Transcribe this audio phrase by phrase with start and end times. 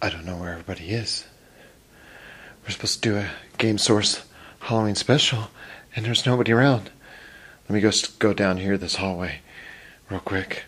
[0.00, 1.26] I don't know where everybody is.
[2.62, 4.24] We're supposed to do a Game Source
[4.60, 5.48] Halloween special,
[5.96, 6.90] and there's nobody around.
[7.68, 9.40] Let me go go down here this hallway,
[10.08, 10.64] real quick.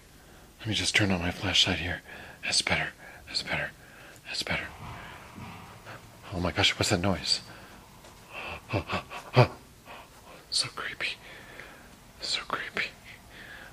[0.60, 2.02] Let me just turn on my flashlight here.
[2.42, 2.88] That's better.
[3.26, 3.70] That's better.
[4.26, 4.66] That's better.
[6.32, 7.40] Oh my gosh, what's that noise?
[10.50, 11.14] so creepy.
[12.20, 12.88] So creepy.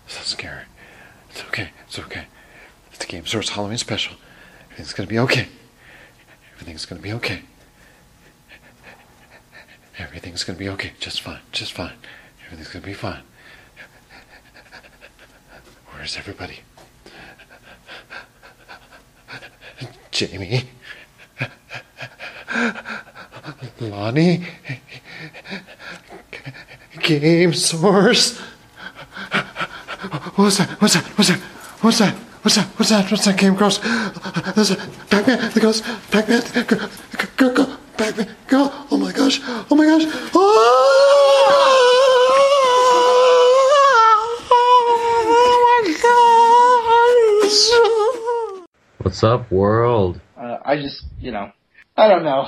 [0.08, 0.64] So scary.
[1.30, 1.70] It's okay.
[1.86, 2.26] It's okay.
[2.92, 4.16] It's a Game Source Halloween special.
[4.66, 5.48] Everything's gonna be okay.
[6.58, 7.44] Everything's gonna be okay.
[10.00, 10.94] Everything's gonna be okay.
[11.00, 11.40] Just fine.
[11.52, 11.94] Just fine.
[12.46, 13.22] Everything's gonna be fine.
[15.92, 16.62] Where's everybody?
[20.10, 20.64] Jamie?
[23.80, 24.48] Lonnie?
[27.02, 28.40] Game Source?
[30.36, 30.70] What's that?
[30.82, 31.06] What's that?
[31.06, 31.40] What's that?
[31.82, 32.27] What's that?
[32.48, 32.68] What's that?
[32.80, 33.12] What's that?
[33.12, 33.38] What's that?
[33.38, 33.80] Came across.
[34.56, 34.78] There's a
[35.10, 35.52] Pac-Man.
[35.52, 36.42] There goes Pac-Man.
[36.66, 36.88] Go,
[37.36, 38.30] go, go, Pac-Man.
[38.48, 38.72] Go.
[38.90, 39.42] Oh my gosh.
[39.44, 40.04] Oh my gosh.
[40.34, 40.56] Oh
[45.76, 45.92] my
[48.64, 49.04] gosh.
[49.04, 50.22] What's up, world?
[50.38, 51.52] Uh, I just, you know,
[51.98, 52.48] I don't know.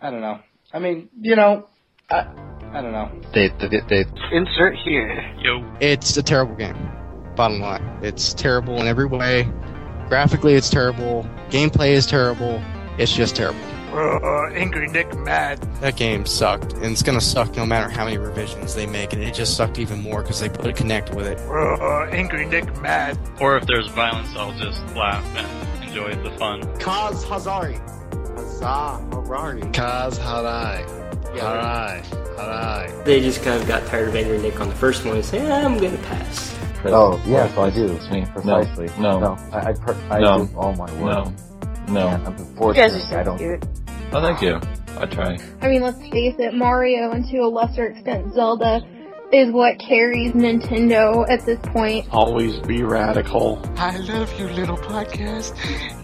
[0.00, 0.40] I don't know.
[0.72, 1.68] I mean, you know,
[2.10, 2.26] I,
[2.72, 3.12] I don't know.
[3.32, 4.06] Dave, Dave, Dave.
[4.32, 5.32] Insert here.
[5.38, 5.64] Yo.
[5.80, 6.93] It's a terrible game.
[7.36, 9.48] Bottom line, it's terrible in every way.
[10.08, 11.26] Graphically, it's terrible.
[11.50, 12.62] Gameplay is terrible.
[12.98, 13.60] It's just terrible.
[13.92, 15.60] Uh, Angry Nick mad.
[15.80, 19.22] That game sucked, and it's gonna suck no matter how many revisions they make, and
[19.22, 21.38] it just sucked even more because they put a Kinect with it.
[21.48, 23.16] Uh, Angry Nick mad.
[23.40, 26.62] Or if there's violence, I'll just laugh and enjoy the fun.
[26.78, 27.80] Kaz Hazari.
[28.36, 29.60] Hazah Harari.
[29.62, 30.84] Kaz Harai.
[31.36, 32.04] Harai.
[32.36, 33.04] Harai.
[33.04, 35.48] They just kind of got tired of Angry Nick on the first one and say,
[35.48, 36.56] "Ah, I'm gonna pass.
[36.92, 37.88] Oh, yeah, so I do.
[38.10, 38.88] Me, precisely.
[39.00, 39.18] No.
[39.20, 39.36] No.
[39.52, 40.46] I, I, per- I No.
[40.46, 41.28] do all my work.
[41.28, 41.34] No.
[41.88, 42.08] No.
[42.08, 43.38] And I'm You guys unfortunately, are I don't.
[43.38, 43.64] cute.
[44.12, 44.60] Oh, thank you.
[44.98, 45.38] I try.
[45.60, 48.80] I mean, let's face it, Mario and to a lesser extent Zelda
[49.34, 52.06] is what carries Nintendo at this point.
[52.12, 53.60] Always be radical.
[53.76, 55.52] I love you, little podcast.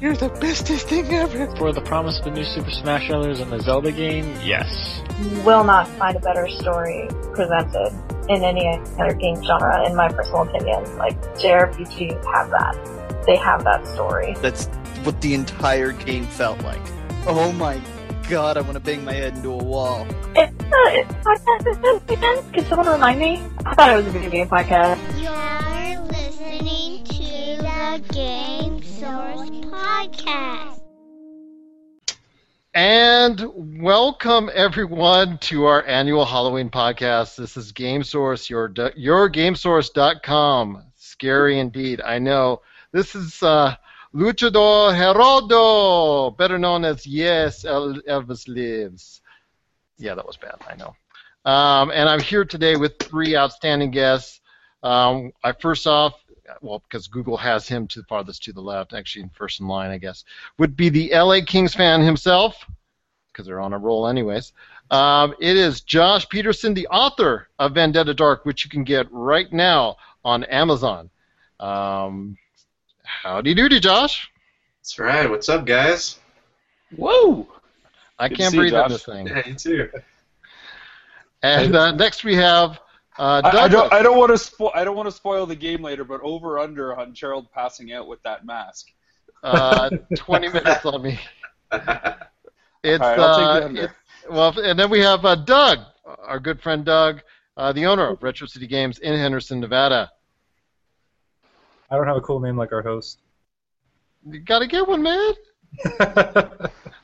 [0.00, 1.46] You're the bestest thing ever.
[1.56, 3.38] For the promise of the new Super Smash Bros.
[3.38, 5.00] and the Zelda game, yes.
[5.20, 7.92] You will not find a better story presented
[8.28, 8.66] in any
[8.98, 10.98] other game genre, in my personal opinion.
[10.98, 13.22] Like, JRPGs have that.
[13.26, 14.34] They have that story.
[14.40, 14.66] That's
[15.04, 16.82] what the entire game felt like.
[17.26, 17.80] Oh my
[18.30, 20.06] god, I want to bang my head into a wall.
[20.36, 22.52] It's, it's podcast again?
[22.52, 23.42] Can someone remind me?
[23.66, 25.00] I thought it was a video game podcast.
[25.20, 30.80] You're listening to the Game Source Podcast.
[32.72, 37.34] And welcome everyone to our annual Halloween podcast.
[37.34, 40.84] This is Game Source, your your GameSource.com.
[40.94, 42.62] Scary indeed, I know.
[42.92, 43.74] This is uh,
[44.12, 49.22] Luchador Geraldo, better known as Yes Elvis Lives.
[49.98, 50.96] Yeah, that was bad, I know.
[51.44, 54.40] Um, and I'm here today with three outstanding guests.
[54.82, 56.14] Um, I first off,
[56.60, 59.68] well, because Google has him to the farthest to the left, actually in first in
[59.68, 60.24] line, I guess,
[60.58, 62.66] would be the LA Kings fan himself,
[63.32, 64.52] because they're on a roll anyways.
[64.90, 69.50] Um, it is Josh Peterson, the author of Vendetta Dark, which you can get right
[69.52, 71.10] now on Amazon.
[71.60, 72.36] Um,
[73.22, 74.30] howdy doody, Josh.
[74.80, 75.28] That's right.
[75.28, 76.18] What's up, guys?
[76.96, 77.46] Whoa!
[78.18, 78.90] I Good can't see you, breathe in Josh.
[78.90, 79.26] this thing.
[79.26, 79.90] Yeah, you too.
[81.42, 82.80] And uh, next we have
[83.18, 83.92] uh, I, I don't.
[83.92, 84.72] I don't want to spoil.
[84.74, 86.04] I don't want to spoil the game later.
[86.04, 88.86] But over under on Gerald passing out with that mask.
[89.42, 91.18] uh, 20 minutes on me.
[92.82, 93.82] It's, All right, uh, the under.
[93.84, 93.92] it's
[94.30, 97.20] well, and then we have uh, Doug, our good friend Doug,
[97.58, 100.10] uh, the owner of Retro City Games in Henderson, Nevada.
[101.90, 103.20] I don't have a cool name like our host.
[104.28, 105.32] You gotta get one, man.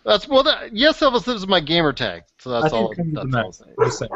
[0.05, 0.43] That's well.
[0.43, 2.95] That, yes, Elvis lives is my gamer tag, so that's all.
[2.95, 3.67] think it comes That's all.
[3.67, 3.89] max.
[3.89, 4.11] Just saying.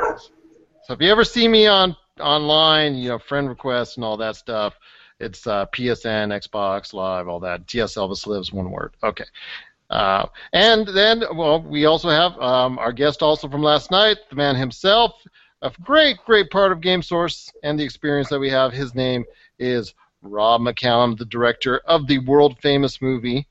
[0.84, 4.36] So if you ever see me on online, you know, friend requests and all that
[4.36, 4.74] stuff,
[5.20, 7.66] it's uh, PSN, Xbox Live, all that.
[7.66, 8.94] TS Elvis lives, one word.
[9.02, 9.24] Okay.
[9.90, 14.36] Uh, and then, well, we also have um, our guest also from last night, the
[14.36, 15.12] man himself,
[15.62, 18.72] a great, great part of Game Source and the experience that we have.
[18.72, 19.24] His name
[19.58, 23.46] is Rob McCallum, the director of the world famous movie.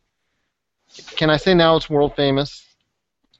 [1.15, 2.65] Can I say now it's world famous?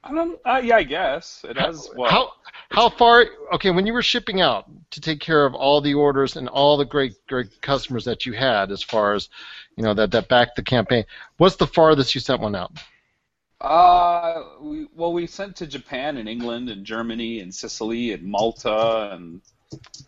[0.04, 0.40] I don't.
[0.46, 1.90] Uh, yeah, I guess it has.
[1.96, 2.32] Well, How
[2.70, 3.26] how far?
[3.54, 6.78] Okay, when you were shipping out to take care of all the orders and all
[6.78, 9.30] the great great customers that you had, as far as
[9.76, 11.06] you know that that backed the campaign,
[11.38, 12.72] what's the farthest you sent one out?
[13.60, 19.12] Uh, we, well, we sent to Japan and England and Germany and Sicily and Malta
[19.12, 19.42] and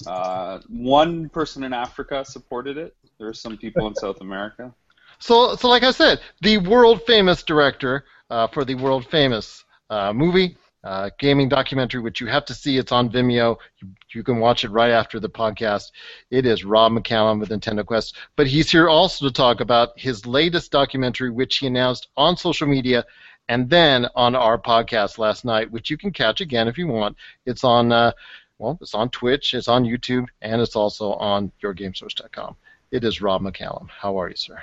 [0.07, 2.95] uh, one person in Africa supported it.
[3.21, 4.73] There's some people in South America.
[5.19, 10.11] So, so like I said, the world famous director uh, for the world famous uh,
[10.11, 12.79] movie, uh, gaming documentary, which you have to see.
[12.79, 13.57] It's on Vimeo.
[13.77, 15.91] You, you can watch it right after the podcast.
[16.31, 18.15] It is Rob McCallum with Nintendo Quest.
[18.35, 22.67] But he's here also to talk about his latest documentary, which he announced on social
[22.67, 23.05] media
[23.47, 27.15] and then on our podcast last night, which you can catch again if you want.
[27.45, 28.13] It's on, uh,
[28.57, 32.55] well, it's on Twitch, it's on YouTube, and it's also on YourGameSource.com.
[32.91, 33.87] It is Rob McCallum.
[33.89, 34.61] How are you, sir?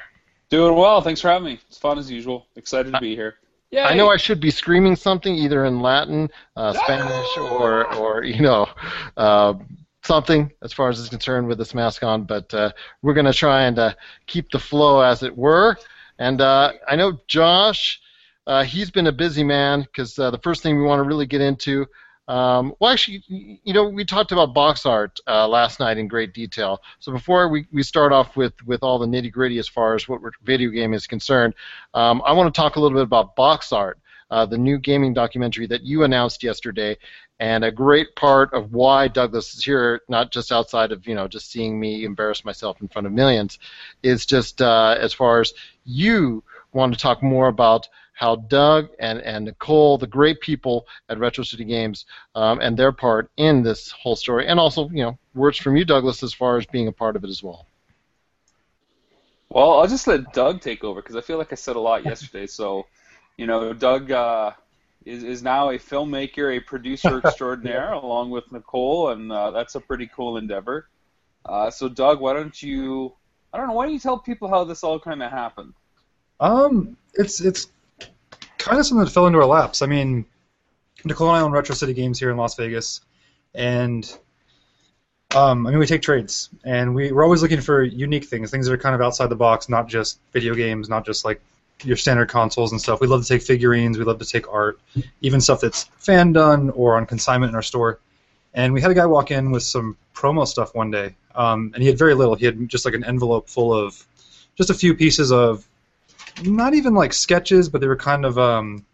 [0.51, 1.01] Doing well.
[1.01, 1.61] Thanks for having me.
[1.69, 2.47] It's fun as usual.
[2.57, 3.37] Excited to be here.
[3.71, 3.87] Yeah.
[3.87, 8.41] I know I should be screaming something either in Latin, uh, Spanish, or or you
[8.41, 8.67] know,
[9.17, 9.55] uh,
[10.03, 12.25] something as far as is concerned with this mask on.
[12.25, 12.73] But uh,
[13.03, 13.95] we're going to try and uh,
[14.27, 15.77] keep the flow, as it were.
[16.19, 18.01] And uh, I know Josh,
[18.47, 21.41] uh, he's been a busy man because the first thing we want to really get
[21.41, 21.87] into.
[22.29, 26.35] Um, well, actually, you know, we talked about box art uh, last night in great
[26.35, 26.83] detail.
[27.01, 30.07] So before we, we start off with, with all the nitty gritty as far as
[30.07, 31.55] what video game is concerned,
[31.95, 33.99] um, I want to talk a little bit about box art,
[34.31, 36.99] uh, the new gaming documentary that you announced yesterday,
[37.41, 41.29] and a great part of why Douglas is here, not just outside of you know
[41.29, 43.59] just seeing me embarrass myself in front of millions,
[44.03, 45.55] is just uh, as far as
[45.85, 46.43] you
[46.73, 47.89] want to talk more about
[48.19, 52.05] how Doug and, and Nicole, the great people at Retro City Games,
[52.35, 55.85] um, and their part in this whole story, and also, you know, words from you,
[55.85, 57.69] Douglas, as far as being a part of it as well.
[59.51, 62.05] Well, I'll just let Doug take over because I feel like I said a lot
[62.13, 62.49] yesterday.
[62.49, 62.87] So,
[63.37, 64.51] you know, Doug uh,
[65.07, 69.81] is is now a filmmaker, a producer extraordinaire, along with Nicole, and uh, that's a
[69.81, 70.89] pretty cool endeavor.
[71.47, 73.13] Uh, so, Doug, why don't you?
[73.53, 73.75] I don't know.
[73.75, 75.75] Why don't you tell people how this all kind of happened?
[76.41, 77.69] Um, it's it's
[78.59, 79.83] kind of something that fell into our laps.
[79.83, 80.25] I mean,
[81.05, 83.01] Nicole and I own Retro City Games here in Las Vegas,
[83.55, 84.05] and
[85.35, 88.67] um, I mean we take trades, and we, we're always looking for unique things, things
[88.67, 91.41] that are kind of outside the box, not just video games, not just like
[91.85, 93.01] your standard consoles and stuff.
[93.01, 94.81] We love to take figurines, we love to take art,
[95.21, 98.01] even stuff that's fan done or on consignment in our store.
[98.55, 101.83] And we had a guy walk in with some promo stuff one day, um, and
[101.83, 102.35] he had very little.
[102.35, 104.05] He had just like an envelope full of
[104.57, 105.68] just a few pieces of
[106.45, 108.85] not even like sketches, but they were kind of um,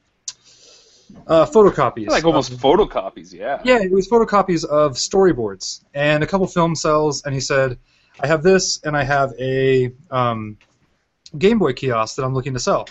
[1.27, 2.09] uh, photocopies.
[2.09, 3.61] Like almost of, photocopies, yeah.
[3.65, 7.25] Yeah, it was photocopies of storyboards and a couple film cells.
[7.25, 7.79] And he said,
[8.21, 10.59] "I have this, and I have a um,
[11.39, 12.89] Game Boy kiosk that I'm looking to sell."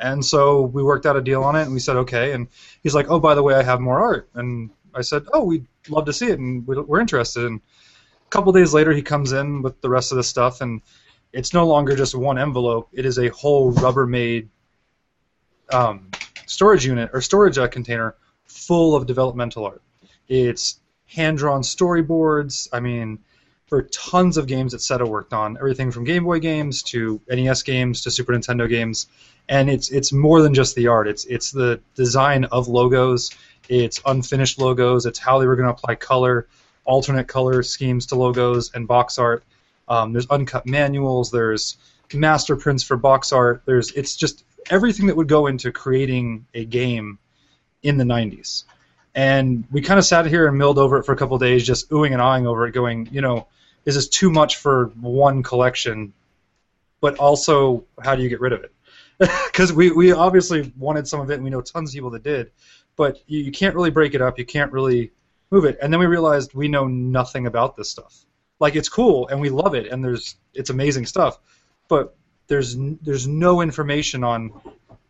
[0.00, 2.48] And so we worked out a deal on it, and we said, "Okay." And
[2.82, 5.66] he's like, "Oh, by the way, I have more art." And I said, "Oh, we'd
[5.88, 7.60] love to see it, and we're interested." And
[8.26, 10.82] a couple days later, he comes in with the rest of the stuff, and
[11.32, 12.88] it's no longer just one envelope.
[12.92, 14.48] It is a whole Rubbermaid
[15.72, 16.10] um,
[16.46, 18.14] storage unit or storage uh, container
[18.44, 19.82] full of developmental art.
[20.28, 22.68] It's hand-drawn storyboards.
[22.72, 23.18] I mean,
[23.66, 27.62] for tons of games that Seta worked on, everything from Game Boy games to NES
[27.62, 29.06] games to Super Nintendo games,
[29.48, 31.08] and it's it's more than just the art.
[31.08, 33.30] It's it's the design of logos.
[33.68, 35.06] It's unfinished logos.
[35.06, 36.48] It's how they were going to apply color,
[36.84, 39.42] alternate color schemes to logos and box art.
[39.92, 41.30] Um, there's uncut manuals.
[41.30, 41.76] There's
[42.14, 43.62] master prints for box art.
[43.66, 47.18] There's it's just everything that would go into creating a game
[47.82, 48.64] in the 90s.
[49.14, 51.90] And we kind of sat here and milled over it for a couple days, just
[51.90, 53.48] oohing and ahhing over it, going, you know,
[53.84, 56.14] is this too much for one collection?
[57.02, 58.72] But also, how do you get rid of it?
[59.52, 62.22] Because we, we obviously wanted some of it, and we know tons of people that
[62.22, 62.50] did.
[62.96, 64.38] But you, you can't really break it up.
[64.38, 65.12] You can't really
[65.50, 65.76] move it.
[65.82, 68.24] And then we realized we know nothing about this stuff
[68.62, 71.40] like it's cool and we love it and there's it's amazing stuff,
[71.88, 72.14] but
[72.46, 74.52] there's there's no information on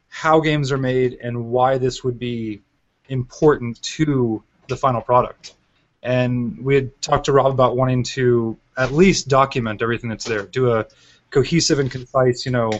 [0.09, 2.62] how games are made and why this would be
[3.11, 5.54] important to the final product.
[6.02, 10.44] And we had talked to Rob about wanting to at least document everything that's there,
[10.47, 10.87] do a
[11.30, 12.71] cohesive and concise, you know,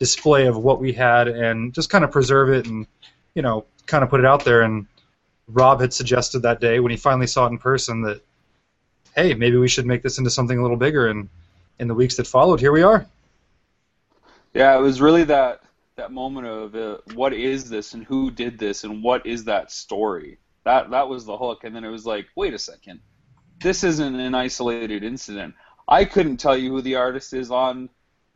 [0.00, 2.86] display of what we had, and just kind of preserve it and,
[3.34, 4.62] you know, kind of put it out there.
[4.62, 4.86] And
[5.46, 8.22] Rob had suggested that day when he finally saw it in person that
[9.14, 11.08] hey, maybe we should make this into something a little bigger.
[11.08, 11.28] And
[11.78, 13.06] in the weeks that followed, here we are.
[14.54, 15.62] Yeah, it was really that
[15.96, 19.70] that moment of uh, what is this and who did this and what is that
[19.70, 20.38] story.
[20.64, 23.00] That that was the hook, and then it was like, wait a second,
[23.60, 25.54] this isn't an isolated incident.
[25.88, 27.90] I couldn't tell you who the artist is on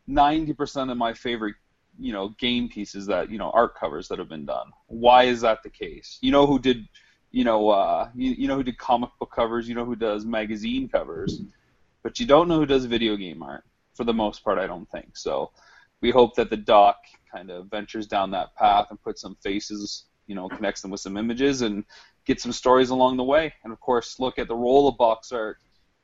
[0.09, 1.54] 90% of my favorite,
[1.99, 4.71] you know, game pieces that you know art covers that have been done.
[4.87, 6.19] Why is that the case?
[6.21, 6.87] You know who did
[7.35, 10.25] you know, uh, you, you know who did comic book covers, you know who does
[10.25, 11.41] magazine covers,
[12.05, 14.57] but you don't know who does video game art for the most part.
[14.57, 15.50] I don't think so.
[16.00, 16.97] We hope that the doc
[17.35, 21.00] kind of ventures down that path and puts some faces, you know, connects them with
[21.00, 21.83] some images and
[22.25, 23.53] get some stories along the way.
[23.64, 25.59] And of course, look at the role of box art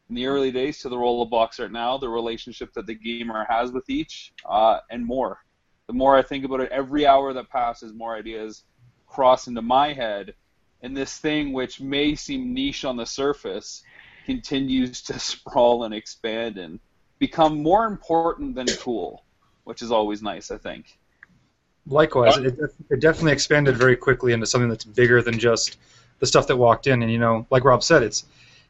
[0.09, 2.95] in the early days to the role of box art now, the relationship that the
[2.97, 5.39] gamer has with each, uh, and more.
[5.87, 8.65] The more I think about it, every hour that passes, more ideas
[9.07, 10.35] cross into my head,
[10.83, 13.83] and this thing, which may seem niche on the surface,
[14.27, 16.81] continues to sprawl and expand and
[17.19, 19.25] become more important than cool,
[19.65, 20.99] which is always nice, I think.
[21.87, 22.59] Likewise, it,
[22.91, 25.79] it definitely expanded very quickly into something that's bigger than just
[26.19, 27.03] the stuff that walked in.
[27.03, 28.25] And you know, like Rob said, it's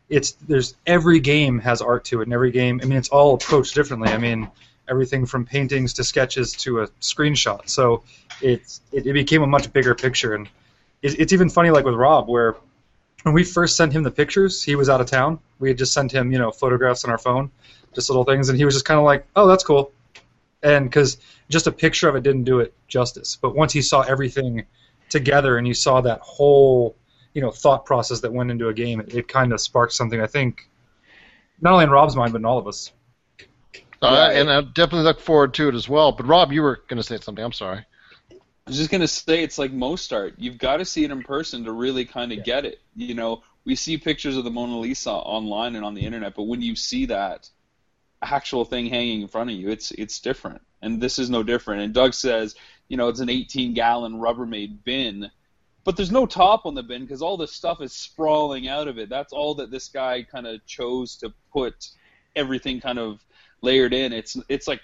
[0.08, 2.80] it's there's every game has art to it, and every game.
[2.82, 4.10] I mean, it's all approached differently.
[4.10, 4.50] I mean,
[4.88, 7.68] everything from paintings to sketches to a screenshot.
[7.68, 8.02] So
[8.40, 10.48] it's it, it became a much bigger picture, and
[11.02, 12.56] it's even funny, like with Rob, where
[13.22, 15.38] when we first sent him the pictures, he was out of town.
[15.58, 17.50] We had just sent him, you know, photographs on our phone,
[17.94, 19.92] just little things, and he was just kind of like, "Oh, that's cool,"
[20.62, 23.36] and because just a picture of it didn't do it justice.
[23.40, 24.64] But once he saw everything
[25.08, 26.96] together and you saw that whole,
[27.34, 30.20] you know, thought process that went into a game, it, it kind of sparked something.
[30.20, 30.68] I think,
[31.60, 32.92] not only in Rob's mind, but in all of us.
[34.02, 36.12] Uh, and I definitely look forward to it as well.
[36.12, 37.44] But Rob, you were going to say something.
[37.44, 37.84] I'm sorry.
[38.70, 40.34] I was just gonna say it's like most art.
[40.38, 42.78] You've got to see it in person to really kind of get it.
[42.94, 46.44] You know, we see pictures of the Mona Lisa online and on the internet, but
[46.44, 47.50] when you see that
[48.22, 50.62] actual thing hanging in front of you, it's it's different.
[50.82, 51.82] And this is no different.
[51.82, 52.54] And Doug says,
[52.86, 55.32] you know, it's an 18 gallon Rubbermaid bin,
[55.82, 58.98] but there's no top on the bin because all this stuff is sprawling out of
[59.00, 59.08] it.
[59.08, 61.88] That's all that this guy kind of chose to put
[62.36, 63.18] everything kind of
[63.62, 64.12] layered in.
[64.12, 64.80] It's it's like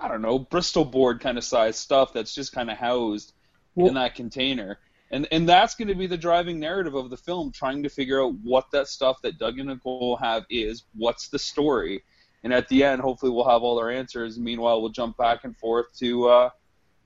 [0.00, 3.32] I don't know, Bristol board kind of size stuff that's just kind of housed
[3.74, 4.78] well, in that container.
[5.10, 8.22] And and that's going to be the driving narrative of the film, trying to figure
[8.22, 12.02] out what that stuff that Doug and Nicole have is, what's the story,
[12.44, 14.38] and at the end, hopefully, we'll have all our answers.
[14.38, 16.50] Meanwhile, we'll jump back and forth to, uh,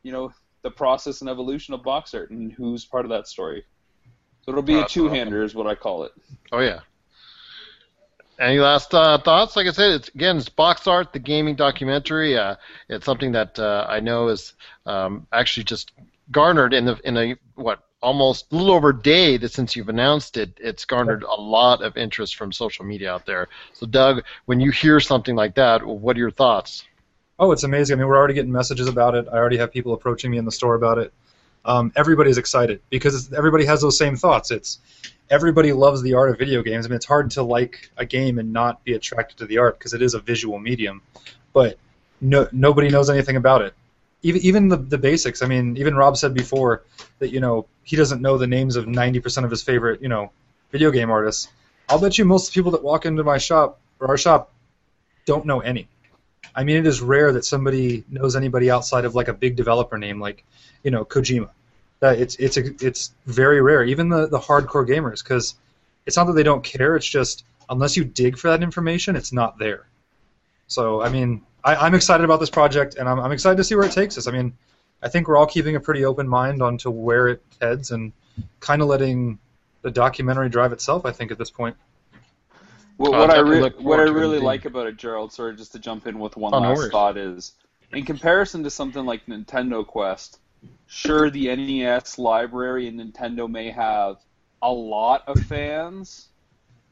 [0.03, 3.65] you know, the process and evolution of box art and who's part of that story.
[4.43, 6.13] So it'll be a two-hander, is what I call it.
[6.53, 6.81] Oh yeah.
[8.39, 9.57] Any last uh, thoughts?
[9.57, 12.37] Like I said, it's again, it's box art, the gaming documentary.
[12.37, 12.57] Uh,
[12.89, 14.53] it's something that uh, I know is
[14.85, 15.93] um, actually just
[16.31, 19.89] garnered in the in a what almost a little over a day that since you've
[19.89, 23.49] announced it, it's garnered a lot of interest from social media out there.
[23.73, 26.85] So, Doug, when you hear something like that, what are your thoughts?
[27.39, 27.95] Oh, it's amazing.
[27.95, 29.27] I mean, we're already getting messages about it.
[29.33, 31.13] I already have people approaching me in the store about it.
[31.67, 34.51] Um, everybody's excited because everybody has those same thoughts.
[34.53, 34.79] It's
[35.29, 36.87] everybody loves the art of video games.
[36.87, 39.79] I mean, it's hard to like a game and not be attracted to the art
[39.79, 41.03] because it is a visual medium.
[41.53, 41.79] But
[42.21, 43.75] no, nobody knows anything about it.
[44.23, 45.43] Even even the the basics.
[45.43, 46.85] I mean, even Rob said before
[47.19, 50.31] that you know he doesn't know the names of 90% of his favorite you know
[50.71, 51.49] video game artists.
[51.89, 54.53] I'll bet you most people that walk into my shop or our shop
[55.25, 55.89] don't know any.
[56.57, 59.99] I mean, it is rare that somebody knows anybody outside of like a big developer
[59.99, 60.43] name like
[60.83, 61.51] you know Kojima.
[62.01, 63.85] That it's it's a, it's very rare.
[63.85, 65.55] Even the the hardcore gamers, because
[66.07, 66.97] it's not that they don't care.
[66.97, 69.87] It's just unless you dig for that information, it's not there.
[70.67, 73.75] So I mean, I, am excited about this project, and I'm, I'm excited to see
[73.75, 74.27] where it takes us.
[74.27, 74.57] I mean,
[75.03, 78.13] I think we're all keeping a pretty open mind onto where it heads, and
[78.61, 79.39] kind of letting
[79.83, 81.05] the documentary drive itself.
[81.05, 81.77] I think at this point.
[82.99, 86.07] Well, what I re- what I really like about it, Gerald, sorry, just to jump
[86.07, 87.53] in with one oh, last no thought is,
[87.93, 90.39] in comparison to something like Nintendo Quest,
[90.87, 94.17] sure the NES library and Nintendo may have
[94.63, 96.29] a lot of fans,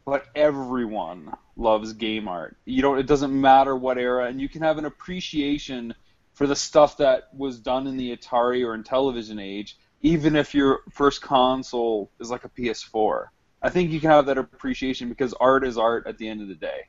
[0.05, 2.57] but everyone loves game art.
[2.67, 5.95] You don't it doesn't matter what era and you can have an appreciation
[6.35, 10.55] for the stuff that was done in the Atari or in television age even if
[10.55, 13.29] your first console is like a PS4.
[13.65, 16.49] I think you can have that appreciation because art is art at the end of
[16.49, 16.83] the day.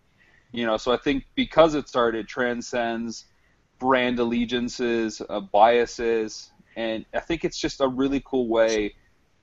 [0.52, 3.26] You know, so I think because it's art, it started transcends
[3.80, 8.96] brand allegiances, uh, biases, and I think it's just a really cool way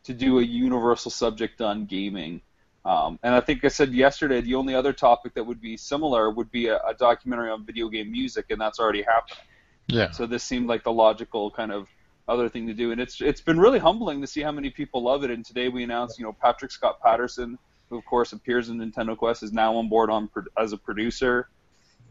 [0.05, 2.41] to do a universal subject on gaming.
[2.85, 6.31] Um, and I think I said yesterday the only other topic that would be similar
[6.31, 9.45] would be a, a, documentary on video game music, and that's already happening.
[9.87, 10.11] Yeah.
[10.11, 11.87] So this seemed like the logical kind of
[12.29, 15.03] other thing to do, and it's it's been really humbling to see how many people
[15.03, 15.31] love it.
[15.31, 17.59] And today we announced, you know, Patrick Scott Patterson,
[17.91, 21.49] who of course appears in Nintendo Quest, is now on board on as a producer.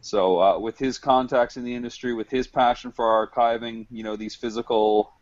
[0.01, 4.15] So uh, with his contacts in the industry, with his passion for archiving, you know,
[4.15, 5.13] these physical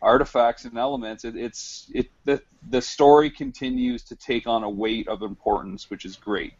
[0.00, 5.08] artifacts and elements, it, it's it the the story continues to take on a weight
[5.08, 6.54] of importance, which is great.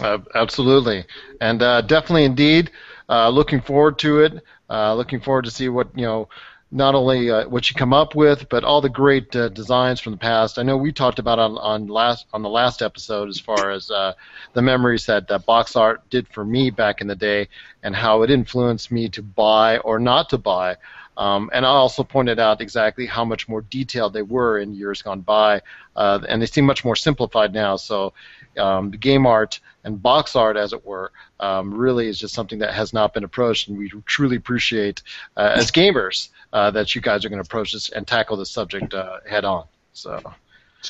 [0.00, 1.04] Uh, absolutely,
[1.40, 2.70] and uh, definitely, indeed,
[3.08, 4.42] uh, looking forward to it.
[4.68, 6.28] Uh, looking forward to see what you know
[6.70, 10.12] not only uh, what you come up with, but all the great uh, designs from
[10.12, 10.58] the past.
[10.58, 13.86] I know we talked about on, on last on the last episode as far as
[13.86, 17.48] the memories that box art did for me back in the day,
[17.82, 20.76] and how it influenced me to buy or not to buy
[21.16, 25.02] Um, and I also pointed out exactly how much more detailed they were in years
[25.02, 25.62] gone by,
[25.94, 27.76] uh, and they seem much more simplified now.
[27.76, 28.12] So
[28.58, 32.58] um, the game art and box art, as it were, um, really is just something
[32.58, 35.02] that has not been approached, and we truly appreciate
[35.36, 38.50] uh, as gamers uh, that you guys are going to approach this and tackle this
[38.50, 39.64] subject uh, head on.
[39.92, 40.20] So.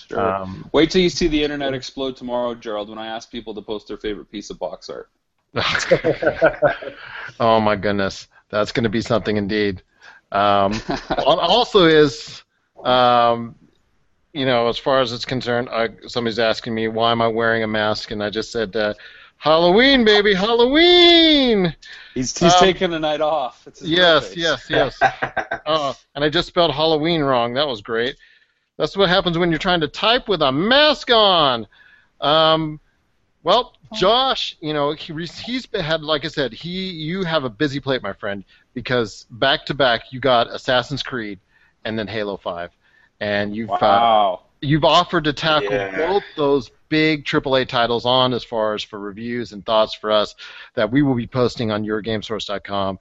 [0.08, 0.20] Sure.
[0.20, 3.62] Um, Wait till you see the internet explode tomorrow, Gerald, when I ask people to
[3.62, 5.08] post their favorite piece of box art.
[7.40, 9.82] oh my goodness, that's going to be something indeed.
[10.32, 10.80] Um,
[11.10, 12.42] al- also, is
[12.84, 13.54] um,
[14.32, 17.62] you know, as far as it's concerned, I, somebody's asking me why am I wearing
[17.62, 18.94] a mask, and I just said, uh,
[19.38, 21.74] "Halloween, baby, Halloween."
[22.14, 23.66] He's he's Um, taking a night off.
[23.66, 24.42] It's his Yes, birthday.
[24.42, 25.02] yes, yes.
[25.66, 27.54] uh, and I just spelled Halloween wrong.
[27.54, 28.16] That was great.
[28.78, 31.66] That's what happens when you're trying to type with a mask on.
[32.20, 32.80] Um,
[33.42, 35.28] well, Josh, you know, he, re-
[35.72, 38.44] had, like I said, he you have a busy plate, my friend,
[38.76, 41.40] because back to back you got Assassin's Creed
[41.84, 42.70] and then Halo Five,
[43.20, 45.96] and you've uh, you've offered to tackle Yeah.
[46.06, 50.34] both those big AAA titles on as far as for reviews and thoughts for us
[50.74, 52.98] that we will be posting on yourgamesource.com.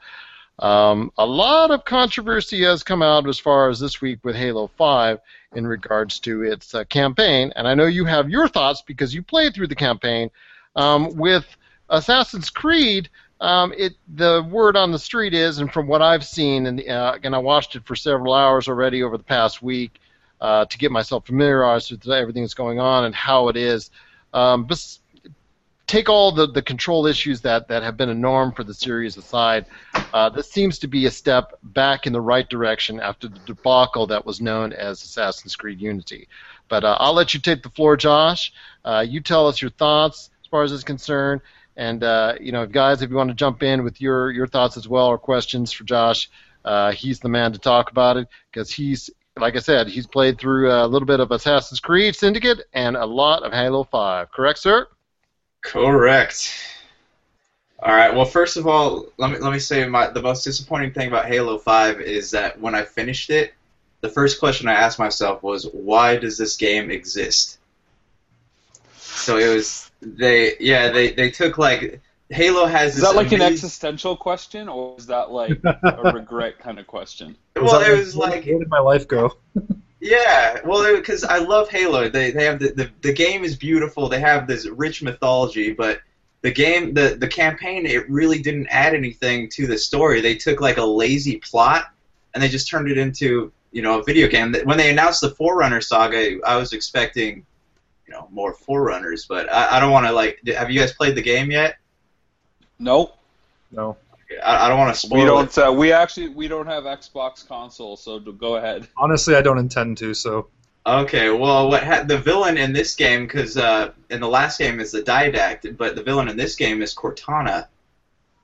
[0.58, 4.68] Um, a lot of controversy has come out as far as this week with Halo
[4.78, 5.20] 5
[5.56, 9.22] in regards to its uh, campaign, and I know you have your thoughts because you
[9.22, 10.32] played through the campaign.
[10.78, 11.46] Um, with
[11.90, 13.10] Assassin's Creed,
[13.42, 17.18] um, it the word on the street is, and from what I've seen, and uh,
[17.24, 20.00] and I watched it for several hours already over the past week
[20.42, 23.92] uh, to get myself familiarized with everything that's going on and how it is.
[24.34, 25.00] Um, bes-
[25.88, 29.18] take all the, the control issues that, that have been a norm for the series
[29.18, 29.66] aside,
[30.14, 34.08] uh, this seems to be a step back in the right direction after the debacle
[34.08, 36.28] that was known as Assassin's Creed Unity.
[36.70, 38.54] But uh, I'll let you take the floor, Josh.
[38.84, 41.42] Uh, you tell us your thoughts as far as it's concerned.
[41.78, 44.78] And uh, you know, guys, if you want to jump in with your, your thoughts
[44.78, 46.30] as well or questions for Josh,
[46.64, 50.40] uh, he's the man to talk about it because he's, like I said, he's played
[50.40, 54.32] through a little bit of Assassin's Creed Syndicate and a lot of Halo 5.
[54.32, 54.88] Correct, sir?
[55.62, 56.54] Correct.
[57.80, 58.16] All right.
[58.16, 61.26] Well, first of all, let me let me say my the most disappointing thing about
[61.26, 63.54] Halo Five is that when I finished it,
[64.02, 67.58] the first question I asked myself was, "Why does this game exist?"
[68.98, 73.32] So it was they yeah they they took like Halo has Is this that like
[73.32, 77.36] an existential question, or is that like a regret kind of question?
[77.56, 79.38] Well, it was like Where did my life go?
[80.02, 82.10] Yeah, well, because I love Halo.
[82.10, 84.08] They they have the, the the game is beautiful.
[84.08, 86.02] They have this rich mythology, but
[86.44, 90.22] the game the the campaign it really didn't add anything to the story.
[90.22, 91.86] They took like a lazy plot
[92.36, 94.54] and they just turned it into you know a video game.
[94.66, 97.44] When they announced the Forerunner saga, I was expecting
[98.08, 100.40] you know more Forerunners, but I, I don't want to like.
[100.48, 101.76] Have you guys played the game yet?
[102.80, 103.18] Nope.
[103.72, 103.98] No.
[104.44, 105.28] I, I don't want to spoil We it.
[105.28, 105.58] don't.
[105.58, 108.88] Uh, we actually we don't have Xbox console, so go ahead.
[108.98, 110.14] Honestly, I don't intend to.
[110.14, 110.48] So
[110.88, 113.26] Okay, well, what ha- the villain in this game?
[113.26, 116.84] Because uh, in the last game is the Didact, but the villain in this game
[116.84, 117.68] is Cortana.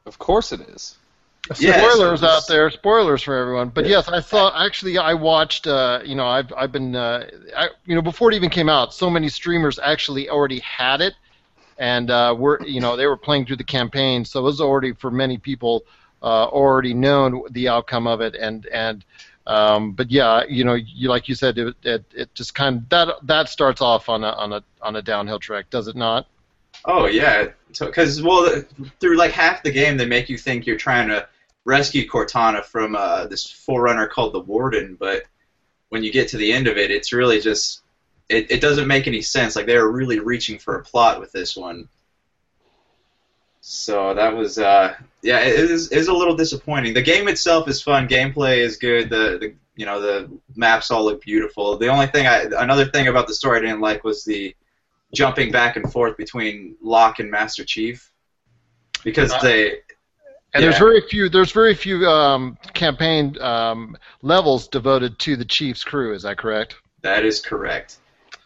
[0.08, 0.98] Of course it is.
[1.60, 1.94] Yes.
[1.94, 3.70] Spoilers out there, spoilers for everyone.
[3.70, 4.64] But yes, I saw.
[4.64, 5.68] Actually, I watched.
[5.68, 6.96] Uh, you know, I've I've been.
[6.96, 11.02] Uh, I, you know, before it even came out, so many streamers actually already had
[11.02, 11.14] it,
[11.78, 14.94] and uh, were you know they were playing through the campaign, so it was already
[14.94, 15.84] for many people
[16.22, 19.04] uh, already known the outcome of it, and and.
[19.48, 22.90] Um, but yeah, you know, you, like you said, it, it, it just kind of
[22.90, 26.28] that that starts off on a on a on a downhill track, does it not?
[26.86, 28.64] Oh yeah, because well,
[29.00, 31.28] through like half the game, they make you think you're trying to
[31.66, 35.24] rescue Cortana from uh, this forerunner called the Warden, but
[35.90, 37.82] when you get to the end of it, it's really just
[38.30, 39.56] it, it doesn't make any sense.
[39.56, 41.88] Like they were really reaching for a plot with this one.
[43.60, 46.94] So that was uh, yeah, it is, it is a little disappointing.
[46.94, 49.10] The game itself is fun, gameplay is good.
[49.10, 51.78] The, the you know the maps all look beautiful.
[51.78, 54.56] The only thing I another thing about the story I didn't like was the
[55.14, 58.12] jumping back and forth between Locke and Master Chief
[59.04, 59.80] because they
[60.54, 61.30] And there's very few.
[61.30, 66.14] There's very few um, campaign um, levels devoted to the Chiefs crew.
[66.14, 66.76] Is that correct?
[67.02, 67.98] That is correct.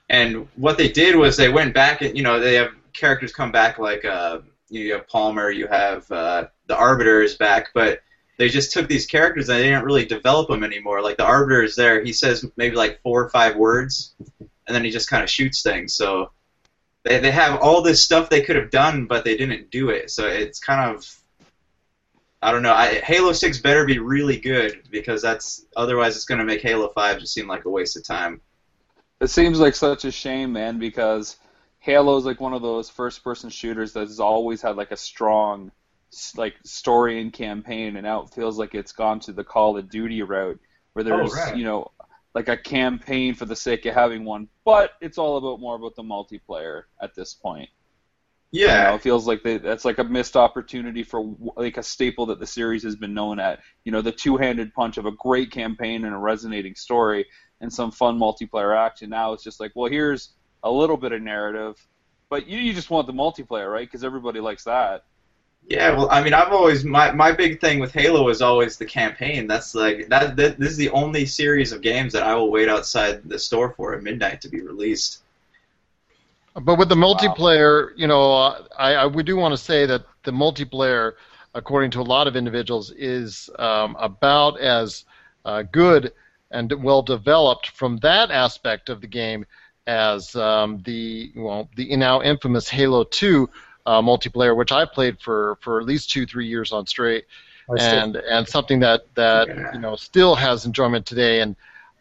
[0.09, 3.51] And what they did was they went back and you know they have characters come
[3.51, 8.01] back like uh, you have Palmer, you have uh, the Arbiter is back, but
[8.37, 11.01] they just took these characters and they didn't really develop them anymore.
[11.01, 14.83] Like the Arbiter is there, he says maybe like four or five words, and then
[14.83, 15.95] he just kind of shoots things.
[15.95, 16.31] So
[17.05, 20.11] they they have all this stuff they could have done, but they didn't do it.
[20.11, 21.05] So it's kind of
[22.41, 22.73] I don't know.
[22.73, 26.89] I, Halo Six better be really good because that's otherwise it's going to make Halo
[26.89, 28.41] Five just seem like a waste of time.
[29.21, 31.37] It seems like such a shame, man, because
[31.79, 35.71] Halo's like one of those first-person shooters that has always had like a strong
[36.35, 39.89] like story and campaign, and now it feels like it's gone to the Call of
[39.89, 40.59] Duty route,
[40.93, 41.55] where there's oh, right.
[41.55, 41.91] you know
[42.35, 45.95] like a campaign for the sake of having one, but it's all about more about
[45.95, 47.69] the multiplayer at this point.
[48.51, 48.83] You Yeah.
[48.83, 52.39] know, it feels like they, that's like a missed opportunity for like a staple that
[52.39, 53.61] the series has been known at.
[53.85, 57.25] You know, the two-handed punch of a great campaign and a resonating story
[57.61, 59.09] and some fun multiplayer action.
[59.09, 61.75] Now it's just like, well, here's a little bit of narrative,
[62.29, 63.87] but you, you just want the multiplayer, right?
[63.87, 65.03] Because everybody likes that.
[65.67, 68.85] Yeah, well, I mean, I've always my my big thing with Halo is always the
[68.85, 69.47] campaign.
[69.47, 70.59] That's like that, that.
[70.59, 73.95] This is the only series of games that I will wait outside the store for
[73.95, 75.23] at midnight to be released.
[76.53, 78.31] But with the multiplayer, you know,
[78.77, 81.13] I, I we do want to say that the multiplayer,
[81.55, 85.03] according to a lot of individuals, is um, about as
[85.45, 86.13] uh, good
[86.51, 89.47] and well developed from that aspect of the game
[89.87, 93.49] as um, the well the now infamous Halo 2
[93.85, 97.25] uh, multiplayer, which I played for for at least two three years on straight,
[97.69, 101.55] I and and something that that you know still has enjoyment today and.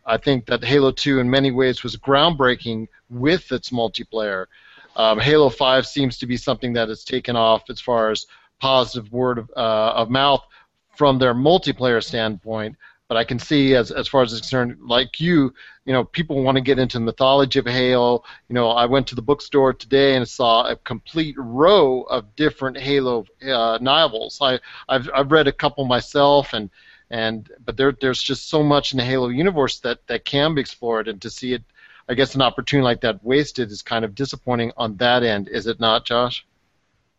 [0.07, 4.44] I think that Halo 2 in many ways was groundbreaking with its multiplayer.
[4.97, 8.27] Um, Halo 5 seems to be something that has taken off as far as
[8.61, 10.44] positive word of, uh, of mouth
[10.97, 12.77] from their multiplayer standpoint.
[13.09, 15.53] But I can see, as, as far as it's concerned, like you,
[15.85, 18.25] you know, people want to get into the mythology of Halo.
[18.49, 22.79] You know, I went to the bookstore today and saw a complete row of different
[22.79, 24.38] Halo uh, novels.
[24.40, 26.71] I, I've, I've read a couple myself, and
[27.11, 30.62] and but there there's just so much in the Halo universe that that can be
[30.62, 31.62] explored, and to see it,
[32.09, 35.67] I guess, an opportunity like that wasted is kind of disappointing on that end, is
[35.67, 36.47] it not, Josh?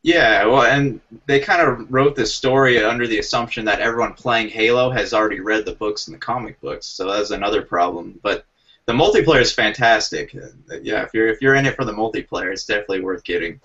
[0.05, 4.49] Yeah, well, and they kind of wrote this story under the assumption that everyone playing
[4.49, 8.19] Halo has already read the books and the comic books, so that's another problem.
[8.21, 8.45] But
[8.85, 10.35] the multiplayer is fantastic.
[10.35, 13.59] Uh, Yeah, if you're if you're in it for the multiplayer, it's definitely worth getting.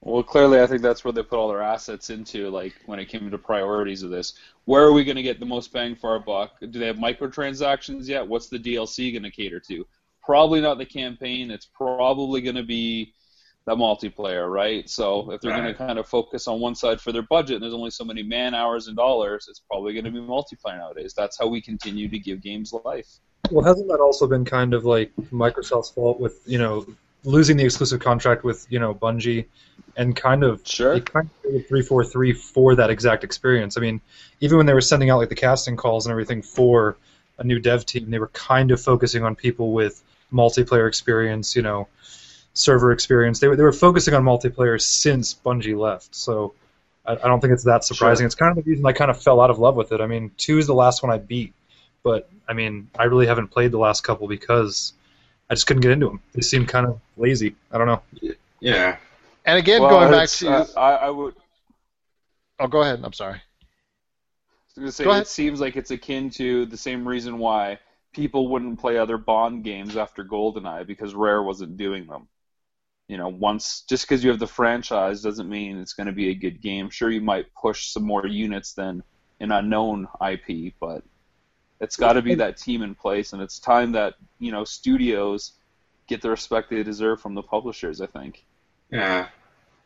[0.00, 2.50] Well, clearly, I think that's where they put all their assets into.
[2.50, 5.46] Like when it came to priorities of this, where are we going to get the
[5.46, 6.58] most bang for our buck?
[6.58, 8.26] Do they have microtransactions yet?
[8.26, 9.86] What's the DLC going to cater to?
[10.24, 11.52] Probably not the campaign.
[11.52, 13.14] It's probably going to be
[13.64, 14.88] the multiplayer, right?
[14.88, 17.62] So if they're going to kind of focus on one side for their budget, and
[17.62, 21.14] there's only so many man hours and dollars, it's probably going to be multiplayer nowadays.
[21.16, 23.06] That's how we continue to give games life.
[23.50, 26.86] Well, hasn't that also been kind of like Microsoft's fault with you know
[27.24, 29.46] losing the exclusive contract with you know Bungie,
[29.96, 33.76] and kind of sure kind of three four three for that exact experience.
[33.76, 34.00] I mean,
[34.40, 36.96] even when they were sending out like the casting calls and everything for
[37.38, 41.62] a new dev team, they were kind of focusing on people with multiplayer experience, you
[41.62, 41.88] know,
[42.54, 43.40] server experience.
[43.40, 46.14] They were they were focusing on multiplayer since Bungie left.
[46.14, 46.54] So
[47.06, 48.24] I, I don't think it's that surprising.
[48.24, 48.26] Sure.
[48.26, 50.00] It's kind of the reason I kind of fell out of love with it.
[50.00, 51.52] I mean, two is the last one I beat,
[52.02, 54.92] but I mean, I really haven't played the last couple because
[55.50, 56.20] I just couldn't get into them.
[56.34, 57.54] They seemed kind of lazy.
[57.70, 58.02] I don't know.
[58.60, 58.96] Yeah.
[59.44, 61.34] And again, Well, going back to uh, I, I would.
[62.60, 63.00] oh, go ahead.
[63.02, 63.36] I'm sorry.
[63.36, 63.40] I
[64.76, 65.22] was gonna say Go ahead.
[65.22, 67.78] it seems like it's akin to the same reason why
[68.14, 72.28] people wouldn't play other Bond games after GoldenEye because Rare wasn't doing them.
[73.12, 76.30] You know, once just because you have the franchise doesn't mean it's going to be
[76.30, 76.88] a good game.
[76.88, 79.02] Sure, you might push some more units than
[79.38, 81.02] an unknown IP, but
[81.78, 85.52] it's got to be that team in place, and it's time that you know studios
[86.06, 88.00] get the respect they deserve from the publishers.
[88.00, 88.46] I think.
[88.90, 89.28] Yeah.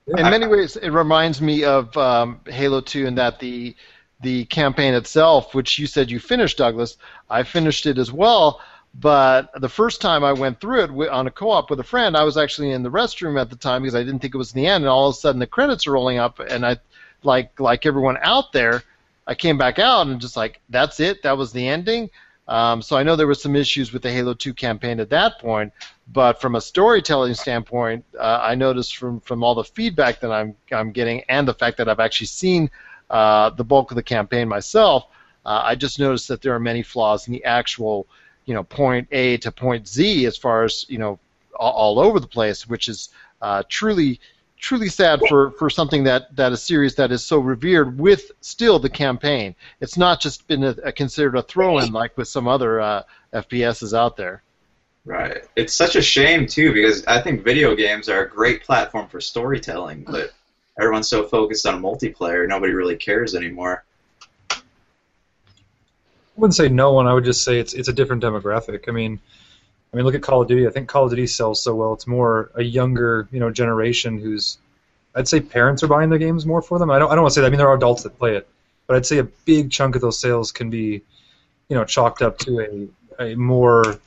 [0.07, 3.75] In many ways, it reminds me of um, Halo 2 in that the
[4.21, 6.97] the campaign itself, which you said you finished, Douglas,
[7.29, 8.61] I finished it as well.
[8.95, 12.25] But the first time I went through it on a co-op with a friend, I
[12.25, 14.67] was actually in the restroom at the time because I didn't think it was the
[14.67, 16.79] end, and all of a sudden the credits are rolling up, and I,
[17.23, 18.83] like like everyone out there,
[19.27, 22.11] I came back out and just like that's it, that was the ending.
[22.49, 25.41] Um, so I know there were some issues with the Halo 2 campaign at that
[25.41, 25.73] point,
[26.13, 30.55] but from a storytelling standpoint, uh, I noticed from, from all the feedback that I'm
[30.71, 32.71] I'm getting and the fact that I've actually seen
[33.11, 35.07] uh, the bulk of the campaign myself,
[35.45, 38.07] uh, I just noticed that there are many flaws in the actual,
[38.47, 41.19] you know, point A to point Z as far as you know,
[41.55, 43.11] all, all over the place, which is
[43.43, 44.21] uh, truly
[44.59, 48.79] truly sad for, for something that, that a series that is so revered with still
[48.79, 49.55] the campaign.
[49.81, 53.97] It's not just been a, a considered a throw-in like with some other uh, FPSs
[53.97, 54.43] out there.
[55.05, 55.45] Right.
[55.55, 59.21] It's such a shame too because I think video games are a great platform for
[59.21, 60.33] storytelling, but
[60.81, 63.85] everyone's so focused on multiplayer, nobody really cares anymore.
[66.37, 67.07] I wouldn't say no one.
[67.07, 68.89] I would just say it's it's a different demographic.
[68.89, 69.19] I mean,
[69.93, 70.67] I mean, look at Call of Duty.
[70.67, 71.95] I think Call of Duty sells so well.
[71.95, 74.59] It's more a younger, you know, generation who's,
[75.15, 76.91] I'd say, parents are buying their games more for them.
[76.91, 77.47] I don't, I don't want to say that.
[77.47, 78.47] I mean, there are adults that play it,
[78.87, 81.03] but I'd say a big chunk of those sales can be,
[81.69, 83.99] you know, chalked up to a a more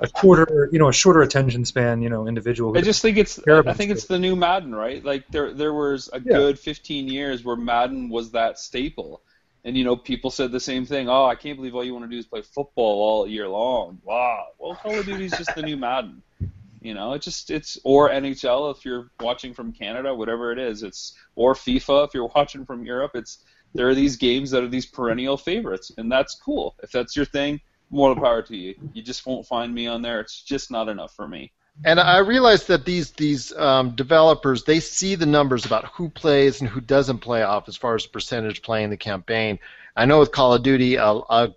[0.00, 2.76] a shorter, you know, a shorter attention span, you know, individual.
[2.76, 5.04] I just think it's I think it's the new Madden, right?
[5.04, 6.36] Like there there was a Yeah.
[6.36, 9.20] good 15 years where Madden was that staple.
[9.64, 11.08] And you know, people said the same thing.
[11.08, 14.00] Oh, I can't believe all you want to do is play football all year long.
[14.04, 14.46] Wow.
[14.58, 16.22] Well, Call of Duty's just the new Madden.
[16.80, 20.82] You know, it just it's or NHL if you're watching from Canada, whatever it is.
[20.82, 23.12] It's or FIFA if you're watching from Europe.
[23.14, 23.44] It's
[23.74, 26.76] there are these games that are these perennial favorites, and that's cool.
[26.82, 28.74] If that's your thing, more power to you.
[28.92, 30.20] You just won't find me on there.
[30.20, 31.52] It's just not enough for me.
[31.84, 36.60] And I realize that these these um, developers they see the numbers about who plays
[36.60, 39.58] and who doesn't play off as far as percentage playing the campaign.
[39.96, 41.52] I know with Call of Duty, a, a,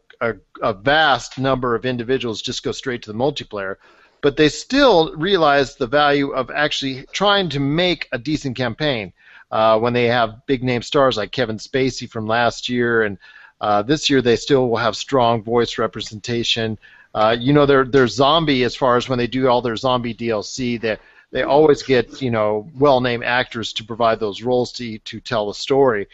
[0.62, 3.76] a, vast number of individuals just go straight to the multiplayer,
[4.22, 9.14] but they still realize the value of actually trying to make a decent campaign.
[9.52, 13.18] Uh, when they have big name stars like Kevin Spacey from last year, and
[13.60, 16.80] uh, this year they still will have strong voice representation.
[17.14, 20.14] Uh, you know, they're they're zombie as far as when they do all their zombie
[20.14, 20.80] DLC.
[20.80, 20.98] They
[21.32, 25.54] they always get you know well-named actors to provide those roles to to tell the
[25.54, 26.08] story.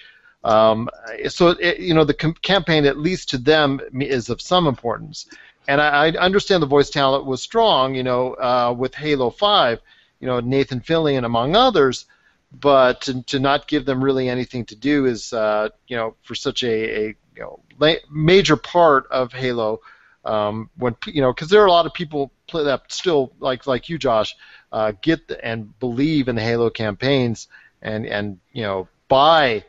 [0.43, 0.89] Um,
[1.27, 5.27] so it, you know the com- campaign, at least to them, is of some importance.
[5.67, 9.81] And I, I understand the voice talent was strong, you know, uh, with Halo Five,
[10.19, 12.05] you know Nathan Fillion among others.
[12.49, 16.33] But to, to not give them really anything to do is, uh, you know, for
[16.33, 17.05] such a, a
[17.35, 19.81] you know la- major part of Halo
[20.27, 23.89] um, when you know because there are a lot of people that still like like
[23.89, 24.35] you Josh
[24.71, 27.47] uh, get the, and believe in the Halo campaigns
[27.81, 29.63] and and you know buy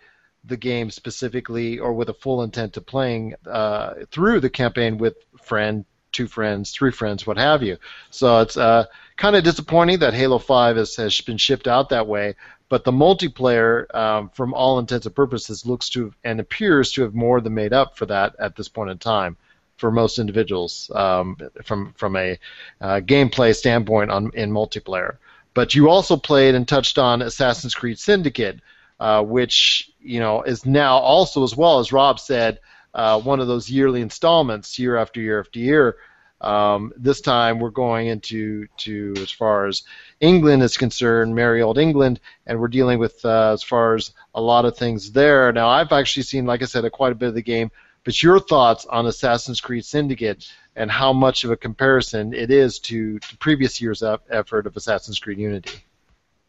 [0.44, 5.14] the game specifically or with a full intent to playing uh, through the campaign with
[5.42, 7.78] friend two friends three friends what have you.
[8.10, 12.06] So it's uh, kind of disappointing that Halo 5 has, has been shipped out that
[12.06, 12.34] way
[12.68, 17.14] but the multiplayer um, from all intents and purposes looks to and appears to have
[17.14, 19.36] more than made up for that at this point in time
[19.78, 22.38] for most individuals um, from from a
[22.80, 25.16] uh, gameplay standpoint on in multiplayer.
[25.54, 28.60] But you also played and touched on Assassin's Creed Syndicate,
[29.00, 32.60] uh, which you know is now also as well as Rob said
[32.94, 35.96] uh, one of those yearly installments, year after year after year.
[36.40, 39.82] Um, this time we're going into to as far as
[40.20, 44.40] England is concerned, merry old England, and we're dealing with uh, as far as a
[44.40, 45.52] lot of things there.
[45.52, 47.70] Now I've actually seen, like I said, a, quite a bit of the game.
[48.04, 52.78] But your thoughts on Assassin's Creed Syndicate and how much of a comparison it is
[52.80, 55.84] to, to previous year's effort of Assassin's Creed Unity?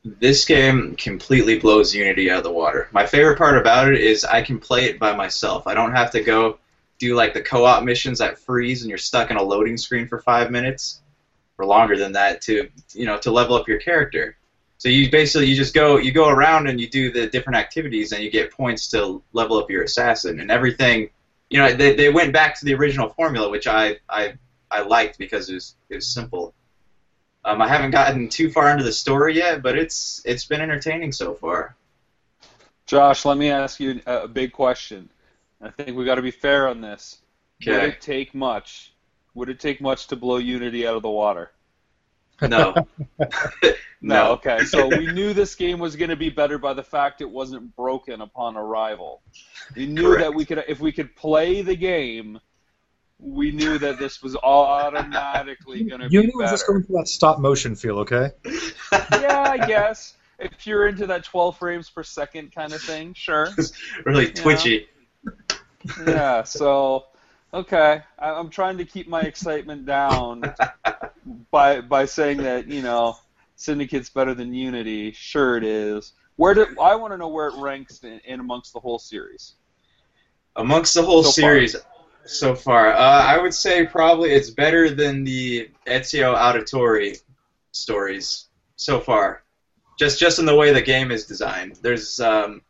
[0.06, 2.88] This game completely blows Unity out of the water.
[2.92, 5.68] My favorite part about it is I can play it by myself.
[5.68, 6.60] I don't have to go
[7.00, 10.20] do like the co-op missions that freeze and you're stuck in a loading screen for
[10.20, 11.02] five minutes
[11.58, 14.38] or longer than that to you know to level up your character.
[14.78, 18.12] So you basically you just go you go around and you do the different activities
[18.12, 21.10] and you get points to level up your assassin and everything.
[21.50, 24.36] You know they, they went back to the original formula, which I I,
[24.70, 26.54] I liked because it was it was simple.
[27.46, 31.12] Um, I haven't gotten too far into the story yet, but it's it's been entertaining
[31.12, 31.76] so far.
[32.86, 35.10] Josh, let me ask you a big question.
[35.62, 37.20] I think we got to be fair on this.
[37.62, 37.72] Okay.
[37.72, 38.94] Would it take much?
[39.34, 41.52] Would it take much to blow Unity out of the water?
[42.50, 42.74] No.
[44.02, 44.32] No.
[44.34, 44.64] Okay.
[44.66, 47.76] So we knew this game was going to be better by the fact it wasn't
[47.76, 49.22] broken upon arrival.
[49.76, 52.40] We knew that we could, if we could play the game,
[53.20, 56.54] we knew that this was automatically going to be Unity was better.
[56.54, 58.30] just going for that stop motion feel, okay?
[59.12, 60.16] yeah, I guess.
[60.40, 63.50] If you're into that 12 frames per second kind of thing, sure.
[64.06, 64.34] really Yeah.
[64.34, 64.88] twitchy.
[66.08, 67.06] yeah, so
[67.54, 70.44] okay, I, I'm trying to keep my excitement down
[71.52, 73.18] by by saying that you know
[73.56, 75.12] Syndicate's better than Unity.
[75.12, 76.14] Sure, it is.
[76.36, 79.56] Where do I want to know where it ranks in, in amongst the whole series?
[80.56, 81.52] Amongst the whole So far.
[81.52, 81.76] series
[82.26, 87.18] so far, uh, I would say probably it's better than the Ezio Auditore
[87.72, 89.44] stories so far.
[89.98, 91.78] Just just in the way the game is designed.
[91.82, 92.62] There's um,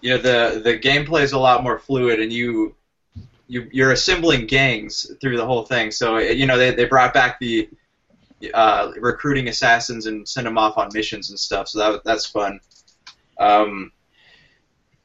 [0.00, 2.76] you know the the gameplay is a lot more fluid, and you
[3.48, 5.90] you you're assembling gangs through the whole thing.
[5.90, 7.68] So you know they they brought back the
[8.52, 11.68] uh, recruiting assassins and send them off on missions and stuff.
[11.68, 12.60] So that that's fun.
[13.38, 13.92] Um,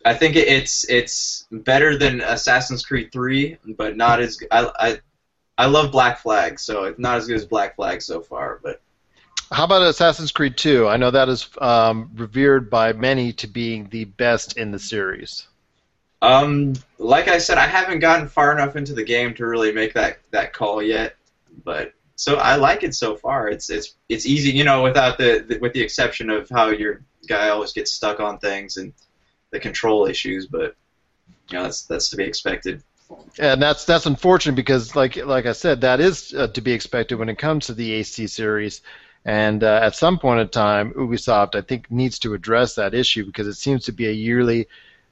[0.04, 4.99] I think it's it's better than Assassin's Creed 3, but not as I I,
[5.58, 8.60] I love Black Flag, so it's not as good as Black Flag so far.
[8.63, 8.82] But
[9.51, 10.88] How about Assassin's Creed 2?
[10.88, 15.47] I know that is um, revered by many to being the best in the series.
[16.21, 19.93] Um, like I said, I haven't gotten far enough into the game to really make
[19.93, 21.15] that that call yet.
[21.63, 23.47] But so I like it so far.
[23.49, 27.03] It's it's it's easy, you know, without the, the with the exception of how your
[27.27, 28.93] guy always gets stuck on things and
[29.49, 30.47] the control issues.
[30.47, 30.75] But
[31.49, 32.84] you know, that's that's to be expected.
[33.39, 37.15] and that's that's unfortunate because, like like I said, that is uh, to be expected
[37.15, 38.81] when it comes to the AC series.
[39.23, 43.25] And uh, at some point in time, Ubisoft, I think, needs to address that issue
[43.25, 44.67] because it seems to be a yearly,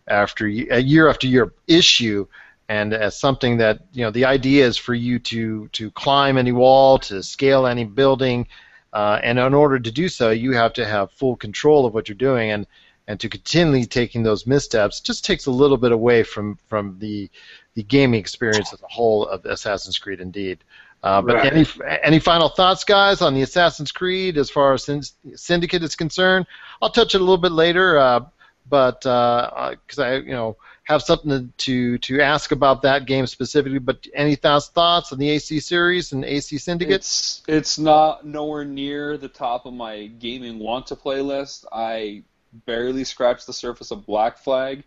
[0.09, 2.27] after a year after year issue,
[2.67, 6.51] and as something that you know, the idea is for you to to climb any
[6.51, 8.47] wall, to scale any building,
[8.93, 12.07] uh, and in order to do so, you have to have full control of what
[12.09, 12.67] you're doing, and
[13.07, 17.29] and to continually taking those missteps just takes a little bit away from from the
[17.75, 20.59] the gaming experience as a whole of Assassin's Creed, indeed.
[21.01, 21.53] Uh, but Right.
[21.53, 21.65] any
[22.03, 26.45] any final thoughts, guys, on the Assassin's Creed as far as Syndicate is concerned?
[26.81, 28.25] I'll touch it a little bit later, uh,
[28.69, 30.57] but because I you know
[30.89, 33.77] have something to to ask about that game specifically.
[33.79, 36.95] But any thoughts thoughts on the AC series and AC Syndicate?
[36.95, 41.67] It's it's not nowhere near the top of my gaming want to play list.
[41.71, 42.23] I
[42.65, 44.83] barely scratched the surface of Black Flag.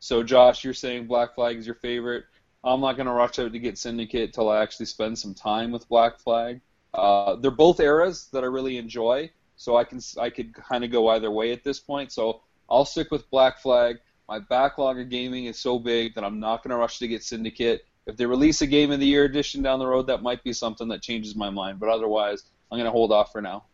[0.00, 2.24] So Josh, you're saying Black Flag is your favorite.
[2.64, 5.88] I'm not gonna rush out to get Syndicate till I actually spend some time with
[5.88, 6.60] Black Flag.
[6.92, 10.90] Uh, they're both eras that I really enjoy, so I can I could kind of
[10.90, 12.10] go either way at this point.
[12.10, 13.98] So I'll stick with Black Flag.
[14.28, 17.84] My backlog of gaming is so big that I'm not gonna rush to get Syndicate.
[18.06, 20.52] If they release a Game of the Year edition down the road, that might be
[20.52, 21.80] something that changes my mind.
[21.80, 23.64] But otherwise, I'm gonna hold off for now.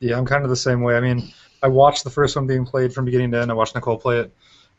[0.00, 0.96] Yeah, I'm kind of the same way.
[0.96, 1.32] I mean,
[1.62, 3.50] I watched the first one being played from beginning to end.
[3.50, 4.32] I watched Nicole play it.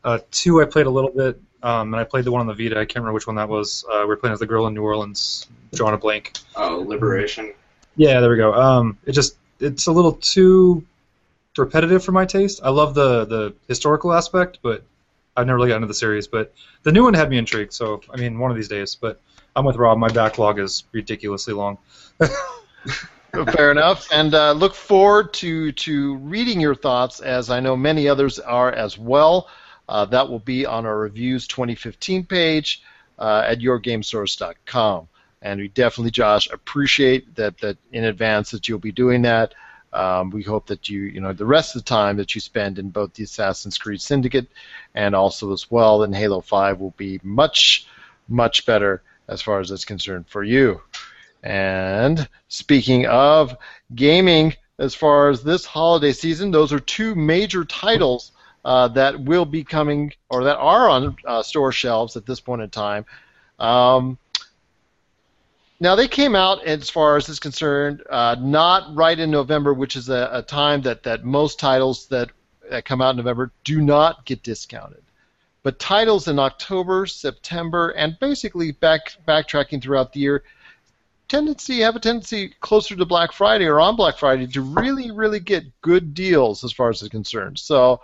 [0.04, 2.54] Uh, two, I played a little bit, um, and I played the one on the
[2.54, 2.76] Vita.
[2.76, 3.84] I can't remember which one that was.
[3.90, 6.32] Uh, we were playing as the girl in New Orleans, drawing a blank.
[6.56, 7.54] Oh, Liberation.
[7.96, 8.52] Yeah, there we go.
[8.52, 10.84] Um, it just it's a little too
[11.58, 12.60] repetitive for my taste.
[12.62, 14.84] I love the the historical aspect, but
[15.36, 16.28] I've never really gotten into the series.
[16.28, 17.72] But the new one had me intrigued.
[17.72, 18.94] So I mean, one of these days.
[18.94, 19.20] But
[19.56, 19.98] I'm with Rob.
[19.98, 21.78] My backlog is ridiculously long.
[23.52, 28.08] Fair enough, and uh, look forward to to reading your thoughts, as I know many
[28.08, 29.48] others are as well.
[29.88, 32.82] Uh, that will be on our reviews 2015 page
[33.18, 35.08] uh, at yourgamesource.com,
[35.42, 39.54] and we definitely, Josh, appreciate that that in advance that you'll be doing that.
[39.94, 42.78] Um, we hope that you, you know, the rest of the time that you spend
[42.78, 44.48] in both the Assassin's Creed Syndicate
[44.94, 47.86] and also as well in Halo 5 will be much,
[48.28, 50.80] much better as far as that's concerned for you.
[51.42, 53.56] And speaking of
[53.94, 58.32] gaming, as far as this holiday season, those are two major titles
[58.64, 62.62] uh, that will be coming or that are on uh, store shelves at this point
[62.62, 63.04] in time.
[63.58, 64.18] Um,
[65.84, 69.96] now they came out, as far as is concerned, uh, not right in November, which
[69.96, 72.30] is a, a time that, that most titles that,
[72.70, 75.02] that come out in November do not get discounted.
[75.62, 80.42] But titles in October, September, and basically back backtracking throughout the year
[81.28, 85.40] tendency have a tendency closer to Black Friday or on Black Friday to really, really
[85.40, 87.58] get good deals as far as it's concerned.
[87.58, 88.00] So,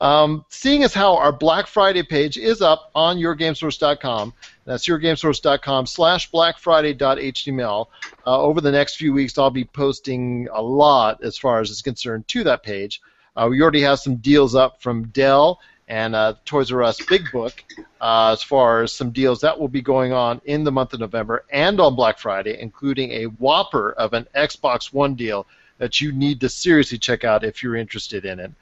[0.00, 6.30] um, seeing as how our Black Friday page is up on yourgamesource.com, that's yourgamesource.com slash
[6.30, 7.86] blackfriday.html,
[8.26, 11.82] uh, over the next few weeks I'll be posting a lot as far as it's
[11.82, 13.00] concerned to that page.
[13.36, 17.30] Uh, we already have some deals up from Dell and uh, Toys R Us Big
[17.32, 17.62] Book
[18.00, 21.00] uh, as far as some deals that will be going on in the month of
[21.00, 25.46] November and on Black Friday, including a whopper of an Xbox One deal
[25.78, 28.52] that you need to seriously check out if you're interested in it.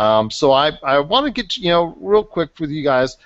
[0.00, 3.18] Um, so I, I want to get you know real quick with you guys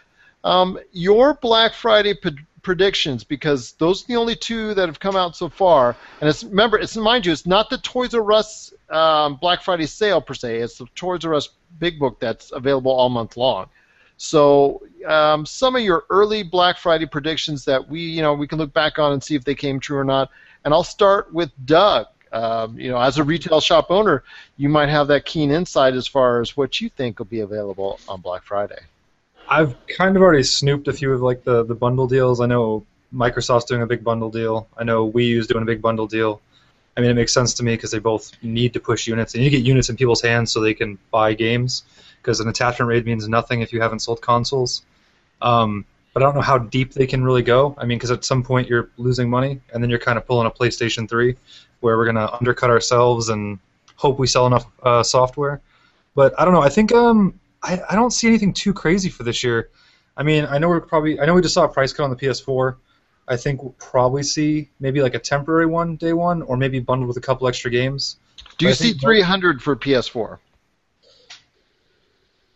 [0.44, 2.14] um, your Black Friday
[2.62, 5.96] predictions because those are the only two that have come out so far.
[6.20, 9.86] And it's remember, it's mind you, it's not the Toys R Us um, Black Friday
[9.86, 10.58] sale per se.
[10.58, 13.68] It's the Toys R Us Big Book that's available all month long.
[14.16, 18.58] So um, some of your early Black Friday predictions that we you know we can
[18.58, 20.30] look back on and see if they came true or not.
[20.64, 22.06] And I'll start with Doug.
[22.34, 24.24] Um, you know, as a retail shop owner,
[24.56, 28.00] you might have that keen insight as far as what you think will be available
[28.08, 28.80] on Black Friday.
[29.48, 32.40] I've kind of already snooped a few of like the, the bundle deals.
[32.40, 34.66] I know Microsoft's doing a big bundle deal.
[34.76, 36.40] I know Wii U's doing a big bundle deal.
[36.96, 39.44] I mean, it makes sense to me because they both need to push units, and
[39.44, 41.84] you get units in people's hands so they can buy games.
[42.20, 44.82] Because an attachment rate means nothing if you haven't sold consoles.
[45.42, 47.74] Um, but I don't know how deep they can really go.
[47.76, 50.46] I mean, because at some point you're losing money, and then you're kind of pulling
[50.46, 51.36] a PlayStation 3,
[51.84, 53.58] where we're gonna undercut ourselves and
[53.96, 55.60] hope we sell enough uh, software.
[56.14, 56.62] But I don't know.
[56.62, 59.68] I think um, I, I don't see anything too crazy for this year.
[60.16, 62.10] I mean, I know we're probably I know we just saw a price cut on
[62.10, 62.76] the PS4.
[63.28, 67.08] I think we'll probably see maybe like a temporary one day one, or maybe bundled
[67.08, 68.16] with a couple extra games.
[68.56, 70.38] Do you But I see 300 for PS4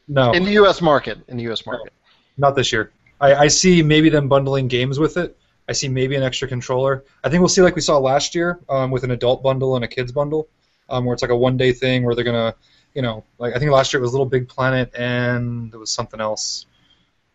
[0.09, 0.81] No, in the U.S.
[0.81, 1.19] market?
[1.29, 1.67] In the U.S.
[1.67, 1.93] market,
[2.39, 2.93] not this year.
[3.21, 5.37] I, I see maybe them bundling games with it.
[5.69, 7.05] I see maybe an extra controller.
[7.23, 9.85] I think we'll see like we saw last year um, with an adult bundle and
[9.85, 10.49] a kids bundle,
[10.89, 12.55] um, where it's like a one day thing where they're gonna,
[12.95, 15.91] you know, like I think last year it was Little Big Planet and there was
[15.91, 16.67] something else.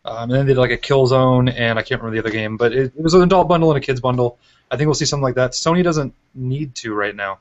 [0.06, 2.58] Um, and then they did like a Killzone, and I can't remember the other game,
[2.58, 4.38] but it, it was an adult bundle and a kids bundle.
[4.70, 5.52] I think we'll see something like that.
[5.52, 7.40] Sony doesn't need to right now.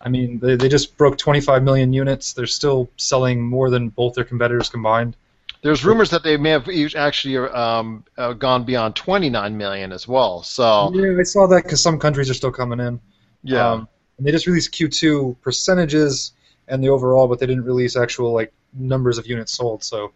[0.00, 2.32] I mean, they, they just broke 25 million units.
[2.32, 5.16] They're still selling more than both their competitors combined.
[5.62, 10.42] There's rumors that they may have actually um, uh, gone beyond 29 million as well.
[10.42, 13.00] So Yeah, I saw that because some countries are still coming in.
[13.42, 13.72] Yeah.
[13.72, 13.88] Um,
[14.18, 16.32] and they just released Q2 percentages
[16.68, 19.84] and the overall, but they didn't release actual like numbers of units sold.
[19.84, 20.12] So,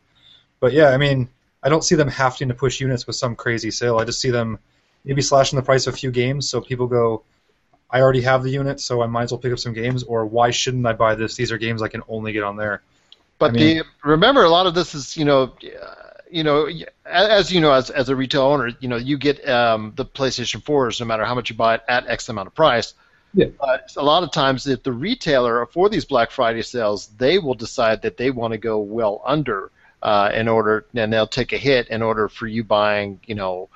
[0.60, 1.28] but yeah, I mean,
[1.62, 3.98] I don't see them having to push units with some crazy sale.
[3.98, 4.58] I just see them
[5.04, 7.22] maybe slashing the price of a few games, so people go,
[7.90, 10.02] I already have the unit, so I might as well pick up some games.
[10.04, 11.34] Or why shouldn't I buy this?
[11.34, 12.82] These are games I can only get on there.
[13.40, 15.94] But I mean- the remember, a lot of this is you know, uh,
[16.30, 16.68] you know,
[17.06, 20.62] as you know, as, as a retail owner, you know, you get um, the PlayStation
[20.62, 22.94] 4s no matter how much you buy it at X amount of price.
[23.34, 23.46] Yeah.
[23.58, 27.54] But a lot of times, if the retailer for these Black Friday sales, they will
[27.54, 29.70] decide that they want to go well under
[30.02, 33.68] uh, in order, and they'll take a hit in order for you buying, you know,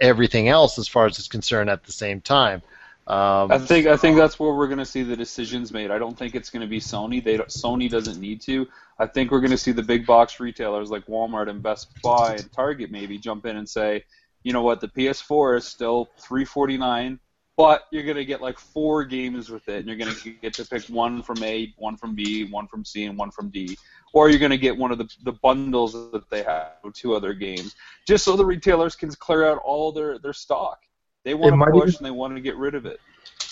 [0.00, 2.62] everything else as far as it's concerned at the same time.
[3.06, 5.92] Um, I think I think that's where we're going to see the decisions made.
[5.92, 7.22] I don't think it's going to be Sony.
[7.22, 8.66] They don't, Sony doesn't need to.
[8.98, 12.34] I think we're going to see the big box retailers like Walmart and Best Buy
[12.34, 14.02] and Target maybe jump in and say,
[14.42, 17.20] you know what, the PS4 is still 349,
[17.56, 20.54] but you're going to get like four games with it, and you're going to get
[20.54, 23.78] to pick one from A, one from B, one from C, and one from D.
[24.14, 27.14] Or you're going to get one of the, the bundles that they have with two
[27.14, 27.76] other games,
[28.06, 30.85] just so the retailers can clear out all their, their stock.
[31.26, 33.00] They want to push even- and they want to get rid of it.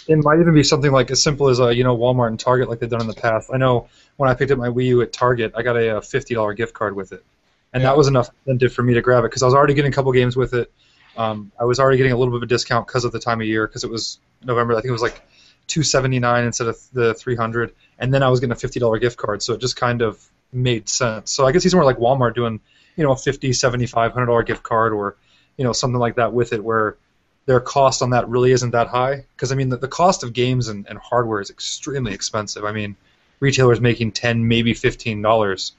[0.06, 2.68] It might even be something like as simple as uh, you know Walmart and Target
[2.68, 3.50] like they've done in the past.
[3.52, 6.00] I know when I picked up my Wii U at Target, I got a, uh
[6.00, 7.24] fifty dollar gift card with it,
[7.72, 9.90] and that was enough incentive for me to grab it because I was already getting
[9.90, 10.70] a couple games with it.
[11.16, 13.40] Um, I was already getting a little bit of a discount because of the time
[13.40, 14.74] of year because it was November.
[14.74, 15.20] I think it was like
[15.66, 18.78] two seventy nine instead of the three hundred, and then I was getting a fifty
[18.78, 21.32] dollar gift card, so it just kind of made sense.
[21.32, 22.60] So I guess he's more like Walmart doing
[22.96, 25.16] you know a fifty, seventy five, hundred dollar gift card or
[25.56, 26.98] you know something like that with it where
[27.46, 30.32] their cost on that really isn't that high because I mean the, the cost of
[30.32, 32.64] games and, and hardware is extremely expensive.
[32.64, 32.96] I mean
[33.40, 35.72] retailers making ten maybe fifteen dollars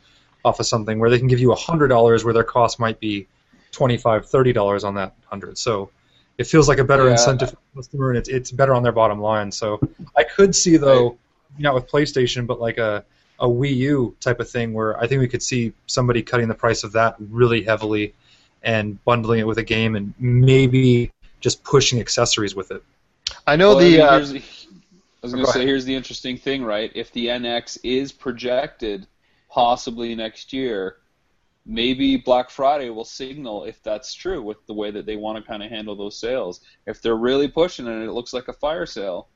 [0.44, 3.28] off of something where they can give you hundred dollars where their cost might be
[3.72, 5.58] twenty five thirty dollars on that hundred.
[5.58, 5.90] So
[6.38, 7.12] it feels like a better Yeah.
[7.12, 9.52] incentive for the customer and it's it's better on their bottom line.
[9.52, 9.80] So
[10.16, 11.18] I could see though
[11.58, 13.04] not with PlayStation but like a
[13.40, 16.56] a Wii U type of thing where I think we could see somebody cutting the
[16.56, 18.14] price of that really heavily
[18.64, 21.12] and bundling it with a game and maybe
[21.46, 22.84] just pushing accessories with it.
[23.46, 24.02] I know Well, the.
[24.02, 24.40] I, Uh, mean, here's the-
[25.22, 25.68] I was going to say, ahead.
[25.68, 26.92] here's the interesting thing, right?
[26.96, 29.06] If the NX is projected
[29.48, 30.98] possibly next year,
[31.68, 35.48] maybe Black Friday will signal if that's true with the way that they want to
[35.48, 36.62] kind of handle those sales.
[36.88, 39.30] If they're really pushing it and it looks like a fire sale,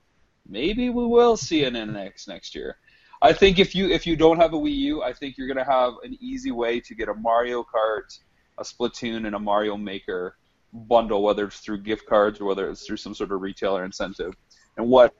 [0.47, 2.77] maybe we will see an NX next year.
[3.21, 5.63] I think if you if you don't have a Wii U, I think you're going
[5.63, 8.17] to have an easy way to get a Mario Kart,
[8.57, 10.37] a Splatoon, and a Mario Maker
[10.73, 14.35] bundle, whether it's through gift cards or whether it's through some sort of retailer incentive.
[14.77, 15.13] And what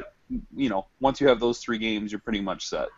[0.56, 2.90] you know, once you have those three games, you're pretty much set.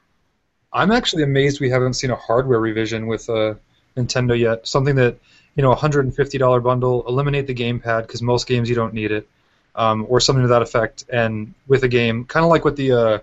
[0.73, 3.55] I'm actually amazed we haven't seen a hardware revision with uh,
[3.97, 4.67] Nintendo yet.
[4.67, 5.17] Something that,
[5.55, 9.27] you know, $150 bundle, eliminate the gamepad because most games you don't need it,
[9.75, 11.05] um, or something to that effect.
[11.11, 13.19] And with a game, kind of like what the uh,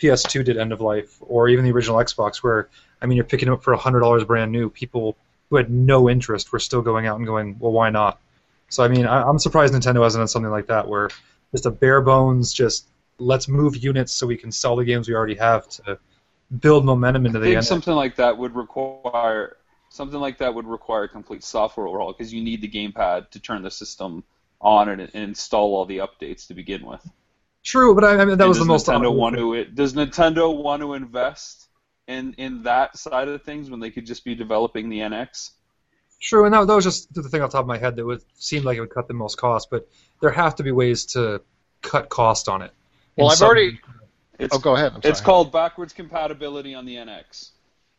[0.00, 2.68] PS2 did end of life, or even the original Xbox, where,
[3.00, 4.70] I mean, you're picking up for $100 brand new.
[4.70, 5.16] People
[5.50, 8.20] who had no interest were still going out and going, well, why not?
[8.72, 11.10] So, I mean, I, I'm surprised Nintendo hasn't done something like that, where
[11.50, 15.14] just a bare bones, just let's move units so we can sell the games we
[15.14, 15.98] already have to
[16.60, 17.66] build momentum into I the think end.
[17.66, 19.58] something like that would require
[19.90, 23.40] something like that would require a complete software overhaul because you need the gamepad to
[23.40, 24.24] turn the system
[24.62, 27.06] on and, and install all the updates to begin with.
[27.62, 30.56] True, but I, I mean that And was the most Nintendo want to does Nintendo
[30.56, 31.68] want to invest
[32.08, 35.50] in in that side of things when they could just be developing the NX?
[36.22, 38.06] True, and that, that was just the thing off the top of my head that
[38.06, 39.88] would seem like it would cut the most cost, but
[40.20, 41.42] there have to be ways to
[41.82, 42.70] cut cost on it.
[43.16, 43.80] well, In I've some- already.
[44.38, 44.92] It's, Oh, go ahead.
[44.94, 47.50] I'm It's called backwards compatibility on the NX.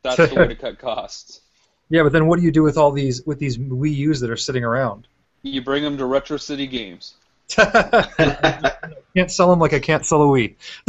[0.02, 1.42] That's the way to cut costs.
[1.90, 4.32] Yeah, but then what do you do with all these with these Wii U's that
[4.32, 5.06] are sitting around?
[5.44, 7.14] You bring them to Retro City Games.
[9.16, 10.56] Can't sell them like I can't sell a Wii.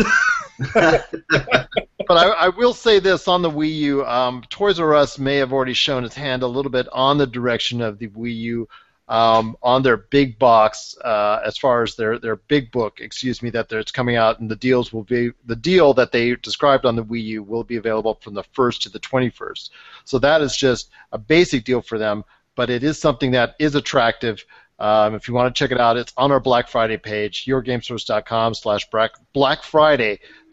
[0.75, 4.07] but I, I will say this on the Wii U.
[4.07, 7.27] Um, Toys R Us may have already shown its hand a little bit on the
[7.27, 8.69] direction of the Wii U
[9.09, 13.51] um, on their big box, uh, as far as their their big book, excuse me,
[13.51, 16.97] that it's coming out, and the deals will be the deal that they described on
[16.97, 19.71] the Wii U will be available from the first to the 21st.
[20.05, 22.25] So that is just a basic deal for them,
[22.57, 24.45] but it is something that is attractive.
[24.79, 28.55] Um, if you want to check it out, it's on our Black Friday page, yourgamesource.com
[28.55, 28.87] slash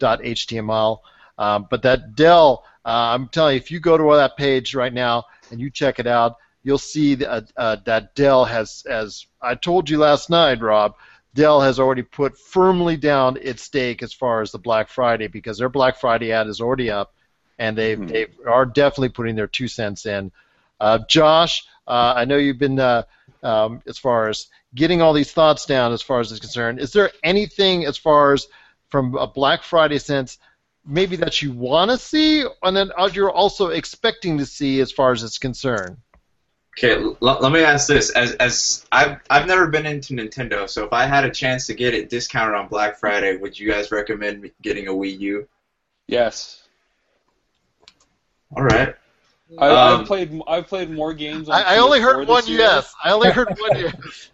[0.00, 0.98] blackfriday.html.
[1.38, 4.92] Um, but that Dell, uh, I'm telling you, if you go to that page right
[4.92, 9.26] now and you check it out, you'll see that, uh, uh, that Dell has, as
[9.40, 10.94] I told you last night, Rob,
[11.34, 15.58] Dell has already put firmly down its stake as far as the Black Friday because
[15.58, 17.14] their Black Friday ad is already up,
[17.58, 18.06] and they Hmm.
[18.06, 20.30] they are definitely putting their two cents in.
[20.78, 23.04] Uh, Josh, uh, I know you've been uh,
[23.42, 26.80] um, as far as getting all these thoughts down as far as it's concerned.
[26.80, 28.46] Is there anything as far as
[28.88, 30.38] from a Black Friday sense,
[30.86, 34.92] maybe that you want to see, and then uh, you're also expecting to see as
[34.92, 35.96] far as it's concerned?
[36.78, 40.84] Okay, l- let me ask this: as as I've I've never been into Nintendo, so
[40.84, 43.90] if I had a chance to get it discounted on Black Friday, would you guys
[43.90, 45.48] recommend getting a Wii U?
[46.06, 46.62] Yes.
[48.56, 48.94] All right.
[49.58, 51.48] I, Um, I've played I've played more games.
[51.48, 52.58] On I, I only heard this one year.
[52.58, 52.94] yes.
[53.02, 54.30] I only heard one yes.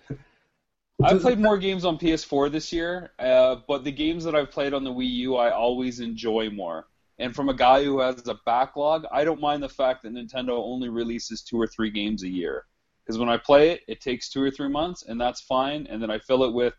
[1.03, 4.75] I've played more games on PS4 this year, uh, but the games that I've played
[4.75, 6.89] on the Wii U, I always enjoy more.
[7.21, 10.51] And from a guy who has a backlog, I don't mind the fact that Nintendo
[10.51, 12.65] only releases two or three games a year.
[13.05, 15.87] Because when I play it, it takes two or three months, and that's fine.
[15.89, 16.75] And then I fill it with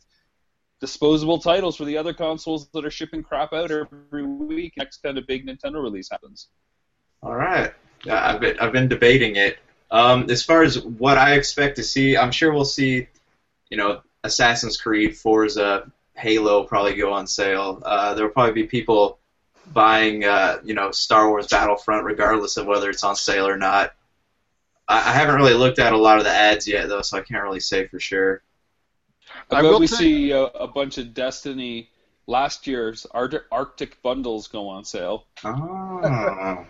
[0.80, 4.74] disposable titles for the other consoles that are shipping crap out every week.
[4.78, 6.50] Next kind of big Nintendo release happens.
[7.22, 7.74] All right.
[8.06, 9.60] Yeah, I've been I've been debating it.
[9.92, 13.08] Um, as far as what I expect to see, I'm sure we'll see,
[13.70, 17.82] you know, Assassin's Creed, Forza, Halo probably go on sale.
[17.86, 19.18] Uh, there will probably be people
[19.74, 23.94] buying, uh, you know, Star Wars Battlefront, regardless of whether it's on sale or not.
[24.88, 27.22] I, I haven't really looked at a lot of the ads yet, though, so I
[27.22, 28.42] can't really say for sure.
[29.52, 31.90] I I bet will we say- see a, a bunch of Destiny
[32.30, 35.26] last year's Arctic, Arctic bundles go on sale.
[35.44, 36.66] Oh.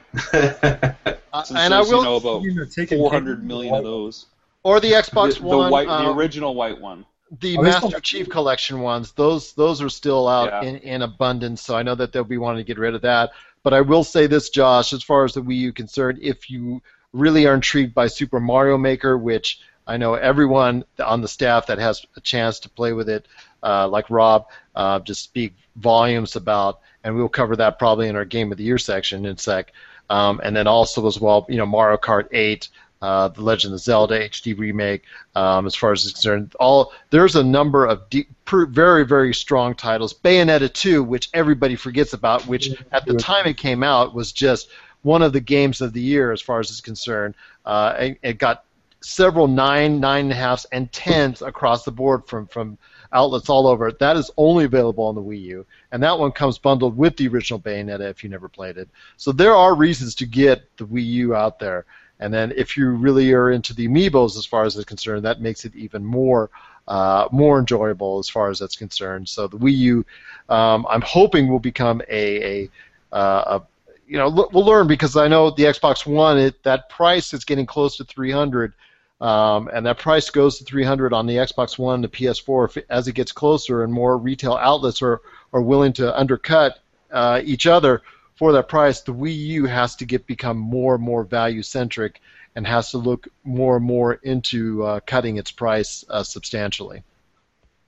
[1.31, 3.75] Uh, Since and I will, you know about You know, take a 400 game- million
[3.75, 4.25] of those.
[4.63, 7.05] or the Xbox the, One, the white, uh, the original white one.
[7.39, 9.11] the Are they Master still- Chief Collection ones.
[9.11, 10.69] Those those are still out Yeah.
[10.69, 13.31] in, in abundance, so I know that they'll be wanting to get rid of that.
[13.61, 16.81] But I will say this, Josh, as far as the Wii U concerned, if you
[17.13, 21.79] really are intrigued by Super Mario Maker, which I know everyone on the staff that
[21.79, 23.27] has a chance to play with it,
[23.63, 28.23] uh, like Rob, uh, just speak volumes about, and we'll cover that probably in our
[28.23, 29.73] Game of the Year section in a sec.
[30.11, 32.69] Um, and then also as well, you know, Mario Kart 8,
[33.01, 35.03] uh, the Legend of Zelda HD remake,
[35.35, 36.53] um, as far as it's concerned.
[36.59, 40.13] All there's a number of deep, pr- very very strong titles.
[40.13, 44.69] Bayonetta 2, which everybody forgets about, which at the time it came out was just
[45.01, 47.35] one of the games of the year as far as it's concerned.
[47.65, 48.65] Uh, it, it got
[49.01, 52.77] several nine, nine and a halfs, and tens across the board from from
[53.11, 53.91] outlets all over.
[53.91, 57.27] That is only available on the Wii U, and that one comes bundled with the
[57.27, 58.89] original Bayonetta if you never played it.
[59.17, 61.85] So there are reasons to get the Wii U out there.
[62.21, 65.39] And then if you really are into the amiibos as far as it's concerned, that
[65.41, 66.49] makes it even more
[66.89, 69.29] uh, more enjoyable as far as that's concerned.
[69.29, 70.05] So the Wii U,
[70.49, 72.69] um, I'm hoping will become a, a,
[73.15, 73.61] uh, a
[74.07, 77.45] you know l- we'll learn because I know the Xbox One it, that price is
[77.45, 78.73] getting close to 300.
[79.21, 82.77] Um, and that price goes to 300 on the Xbox One, the PS4.
[82.77, 86.79] If, as it gets closer and more retail outlets are, are willing to undercut
[87.11, 88.01] uh, each other
[88.35, 92.21] for that price, the Wii U has to get become more and more value centric
[92.55, 97.03] and has to look more and more into uh, cutting its price uh, substantially.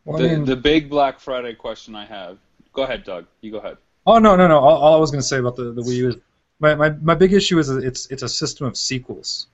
[0.03, 2.38] Well, I The, mean- the big Black Friday question I have.
[2.73, 3.25] Go ahead, Doug.
[3.41, 3.77] You go ahead.
[4.07, 4.57] Oh no no no!
[4.57, 6.15] All, all I was going to say about the, the Wii U is
[6.59, 9.47] my, my, my big issue is it's it's a system of sequels.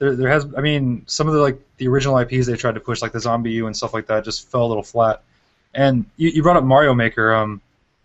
[0.00, 2.80] There there has I mean some of the like the original IPs they tried to
[2.80, 5.22] push like the ZombiU and stuff like that just fell a little flat.
[5.74, 7.32] And you, you brought up Mario Maker.
[7.34, 7.60] Um,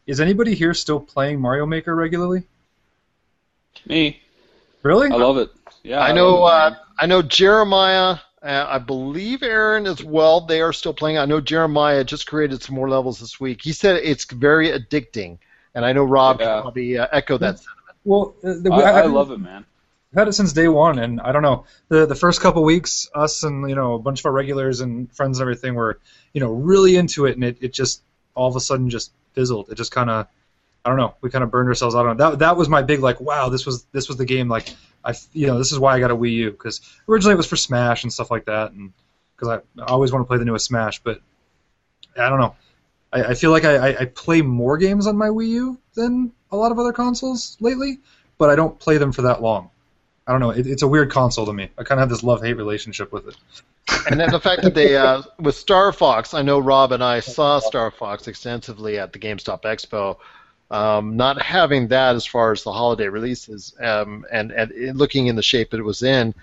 [0.05, 2.43] is anybody here still playing Mario Maker regularly?
[3.87, 4.21] Me.
[4.83, 5.09] Really?
[5.09, 5.49] I love it.
[5.83, 5.99] Yeah.
[6.01, 6.43] I know.
[6.43, 8.17] Uh, I know Jeremiah.
[8.43, 10.41] Uh, I believe Aaron as well.
[10.41, 11.17] They are still playing.
[11.17, 13.61] I know Jeremiah just created some more levels this week.
[13.63, 15.39] He said it's very addicting,
[15.73, 16.45] and I know Rob Yeah.
[16.47, 17.57] can probably uh, echo that.
[17.59, 17.97] Sentiment.
[18.03, 19.65] Well, uh, the, I, I I've- love it, man.
[20.15, 23.09] I've had it since day one, and I don't know the the first couple weeks,
[23.13, 25.99] us and you know a bunch of our regulars and friends and everything were
[26.31, 28.01] you know really into it, and it, it just
[28.33, 29.69] all of a sudden just fizzled.
[29.69, 30.27] It just kind of
[30.85, 31.15] I don't know.
[31.19, 32.15] We kind of burned ourselves out on.
[32.15, 35.15] That that was my big like wow this was this was the game like I
[35.33, 37.57] you know this is why I got a Wii U because originally it was for
[37.57, 38.93] Smash and stuff like that, and
[39.35, 41.19] because I, always want to play the newest Smash, but
[42.17, 42.55] I don't know.
[43.11, 46.55] I, I feel like I, I play more games on my Wii U than a
[46.55, 47.99] lot of other consoles lately,
[48.37, 49.71] but I don't play them for that long.
[50.27, 50.49] I don't know.
[50.49, 51.69] It, it's a weird console to me.
[51.77, 53.35] I kind of have this love hate relationship with it.
[54.09, 57.19] and then the fact that they uh, with Star Fox, I know Rob and I
[57.19, 60.17] saw Star Fox extensively at the GameStop Expo.
[60.71, 65.27] Um, not having that as far as the holiday releases, um, and, and it- looking
[65.27, 66.33] in the shape that it was in,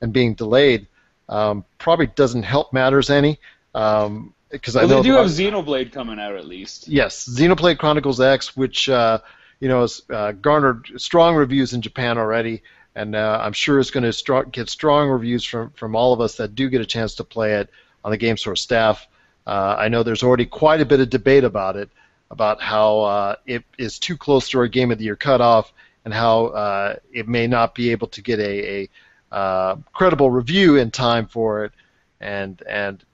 [0.00, 0.86] and being delayed,
[1.28, 3.40] um, probably doesn't help matters any.
[3.74, 6.86] Um, because I know they do the- have Xenoblade coming out at least.
[6.86, 9.18] Yes, Xenoblade Chronicles X, which uh,
[9.58, 12.62] you know has uh, garnered strong reviews in Japan already.
[12.94, 16.36] And uh, I'm sure it's going to get strong reviews from from all of us
[16.36, 17.70] that do get a chance to play it
[18.04, 19.06] on the Game Source staff.
[19.46, 21.90] Uh, I know there's already quite a bit of debate about it,
[22.30, 25.72] about how uh, it is too close to our Game of the Year cutoff,
[26.04, 30.76] and how uh, it may not be able to get a, a uh, credible review
[30.76, 31.72] in time for it,
[32.20, 33.04] and and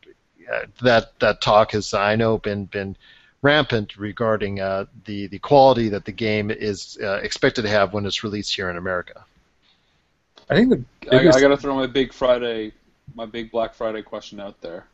[0.52, 2.96] uh, that that talk has I know been been
[3.42, 8.56] rampant regarding the the quality that the game is expected to have when it's released
[8.56, 9.24] here in America.
[10.50, 12.72] I think the I, biggest I got to throw my big Friday,
[13.14, 14.86] my big Black Friday question out there.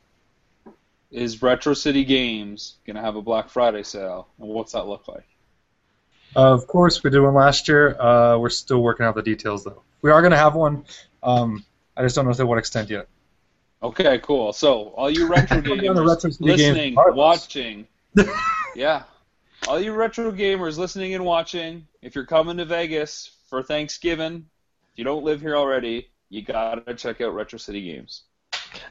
[1.11, 5.28] Is Retro City Games gonna have a Black Friday sale, and what's that look like?
[6.34, 8.00] Of course, we did one last year.
[8.00, 9.82] Uh, we're still working out the details, though.
[10.02, 10.84] We are going to have one.
[11.22, 11.64] Um,
[11.96, 13.07] I just don't know to what extent yet.
[13.82, 14.52] Okay, cool.
[14.52, 17.86] So, all you retro Come down to gamers Retro City Games listening, watching,
[18.74, 19.05] yeah,
[19.68, 24.46] all you retro gamers listening and watching, if you're coming to Vegas for Thanksgiving,
[24.95, 28.22] if you don't live here already, you gotta check out Retro City Games.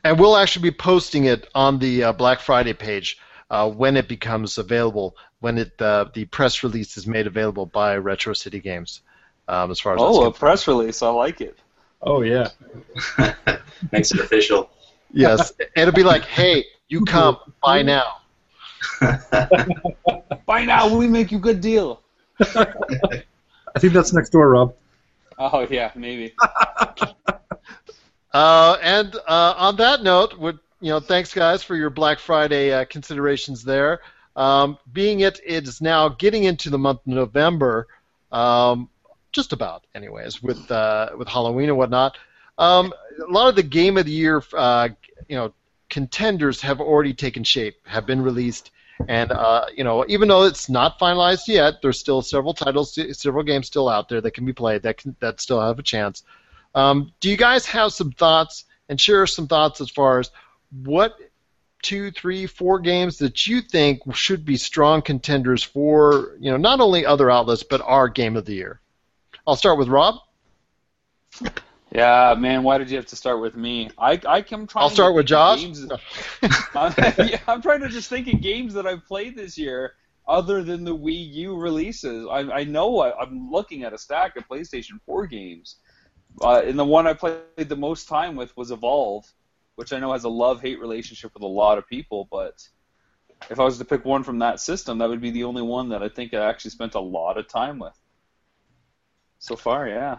[0.04, 3.18] And we'll actually be posting it on the uh, Black Friday page
[3.49, 7.95] uh, when it becomes available, when it uh, the press release is made available by
[7.95, 8.99] Retro City Games.
[9.47, 10.36] Um, as far as that's Oh, a concerned.
[10.36, 11.01] press release!
[11.01, 11.58] I like it.
[12.01, 12.49] Oh yeah.
[13.93, 14.70] Makes it official.
[15.14, 18.18] yes, it'll be like, hey, you come, buy now.
[20.45, 22.01] Buy now, we make you a good deal.
[22.39, 23.24] I
[23.80, 24.74] think that's next door, Rob.
[25.52, 26.34] Oh yeah, maybe.
[28.34, 32.74] Uh, and uh, on that note, would you know, thanks guys for your Black Friday
[32.74, 34.02] uh, considerations there.
[34.36, 37.88] Um, being it it is now getting into the month of November,
[38.32, 38.89] um,
[39.32, 42.18] just about, anyways, with uh, with Halloween and whatnot.
[42.58, 42.91] Um,
[43.26, 44.89] a lot of the Game of the Year, uh,
[45.30, 45.54] you know,
[45.89, 48.72] contenders have already taken shape, have been released,
[49.08, 53.44] and uh, you know, even though it's not finalized yet, there's still several titles, several
[53.44, 56.24] games still out there that can be played that can that still have a chance.
[56.76, 60.32] Um, do you guys have some thoughts and share some thoughts as far as
[60.84, 61.18] what
[61.82, 66.80] two, three, four games that you think should be strong contenders for you know not
[66.80, 68.80] only other outlets but our game of the year?
[69.46, 70.16] I'll start with Rob.
[71.94, 73.88] Yeah, man, why did you have to start with me?
[74.00, 74.84] I, I am trying.
[74.84, 75.64] I'll start with Josh.
[76.74, 79.94] I'm, yeah, I'm trying to just think of games that I've played this year
[80.28, 82.26] other than the Wii U releases.
[82.26, 85.76] I, I know I, I'm looking at a stack of PlayStation 4 games,
[86.41, 89.32] uh, and the one I played the most time with was Evolve,
[89.76, 92.28] which I know has a love-hate relationship with a lot of people.
[92.32, 92.68] But
[93.52, 95.89] if I was to pick one from that system, that would be the only one
[95.89, 98.00] that I think I actually spent a lot of time with.
[99.38, 100.18] So far, yeah.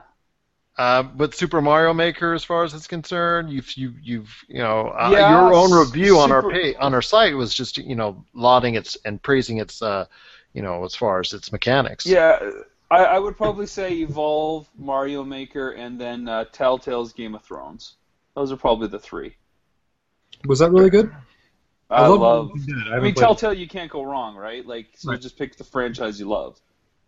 [0.77, 4.89] Uh, but Super Mario Maker, as far as it's concerned, you've you, you've you know
[4.89, 8.25] uh, Yeah, your own review on our pay, on our site was just you know
[8.35, 10.07] lauding its and praising its uh,
[10.53, 12.07] you know as far as its mechanics.
[12.07, 12.51] Yeah,
[12.91, 17.95] I, I would probably say Evolve, Mario Maker, and then uh, Telltale's Game of Thrones.
[18.35, 19.37] Those are probably the three.
[20.47, 21.15] Was that really good?
[21.89, 22.51] I, I love love.
[22.53, 23.21] I I, mean, played it.
[23.21, 24.67] Telltale, you can't go wrong, right?
[24.67, 25.21] Like, so Right.
[25.21, 26.61] just pick the franchise you love.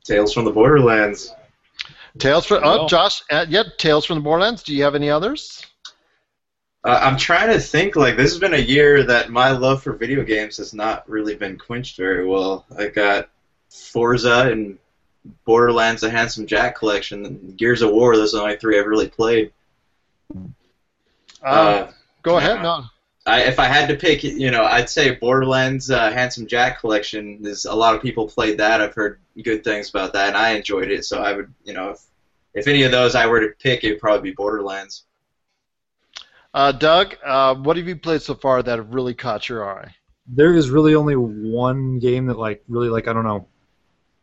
[0.04, 1.34] Tales from the Borderlands.
[2.18, 2.82] Tales from Well.
[2.82, 4.62] oh, Josh, uh, yeah, Tales from the Borderlands.
[4.62, 5.64] Do you have any others?
[6.84, 7.96] Uh, I'm trying to think.
[7.96, 11.34] Like this has been a year that my love for video games has not really
[11.34, 12.64] been quenched very well.
[12.78, 13.28] I got
[13.70, 14.78] Forza and
[15.44, 18.16] Borderlands: The Handsome Jack collection, and Gears of War.
[18.16, 19.52] Those are the only three I've really played.
[21.42, 21.88] Uh,
[22.22, 22.62] go ahead.
[22.62, 22.84] No.
[23.26, 27.42] I, if I had to pick, you know, I'd say Borderlands uh, Handsome Jack collection.
[27.42, 28.80] There's a lot of people played that.
[28.80, 31.04] I've heard good things about that, and I enjoyed it.
[31.04, 32.02] So I would, you know, if
[32.54, 35.04] if any of those I were to pick, it'd probably be Borderlands.
[36.54, 39.94] Uh, Doug, uh, what have you played so far that have really caught your eye?
[40.26, 43.48] There is really only one game that like really like I don't know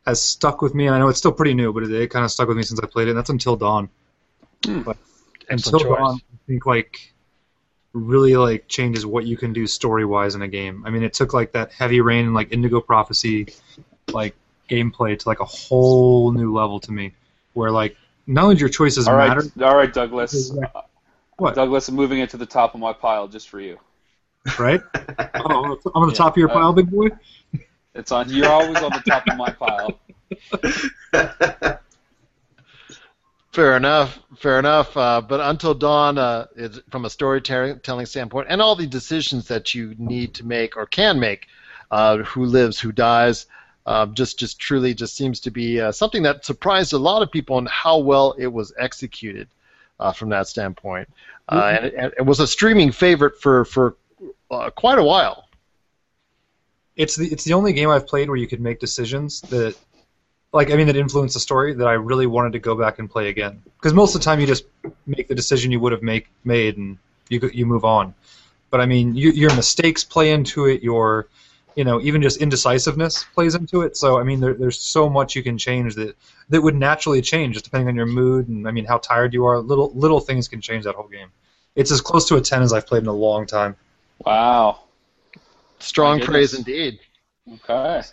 [0.06, 0.90] has stuck with me.
[0.90, 2.80] I know it's still pretty new, but it, it kind of stuck with me since
[2.82, 3.12] I played it.
[3.12, 3.90] And that's Until Dawn.
[4.62, 4.98] But
[5.50, 5.98] Until choice.
[5.98, 7.13] Dawn, I think like
[7.94, 10.84] really like changes what you can do story wise in a game.
[10.86, 13.48] I mean, it took like that Heavy Rain and like Indigo Prophecy
[14.14, 14.36] like
[14.70, 17.14] gameplay to like a whole new level to me,
[17.54, 17.96] where like
[18.28, 19.44] not only do your choices All right, matter.
[19.62, 20.52] all right, Douglas.
[21.38, 21.56] What?
[21.56, 23.78] Douglas, I'm moving it to the top of my pile just for you.
[24.60, 24.82] right?
[25.40, 27.08] oh, I'm on the Yeah, top of your uh, pile, big boy.
[27.96, 28.30] It's on.
[28.30, 30.00] You're always on the top of my pile.
[33.54, 34.20] Fair enough.
[34.36, 34.98] Fair enough.
[34.98, 39.76] Uh, but Until Dawn, uh, is from a storytelling standpoint, and all the decisions that
[39.76, 41.48] you need to make or can make,
[41.92, 43.46] uh, who lives, who dies,
[43.86, 47.32] uh, just just truly just seems to be uh, something that surprised a lot of
[47.32, 49.48] people on how well it was executed
[50.00, 51.08] uh, from that standpoint.
[51.48, 51.76] Uh, Mhm.
[51.78, 53.96] and, it, and it was a streaming favorite for for
[54.50, 55.48] uh, quite a while.
[56.96, 59.76] It's the it's the only game I've played where you could make decisions that
[60.54, 63.10] like I mean that influenced the story that I really wanted to go back and
[63.10, 63.62] play again.
[63.78, 64.66] Because most of the time you just
[65.06, 66.98] make the decision you would have make made and
[67.28, 68.14] you you move on.
[68.70, 70.84] But I mean you, your mistakes play into it.
[70.84, 71.28] Your
[71.76, 73.98] you know even just indecisiveness plays into it.
[73.98, 76.16] So I mean there, there's so much you can change that
[76.50, 79.46] that would naturally change just depending on your mood and I mean how tired you
[79.46, 79.60] are.
[79.60, 81.30] Little little things can change that whole game.
[81.76, 83.76] It's as close to a ten as I've played in a long time.
[84.24, 84.82] Wow.
[85.80, 87.00] Strong praise indeed.
[87.52, 88.04] Okay.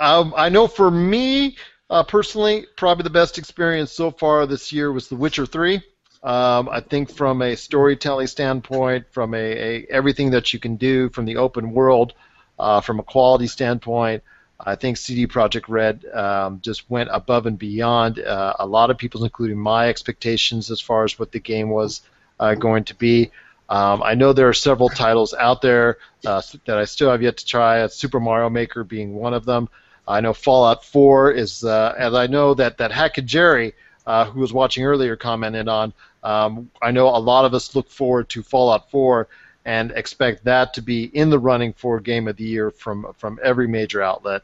[0.00, 1.56] Um, I know for me
[1.90, 5.76] uh, personally, probably the best experience so far this year was The Witcher 3.
[6.22, 11.10] Um, I think from a storytelling standpoint, from a, a everything that you can do,
[11.10, 12.14] from the open world,
[12.58, 14.22] uh, from a quality standpoint,
[14.58, 18.96] I think CD Projekt Red um, just went above and beyond uh, a lot of
[18.98, 22.02] people's, including my expectations as far as what the game was
[22.38, 23.30] uh, going to be.
[23.68, 27.36] Um, I know there are several titles out there uh, that I still have yet
[27.38, 27.82] to try.
[27.82, 29.68] uh, Super Mario Maker being one of them.
[30.10, 33.74] I know Fallout 4 is, uh, and I know that that Hack and Jerry,
[34.06, 35.92] uh, who was watching earlier, commented on.
[36.22, 39.28] Um, I know a lot of us look forward to Fallout 4
[39.64, 43.38] and expect that to be in the running for Game of the Year from from
[43.42, 44.42] every major outlet.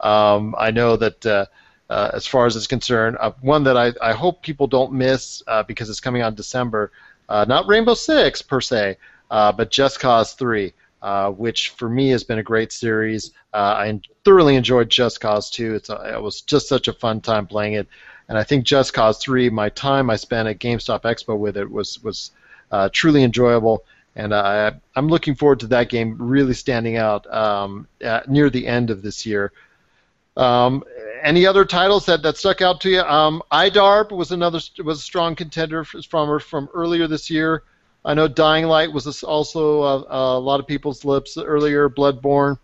[0.00, 1.26] Um, I know that.
[1.26, 1.46] Uh,
[1.90, 5.42] uh, as far as it's concerned, uh, one that I, I hope people don't miss
[5.46, 6.90] uh, because it's coming in December.
[7.28, 8.96] Uh, not Rainbow Six per se,
[9.30, 10.72] uh, but Just Cause 3,
[11.02, 13.32] uh, which for me has been a great series.
[13.52, 15.74] Uh, I thoroughly enjoyed Just Cause 2.
[15.74, 17.88] It's a, it was just such a fun time playing it,
[18.28, 21.70] and I think Just Cause 3, my time I spent at GameStop Expo with it
[21.70, 22.30] was was
[22.70, 23.84] uh, truly enjoyable.
[24.14, 28.66] And I, I'm looking forward to that game really standing out um, at, near the
[28.66, 29.52] end of this year.
[30.36, 30.84] Um,
[31.22, 33.00] any other titles that, that stuck out to you?
[33.00, 37.62] Um, IDARB was another was a strong contender from from earlier this year.
[38.04, 41.88] I know Dying Light was also uh, a lot of people's lips earlier.
[41.88, 42.58] Bloodborne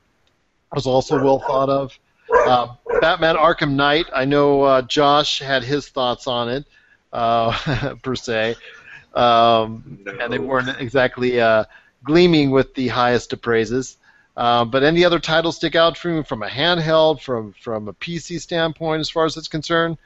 [0.75, 1.99] was also well thought of.
[2.31, 4.07] Uh, Batman Arkham Knight.
[4.13, 6.65] I know uh, Josh had his thoughts on it
[7.13, 8.57] uh, per se,
[9.15, 11.65] um, and they weren't exactly uh,
[12.05, 13.97] gleaming with the highest of praises.
[14.37, 18.41] Uh, but any other titles stick out from from a handheld, from from a PC
[18.41, 19.99] standpoint, as far as it's concerned?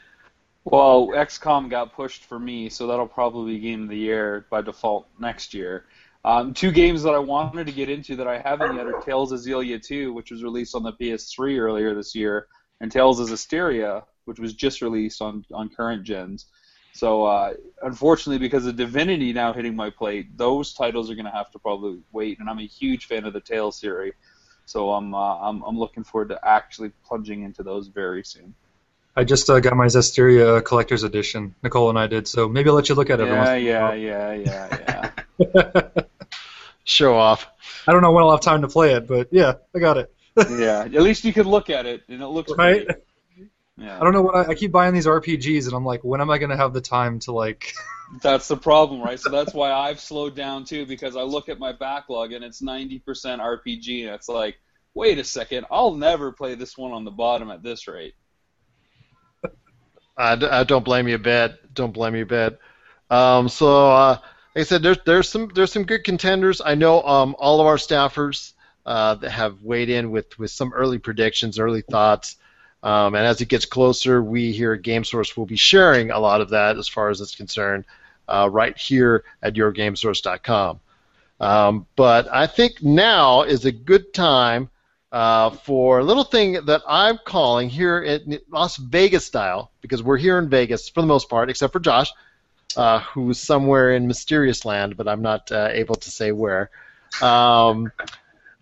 [0.65, 4.63] Well, XCOM got pushed for me, so that'll probably be Game of the Year by
[4.63, 5.87] default next year.
[6.25, 9.33] Um, two games that I wanted to get into that I haven't yet are Tales
[9.33, 12.47] of Xillia 2, which was released on the PS3 earlier this year,
[12.81, 16.47] and Tales of Zestiria, which was just released on, on current gens.
[16.93, 21.33] So, uh, unfortunately, because of Divinity now hitting my plate, those titles are going to
[21.33, 24.15] have to probably wait, and I'm a huge fan of the Tales series.
[24.67, 28.55] So I'm, uh, I'm I'm looking forward to actually plunging into those very soon.
[29.15, 31.55] I just uh, got my Zestiria collector's edition.
[31.63, 33.27] Nicole and I did, so maybe I'll let you look at it.
[33.27, 35.11] Yeah, yeah, yeah, yeah,
[35.55, 36.03] yeah.
[36.85, 37.47] Show off.
[37.87, 40.13] I don't know when I'll have time to play it, but yeah, I got it.
[40.51, 42.87] yeah, at least you could look at it, and it looks Right?
[42.87, 42.99] great.
[43.77, 43.99] Yeah.
[43.99, 46.31] I don't know what I, I keep buying these RPGs, and I'm like, when am
[46.31, 47.73] I gonna have the time to like?
[48.23, 49.19] That's the problem, right?
[49.19, 52.61] So that's why I've slowed down too, because I look at my backlog and it's
[52.61, 54.57] 90% RPG, and it's like,
[54.93, 58.13] wait a second, I'll never play this one on the bottom at this rate.
[60.17, 61.75] I, I don't blame you a bit.
[61.75, 62.59] Don't blame you a bit.
[63.11, 64.19] Um, so, uh,
[64.55, 66.61] like I said, there's there's some there's some good contenders.
[66.65, 68.53] I know um, all of our staffers
[68.85, 72.37] uh, that have weighed in with, with some early predictions, early thoughts.
[72.83, 76.41] Um, and as it gets closer, we here at GameSource will be sharing a lot
[76.41, 77.85] of that as far as it's concerned,
[78.29, 80.81] uh, right here at yourgamesource.com.
[81.39, 84.69] Um, but I think now is a good time
[85.13, 90.17] uh, for a little thing that I'm calling here in Las Vegas style, because we're
[90.17, 92.11] here in Vegas for the most part, except for Josh,
[92.77, 96.71] uh, who's somewhere in mysterious land, but I'm not uh, able to say where.
[97.21, 97.93] Um,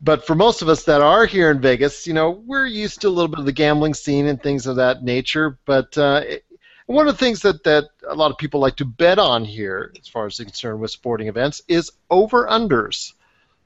[0.03, 3.09] but for most of us that are here in Vegas, you know, we're used to
[3.09, 5.59] a little bit of the gambling scene and things of that nature.
[5.67, 6.45] But uh, it,
[6.87, 9.93] one of the things that, that a lot of people like to bet on here,
[10.01, 13.13] as far as it's concerned with sporting events, is over unders.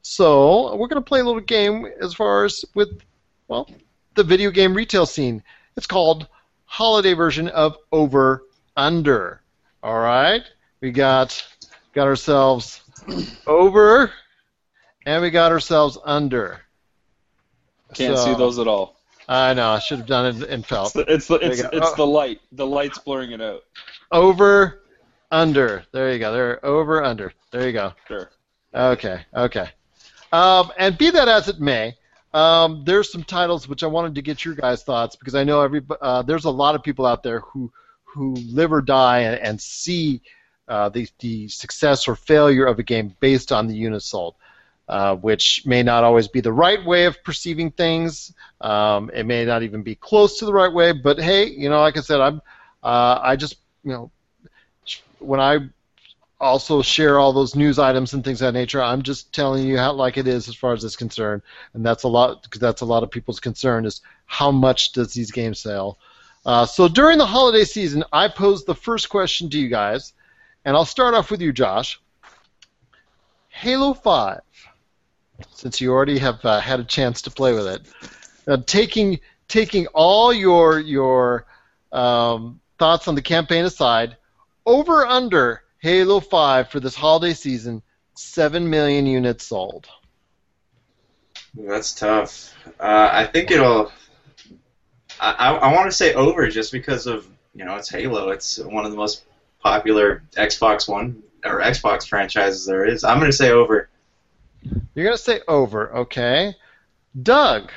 [0.06, 3.00] So we're going to play a little game as far as with,
[3.48, 3.68] well,
[4.14, 5.42] the video game retail scene.
[5.76, 6.28] It's called
[6.66, 8.44] holiday version of over
[8.76, 9.40] under.
[9.82, 10.42] All right,
[10.82, 11.42] we got
[11.94, 12.82] got ourselves
[13.46, 14.12] over,
[15.06, 16.60] and we got ourselves under.
[17.94, 18.94] Can't So- see those at all.
[19.26, 19.70] I know.
[19.70, 20.94] I should have done it in felt.
[20.96, 21.94] It's the it's, the, it's, it's Oh.
[21.96, 22.42] the light.
[22.52, 23.62] The light's blurring it out.
[24.12, 24.82] over,
[25.30, 25.82] under.
[25.92, 26.30] There you go.
[26.30, 27.32] There, over, under.
[27.50, 27.94] There you go.
[28.06, 28.30] Sure.
[28.74, 29.70] Okay, okay.
[30.34, 31.94] Um, and be that as it may,
[32.34, 35.60] um, there's some titles which I wanted to get your guys' thoughts because I know
[35.62, 37.72] every uh, there's a lot of people out there who
[38.04, 40.22] who live or die and, and see
[40.68, 44.34] uh, the the success or failure of a game based on the units sold.
[44.88, 48.32] uh, which may not always be the right way of perceiving things.
[48.60, 50.92] Um, it may not even be close to the right way.
[50.92, 52.42] But hey, you know, like I said, I'm
[52.82, 54.10] uh, I just you know
[55.18, 55.58] when I
[56.44, 58.82] also share all those news items and things of that nature.
[58.82, 61.40] I'm just telling you how like it is as far as it's concerned,
[61.72, 65.14] and that's a lot because that's a lot of people's concern is how much does
[65.14, 65.98] these games sell.
[66.44, 70.12] Uh, so during the holiday season, I posed the first question to you guys,
[70.66, 71.98] and I'll start off with you, Josh.
[73.48, 74.40] Halo 5,
[75.50, 77.82] since you already have uh, had a chance to play with it,
[78.46, 79.18] uh, taking
[79.48, 81.46] taking all your your
[81.90, 84.18] um, thoughts on the campaign aside,
[84.66, 87.82] over under Halo 5 for this holiday season,
[88.14, 89.86] 7 million units sold.
[91.54, 92.54] That's tough.
[92.80, 93.92] Uh, I think it'll.
[95.20, 98.30] I, I, I want to say over just because of you know it's Halo.
[98.30, 99.24] It's one of the most
[99.62, 103.04] popular Xbox One or Xbox franchises there is.
[103.04, 103.90] I'm going to say over.
[104.94, 106.56] You're going to say over, okay?
[107.22, 107.70] Doug,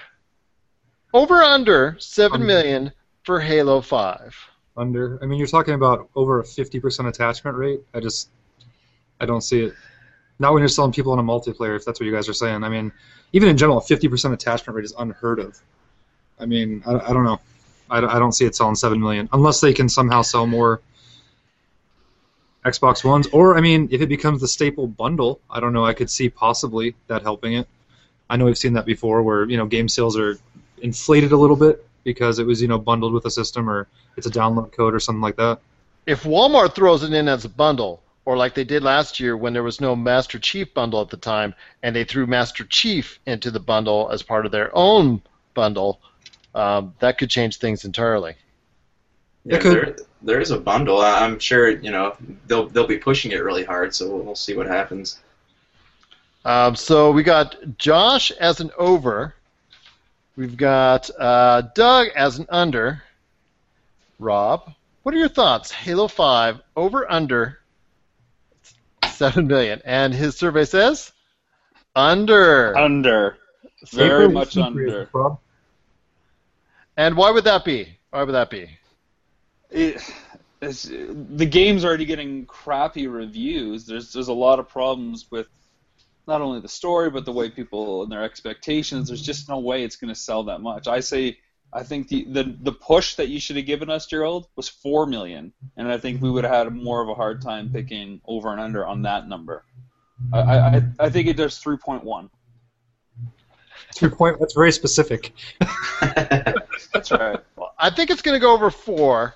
[1.13, 2.93] over under seven million
[3.23, 4.33] for Halo 5.
[4.77, 5.19] Under.
[5.21, 7.81] I mean, you're talking about over a 50% attachment rate.
[7.93, 8.29] I just,
[9.19, 9.73] I don't see it.
[10.39, 12.63] Not when you're selling people on a multiplayer, if that's what you guys are saying.
[12.63, 12.91] I mean,
[13.33, 15.59] even in general, a 50% attachment rate is unheard of.
[16.39, 17.39] I mean, I, I don't know.
[17.89, 19.27] I, I don't see it selling 7 million.
[19.33, 20.81] Unless they can somehow sell more
[22.65, 23.27] Xbox Ones.
[23.27, 25.85] Or, I mean, if it becomes the staple bundle, I don't know.
[25.85, 27.67] I could see possibly that helping it.
[28.29, 30.37] I know we've seen that before where, you know, game sales are
[30.81, 33.85] inflated a little bit because it was, you know, bundled with a system or
[34.15, 35.59] it's a download code or something like that.
[36.05, 39.51] If Walmart throws it in as a bundle, or like they did last year when
[39.51, 41.53] there was no Master Chief bundle at the time,
[41.83, 45.21] and they threw Master Chief into the bundle as part of their own
[45.53, 45.99] bundle,
[46.55, 48.35] um, that could change things entirely.
[49.43, 51.01] Yeah, there, there is a bundle.
[51.01, 52.15] I- I'm sure you know
[52.47, 53.93] they'll they'll be pushing it really hard.
[53.93, 55.19] So we'll see what happens.
[56.45, 59.35] Um, so we got Josh as an over.
[60.37, 63.01] We've got uh, Doug as an under.
[64.19, 64.71] Rob,
[65.01, 65.71] what are your thoughts?
[65.71, 67.59] Halo 5 over under
[69.11, 69.81] 7 million.
[69.83, 71.11] And his survey says
[71.95, 72.77] under.
[72.77, 73.37] Under.
[73.91, 75.09] Very much under.
[76.95, 77.97] And why would that be?
[78.11, 78.69] Why would that be?
[79.71, 80.01] It,
[80.61, 83.85] it's, the game's already getting crappy reviews.
[83.85, 85.47] There's there's a lot of problems with
[86.27, 89.07] not only the story but the way people and their expectations.
[89.07, 90.87] There's just no way it's going to sell that much.
[90.87, 91.37] I say
[91.73, 95.05] I think the, the the push that you should have given us, Gerald, was four
[95.05, 98.51] million, and I think we would have had more of a hard time picking over
[98.51, 99.65] and under on that number.
[100.33, 102.29] I I, I think it does three point one.
[103.93, 104.39] Two point.
[104.39, 105.33] That's very specific.
[106.01, 107.39] That's right.
[107.77, 109.35] I think it's going to go over four.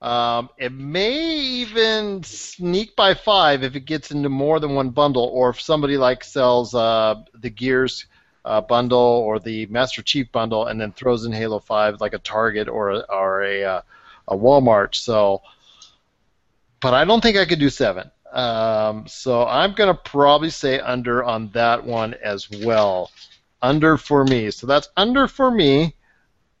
[0.00, 5.24] Um, it may even sneak by five if it gets into more than one bundle,
[5.24, 8.06] or if somebody like sells uh, the Gears
[8.44, 12.18] uh, bundle or the Master Chief bundle and then throws in Halo Five like a
[12.18, 13.82] Target or a, or a, uh,
[14.28, 14.94] a Walmart.
[14.94, 15.42] So,
[16.80, 18.10] but I don't think I could do seven.
[18.32, 23.10] Um, so I'm to probably say under on that one as well.
[23.60, 24.50] Under for me.
[24.50, 25.94] So that's under for me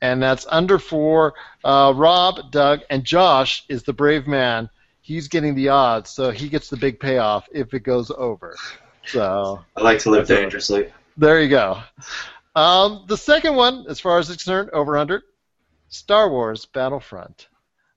[0.00, 1.34] and that's under four.
[1.64, 4.70] uh, Rob, Doug, and Josh is the brave man.
[5.00, 8.56] He's getting the odds, so he gets the big payoff if it goes over.
[9.06, 10.92] So I like to live dangerously.
[11.16, 11.82] there you go.
[12.54, 15.22] Um, the second one, as far as it's concerned, over under
[15.88, 17.48] Star Wars Battlefront.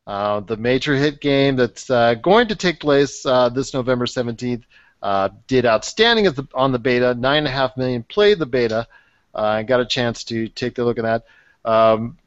[0.05, 4.63] Uh, the major hit game that's uh, going to take place uh, this November 17th
[5.01, 7.13] uh, did outstanding the, on the beta.
[7.13, 8.87] Nine and a half million played the beta.
[9.33, 11.25] I got a chance to take a look at that.
[11.65, 12.17] Um,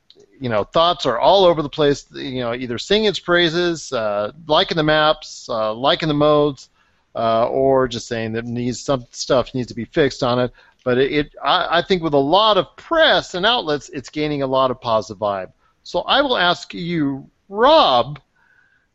[0.41, 2.07] you know, thoughts are all over the place.
[2.13, 6.69] You know, either singing its praises, uh, liking the maps, uh, liking the modes,
[7.15, 10.53] uh, or just saying that needs some stuff needs to be fixed on it.
[10.85, 14.43] But it, it I, I think, with a lot of press and outlets, it's gaining
[14.43, 15.53] a lot of positive vibe.
[15.83, 18.21] So I will ask you, Rob.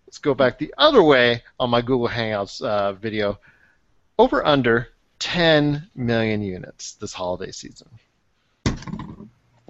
[0.05, 3.39] Let's go back the other way on my Google Hangouts uh, video.
[4.19, 4.89] Over under
[5.19, 7.87] 10 million units this holiday season.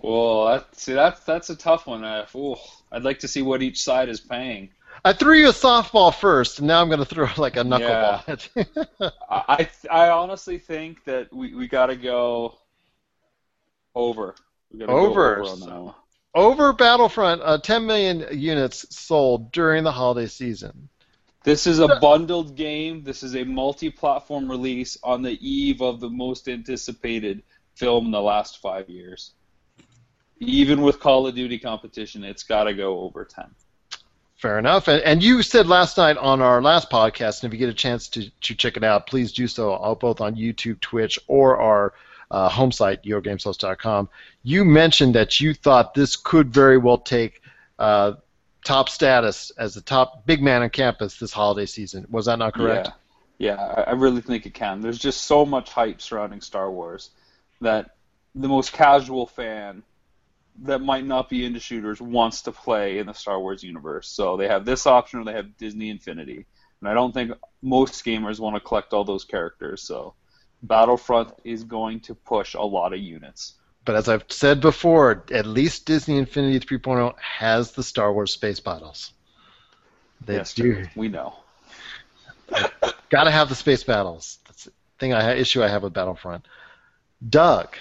[0.02, 2.04] Well, that, see, that's that's a tough one.
[2.04, 2.56] Uh, ooh,
[2.92, 4.70] I'd like to see what each side is paying.
[5.04, 8.50] I threw you a softball first, and now I'm going to throw like a knuckleball.
[9.00, 9.10] Yeah.
[9.30, 12.58] I, I honestly think that we, we got to go
[13.96, 14.36] over.
[14.72, 15.38] We over.
[15.38, 15.96] Go over,
[16.34, 20.90] over Battlefront, uh, 10 million units sold during the holiday season.
[21.44, 23.04] This is a bundled game.
[23.04, 27.42] This is a multi-platform release on the eve of the most anticipated
[27.74, 29.32] film in the last five years.
[30.42, 33.46] Even with Call of Duty competition, it's got to go over 10.
[34.36, 34.88] Fair enough.
[34.88, 37.78] And, and you said last night on our last podcast, and if you get a
[37.78, 41.58] chance to, to check it out, please do so uh, both on YouTube, Twitch, or
[41.58, 41.94] our
[42.32, 44.10] uh, home site, yourgamesource.com.
[44.42, 47.44] You mentioned that you thought this could very well take
[47.78, 48.14] uh,
[48.66, 52.08] top status as the top big man on campus this holiday season.
[52.10, 52.90] Was that not correct?
[53.38, 54.82] Yeah, yeah, I really think it can.
[54.82, 57.12] There's just so much hype surrounding Star Wars
[57.60, 57.92] that
[58.34, 59.84] the most casual fan
[60.62, 64.10] that might not be into shooters wants to play in the Star Wars universe.
[64.10, 66.46] So they have this option or they have Disney Infinity.
[66.80, 67.32] And I don't think
[67.62, 69.82] most gamers want to collect all those characters.
[69.82, 70.14] So
[70.64, 73.56] Battlefront is going to push a lot of units.
[73.86, 78.60] But as I've said before, at least Disney Infinity 3.0 has the Star Wars space
[78.60, 79.14] battles.
[80.24, 80.86] They yes, do.
[80.96, 81.34] we know.
[83.10, 84.38] Got to have the space battles.
[84.46, 86.48] That's the thing I issue I have with Battlefront.
[87.28, 87.76] Doug,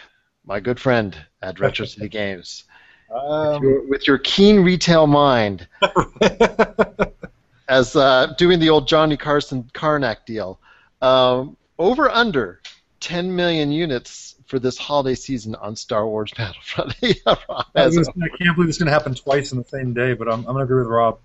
[0.46, 2.64] my good friend at Retro City Games,
[3.10, 5.66] with, your, with your keen retail mind,
[7.68, 10.58] as uh, doing the old Johnny Carson Karnak deal,
[11.02, 12.60] um, over under
[13.00, 16.94] 10 million units for this holiday season on Star Wars Battlefront.
[17.02, 19.64] Yeah, Rob I, has was- I can't believe it's going to happen twice in the
[19.64, 21.18] same day, but I'm, I'm going to agree with Rob.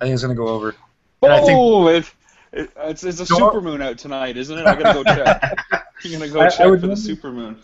[0.00, 0.74] I think it's going to go over.
[1.22, 2.10] And I think Oh, it,
[2.52, 4.66] it, it's, it's a Don't- supermoon out tonight, isn't it?
[4.66, 5.58] I gotta go check.
[6.04, 7.56] I'm gonna go I- I check would for the normally- supermoon.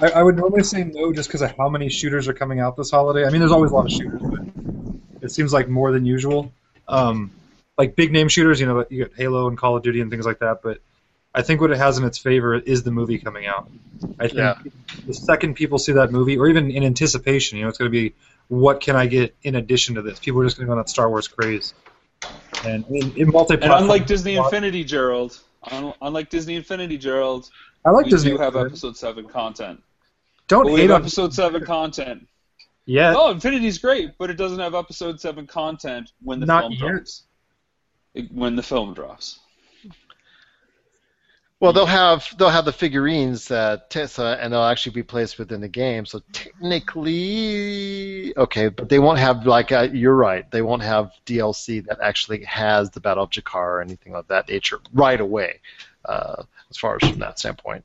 [0.00, 2.76] I, I would normally say no just because of how many shooters are coming out
[2.76, 3.26] this holiday.
[3.26, 4.40] I mean, there's always a lot of shooters, but
[5.22, 6.52] it seems like more than usual.
[6.88, 7.30] Um,
[7.78, 10.26] like big name shooters, you know, you got Halo and Call of Duty and things
[10.26, 10.60] like that.
[10.62, 10.78] But
[11.34, 13.68] I think what it has in its favor is the movie coming out.
[14.18, 14.54] I think Yeah.
[15.06, 17.92] the second people see that movie, or even in anticipation, you know, it's going to
[17.92, 18.14] be
[18.48, 20.18] what can I get in addition to this?
[20.18, 21.72] People are just going to go on that Star Wars craze.
[22.64, 25.38] And in, in And unlike Disney Infinity, Gerald,
[25.70, 27.50] un- unlike Disney Infinity, Gerald,
[27.84, 28.72] I like we Disney do have Infinity.
[28.72, 29.82] Episode Seven content.
[30.48, 32.26] Don't But we hate have on Episode Seven content.
[32.86, 33.12] Yeah.
[33.12, 36.80] No, Infinity's great, but it doesn't have Episode Seven content when the Not film yet.
[36.80, 37.22] drops.
[38.14, 39.38] It- when the film drops.
[41.60, 45.62] Well, they'll have they'll have the figurines that Tessa, and they'll actually be placed within
[45.62, 46.04] the game.
[46.04, 50.50] So technically, okay, but they won't have like uh, you're right.
[50.50, 54.48] They won't have DLC that actually has the Battle of Jakku or anything of that
[54.48, 55.60] nature right away,
[56.04, 57.84] uh, as far as from that standpoint.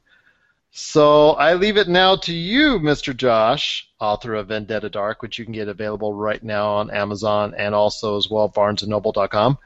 [0.82, 3.16] So I leave it now to you, Mr.
[3.16, 7.76] Josh, author of Vendetta Dark, which you can get available right now on Amazon and
[7.76, 9.58] also as well BarnesandNoble.com.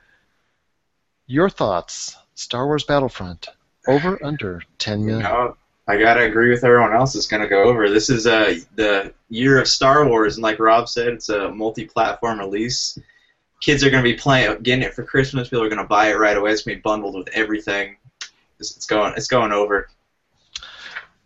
[1.28, 3.48] Your thoughts, Star Wars Battlefront,
[3.88, 5.22] over under 10 million.
[5.22, 5.56] No,
[5.88, 7.16] I gotta agree with everyone else.
[7.16, 7.92] It's gonna go over.
[7.92, 12.40] This is uh, the year of Star Wars, and like Rob said, it's a multi-platform
[12.40, 12.98] release.
[13.62, 15.50] Kids are gonna be playing, getting it for Christmas.
[15.50, 16.52] People are gonna buy it right away.
[16.52, 17.98] It's gonna be bundled with everything.
[18.60, 19.90] It's, it's going, it's going over.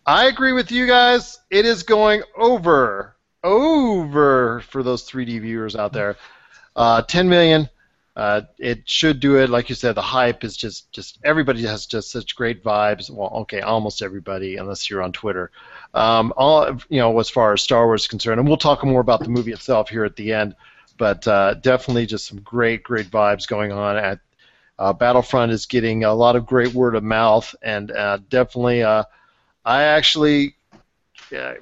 [0.08, 1.38] I agree with you guys.
[1.50, 6.16] It is going over, over for those 3D viewers out there.
[6.74, 7.68] Uh, 10 million.
[8.16, 9.50] Uh, it should do it.
[9.50, 13.10] Like you said, the hype is just, just everybody has just such great vibes.
[13.10, 15.50] Well, okay, almost everybody, unless you're on Twitter.
[15.92, 19.02] Um, all you know, as far as Star Wars is concerned, and we'll talk more
[19.02, 20.56] about the movie itself here at the end.
[20.96, 24.20] But uh, definitely, just some great, great vibes going on at
[24.78, 29.04] uh, Battlefront is getting a lot of great word of mouth, and uh, definitely, uh,
[29.68, 30.54] I actually
[31.36, 31.54] uh,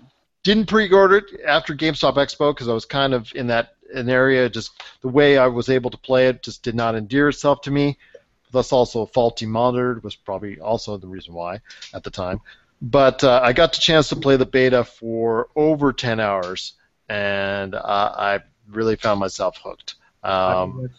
[0.44, 4.48] didn't pre-order it after GameStop Expo because I was kind of in that an area.
[4.48, 7.72] Just the way I was able to play it just did not endear itself to
[7.72, 7.98] me.
[8.52, 11.60] Thus, also faulty monitor was probably also the reason why
[11.92, 12.40] at the time.
[12.80, 16.74] But uh, I got the chance to play the beta for over 10 hours,
[17.08, 17.80] and uh,
[18.16, 19.96] I really found myself hooked.
[20.22, 20.90] Um,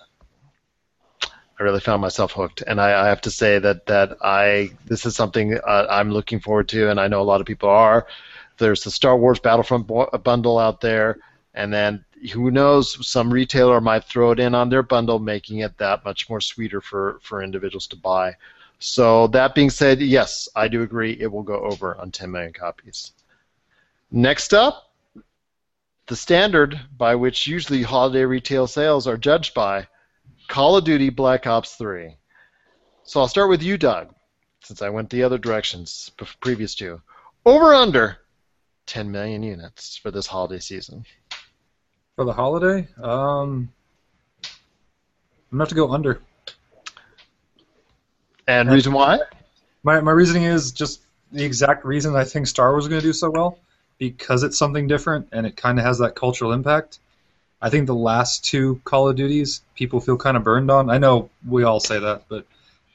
[1.59, 5.05] I really found myself hooked, and I, I have to say that that I this
[5.05, 8.05] is something uh, I'm looking forward to, and I know a lot of people are.
[8.57, 11.19] There's the Star Wars Battlefront bo- bundle out there,
[11.55, 15.77] and then who knows, some retailer might throw it in on their bundle, making it
[15.77, 18.35] that much more sweeter for for individuals to buy.
[18.79, 22.53] So that being said, yes, I do agree it will go over on 10 million
[22.53, 23.13] copies.
[24.11, 24.91] Next up,
[26.05, 29.87] the standard by which usually holiday retail sales are judged by
[30.47, 32.15] Call of Duty Black Ops 3.
[33.03, 34.13] So I'll start with you, Doug,
[34.63, 37.01] since I went the other directions previous to.
[37.45, 38.17] Over under
[38.87, 41.05] 10 million units for this holiday season.
[42.15, 43.71] For the holiday, um,
[44.43, 46.21] I'm gonna have to go under.
[48.47, 49.19] And reason why?
[49.83, 53.07] My my reasoning is just the exact reason I think Star Wars is going to
[53.07, 53.59] do so well
[53.97, 56.99] because it's something different and it kind of has that cultural impact.
[57.61, 60.89] I think the last two Call of Duties people feel kind of burned on.
[60.89, 62.45] I know we all say that, but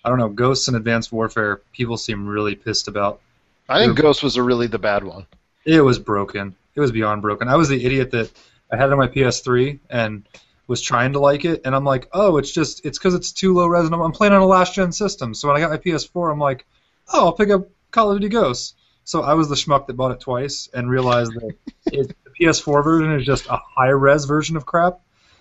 [0.04, 0.28] I don't know.
[0.28, 3.20] Ghosts and Advanced Warfare, people seem really pissed about.
[3.68, 5.26] I think Ghost was a really the bad one.
[5.64, 6.54] It was broken.
[6.74, 7.48] It was beyond broken.
[7.48, 8.30] I was the idiot that
[8.70, 10.26] I had it on my PS3 and
[10.66, 13.54] was trying to like it, and I'm like, oh, it's just it's because it's too
[13.54, 15.34] low res, and I'm, playing on a last gen system.
[15.34, 16.64] So when I got my PS4, I'm like,
[17.12, 18.74] oh, I'll pick up Call of Duty Ghosts.
[19.04, 21.54] So I was the schmuck that bought it twice and realized that
[21.86, 25.00] it, PS4 version is just a high res version of crap.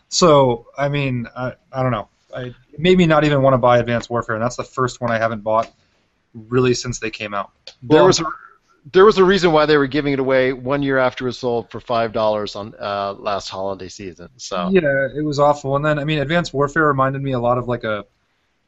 [0.09, 2.07] So I mean, I, I don't know.
[2.35, 5.17] I, me not even want to buy Advanced Warfare, and that's the first one I
[5.17, 5.71] haven't bought
[6.33, 7.51] really since they came out.
[7.83, 8.25] There was a
[8.93, 11.37] there was a reason why they were giving it away one year after it was
[11.37, 14.29] sold for five dollars on uh, last holiday season.
[14.37, 15.75] So Yeah, it was awful.
[15.75, 18.05] And then, I mean, Advanced Warfare reminded me a lot of like a,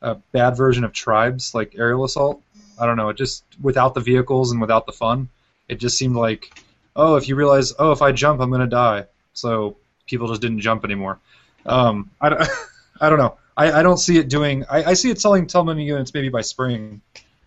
[0.01, 2.41] a bad version of Tribes, like Aerial Assault.
[2.79, 3.09] I don't know.
[3.09, 5.29] It just without the vehicles and without the fun,
[5.67, 6.51] it just seemed like,
[6.95, 9.05] oh, if you realize, oh, if I jump, I'm gonna die.
[9.33, 9.77] So
[10.07, 11.19] people just didn't jump anymore.
[11.65, 12.47] Um, I, don't-
[13.01, 13.37] I don't know.
[13.55, 14.65] I, I don't see it doing.
[14.69, 17.01] I, I see it selling 10 million units maybe by spring,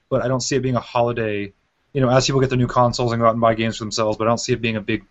[0.09, 1.53] but I don't see it being a holiday.
[1.93, 3.85] You know, as people get their new consoles and go out and buy games for
[3.85, 5.05] themselves, but I don't see it being a big,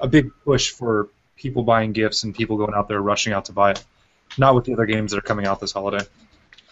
[0.00, 3.52] a big push for people buying gifts and people going out there rushing out to
[3.52, 3.84] buy it.
[4.38, 6.04] Not with the other games that are coming out this holiday.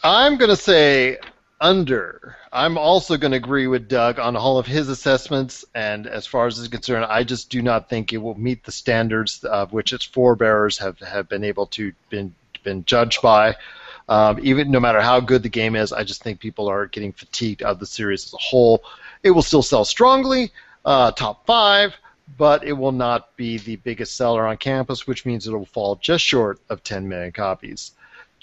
[0.04, 1.18] I'm gonna say
[1.60, 2.36] under.
[2.52, 6.46] I'm also going to agree with Doug on all of his assessments, and as far
[6.46, 9.92] as is concerned, I just do not think it will meet the standards of which
[9.92, 13.56] its forebearers have, have been able to been been judged by.
[14.08, 17.12] Um, even no matter how good the game is, I just think people are getting
[17.12, 18.84] fatigued of the series as a whole.
[19.22, 20.52] It will still sell strongly,
[20.84, 21.94] uh, top five,
[22.38, 25.96] but it will not be the biggest seller on campus, which means it will fall
[25.96, 27.92] just short of 10 million copies.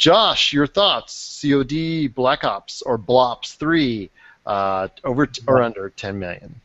[0.03, 1.39] Josh, your thoughts?
[1.41, 4.09] COD, Black Ops, or Blops 3,
[4.45, 6.59] uh, over t- or under 10 million?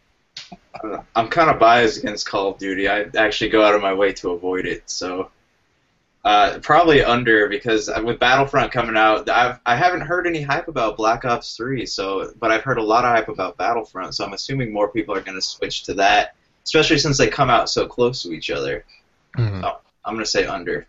[1.14, 2.88] I'm kind of biased against Call of Duty.
[2.88, 4.90] I actually go out of my way to avoid it.
[4.90, 5.30] So
[6.24, 10.96] uh, probably under because with Battlefront coming out, I've I haven't heard any hype about
[10.96, 11.86] Black Ops 3.
[11.86, 14.16] So, but I've heard a lot of hype about Battlefront.
[14.16, 16.34] So I'm assuming more people are going to switch to that,
[16.64, 18.84] especially since they come out so close to each other.
[19.36, 19.60] Mhm.
[19.60, 20.88] So I'm going to say under.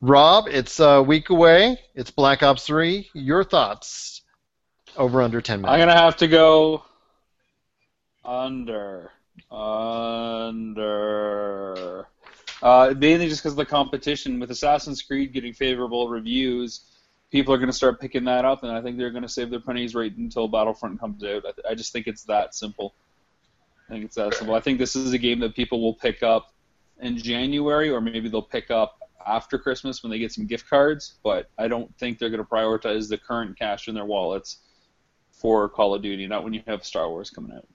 [0.00, 1.80] Rob, it's a week away.
[1.94, 3.10] It's Black Ops 3.
[3.14, 4.22] Your thoughts?
[4.96, 5.72] Over under 10 minutes?
[5.72, 6.84] I'm gonna have to go
[8.24, 9.10] under,
[9.50, 10.86] under.
[12.62, 16.82] Uh, mainly just because of the competition with Assassin's Creed getting favorable reviews,
[17.32, 19.96] people are gonna start picking that up, and I think they're gonna save their pennies
[19.96, 21.44] right until Battlefront comes out.
[21.44, 22.94] I, th- I just think it's that simple.
[23.88, 24.54] I think it's that simple.
[24.54, 26.52] I think this is a game that people will pick up
[27.00, 31.14] in January, or maybe they'll pick up after Christmas when they get some gift cards.
[31.22, 34.58] But I don't think they're going to prioritize the current cash in their wallets
[35.32, 37.66] for Call of Duty, not when you have Star Wars coming out.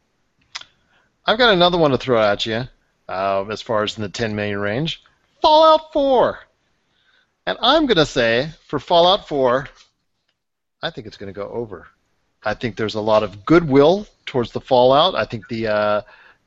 [1.25, 2.63] I've got another one to throw at you
[3.07, 5.03] uh, as far as in the 10 million range
[5.41, 6.39] Fallout 4.
[7.45, 9.67] And I'm going to say for Fallout 4,
[10.81, 11.87] I think it's going to go over.
[12.43, 15.15] I think there's a lot of goodwill towards the Fallout.
[15.15, 16.01] I think the uh,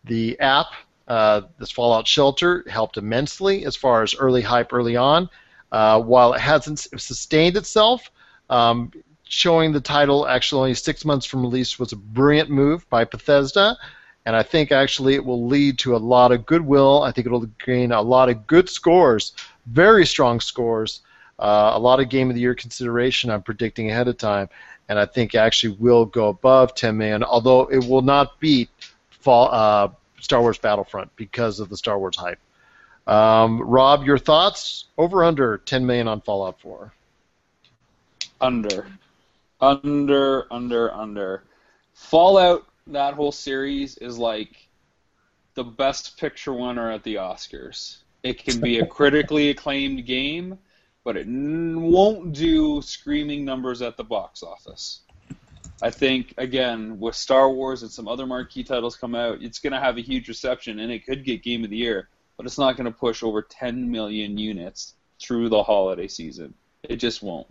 [0.05, 0.67] the app,
[1.09, 5.29] uh, this Fallout Shelter, helped immensely as far as early hype early on.
[5.73, 8.11] Uh, while it hasn't sustained itself,
[8.51, 8.93] um,
[9.25, 13.77] showing the title actually only six months from release was a brilliant move by Bethesda.
[14.25, 17.03] And I think actually it will lead to a lot of goodwill.
[17.03, 19.33] I think it'll gain a lot of good scores,
[19.67, 21.03] very strong scores,
[21.39, 23.31] uh, a lot of Game of the Year consideration.
[23.31, 24.49] I'm predicting ahead of time,
[24.89, 28.71] and I think actually will go above 10 million, although it will not beat
[29.27, 29.89] Fall, uh,
[30.27, 32.41] Star Wars Battlefront because of the Star Wars hype.
[33.07, 34.87] Um, Rob, your thoughts?
[34.99, 36.93] Over under 10 million on Fallout 4.
[38.41, 38.87] Under.
[39.61, 41.45] Under, under, under.
[41.95, 44.67] Fallout, that whole series is like
[45.55, 47.99] the best picture winner at the Oscars.
[48.25, 50.59] It can be a critically acclaimed game,
[51.05, 55.03] but it n- won't do screaming numbers at the box office.
[55.83, 59.73] I think, again, with Star Wars and some other marquee titles come out, it's going
[59.73, 62.59] to have a huge reception and it could get Game of the Year, but it's
[62.59, 66.55] not going to push over 10 million units through the holiday season.
[66.83, 67.47] It just won't.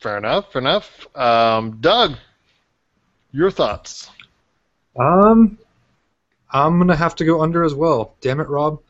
[0.00, 1.16] Fair enough, fair enough.
[1.16, 2.16] Um, Doug,
[3.32, 4.10] your thoughts?
[4.98, 5.58] Um,
[6.50, 8.14] I'm gonna have to go under as well.
[8.20, 8.80] Damn it, Rob.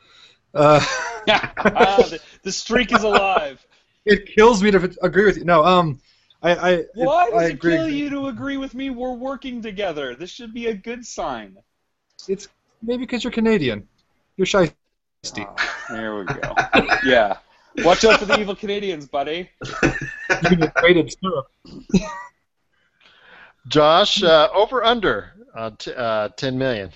[0.54, 0.80] Uh,
[1.26, 3.64] the, the streak is alive.
[4.04, 5.44] it kills me to agree with you.
[5.44, 6.00] No, um,
[6.42, 7.76] I, I, Why does I it agree.
[7.76, 8.90] kill you to agree with me?
[8.90, 10.14] We're working together.
[10.14, 11.56] This should be a good sign.
[12.28, 12.48] It's
[12.82, 13.88] maybe because you're Canadian.
[14.36, 14.72] You're shy.
[15.88, 16.54] There we go.
[17.04, 17.38] yeah.
[17.78, 19.50] Watch out for the evil Canadians, buddy.
[20.50, 21.46] You get traded syrup.
[23.66, 26.90] Josh, uh, over under uh, t- uh, 10 million.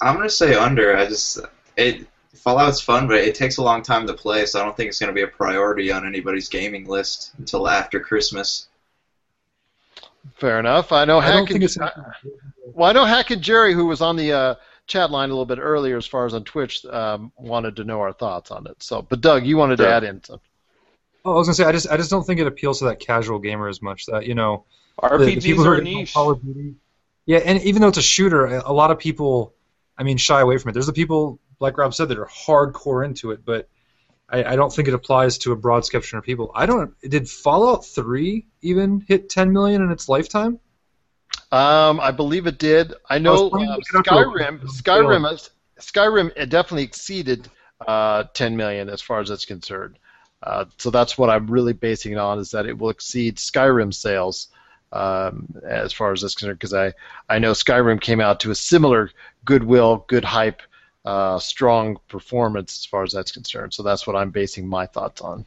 [0.00, 0.96] I'm gonna say under.
[0.96, 1.40] I just
[1.76, 2.06] it
[2.38, 4.98] Fallout's fun, but it takes a long time to play, so I don't think it's
[4.98, 8.68] gonna be a priority on anybody's gaming list until after Christmas.
[10.36, 10.92] Fair enough.
[10.92, 11.76] I know I Hack and, it's.
[11.76, 14.54] well, I know Hack and Jerry, who was on the uh,
[14.86, 18.00] chat line a little bit earlier, as far as on Twitch, um, wanted to know
[18.00, 18.82] our thoughts on it.
[18.82, 20.44] So, but Doug, you wanted to add in something.
[21.24, 23.00] Oh, I was gonna say I just I just don't think it appeals to that
[23.00, 24.06] casual gamer as much.
[24.06, 24.64] That you know,
[25.02, 26.14] the- the RPGs people who are getting niche.
[26.14, 26.74] Call of Duty.
[27.26, 29.52] Yeah, and even though it's a shooter, a a lot of people,
[29.98, 30.72] I mean, shy away from it.
[30.72, 33.68] There's the people, like Rob said, that are hardcore into it, but
[34.28, 36.50] I, I don't think it applies to a broad spectrum of people.
[36.54, 36.94] I don't.
[37.00, 40.58] Did Fallout Three even hit 10 million in its lifetime?
[41.50, 42.92] Um, I believe it did.
[43.08, 44.60] I know to uh, look it up real Skyrim.
[44.62, 45.50] Skyrim.
[45.80, 47.48] Skyrim it definitely exceeded
[47.86, 49.98] uh, 10 million as far as it's concerned.
[50.42, 53.94] Uh, so that's what I'm really basing it on is that it will exceed Skyrim
[53.94, 54.48] sales
[54.92, 56.92] um, as far as that's concerned because I
[57.28, 59.10] I know Skyrim came out to a similar
[59.44, 60.62] goodwill, good hype,
[61.08, 63.72] uh, strong performance as far as that's concerned.
[63.72, 65.46] So that's what I'm basing my thoughts on.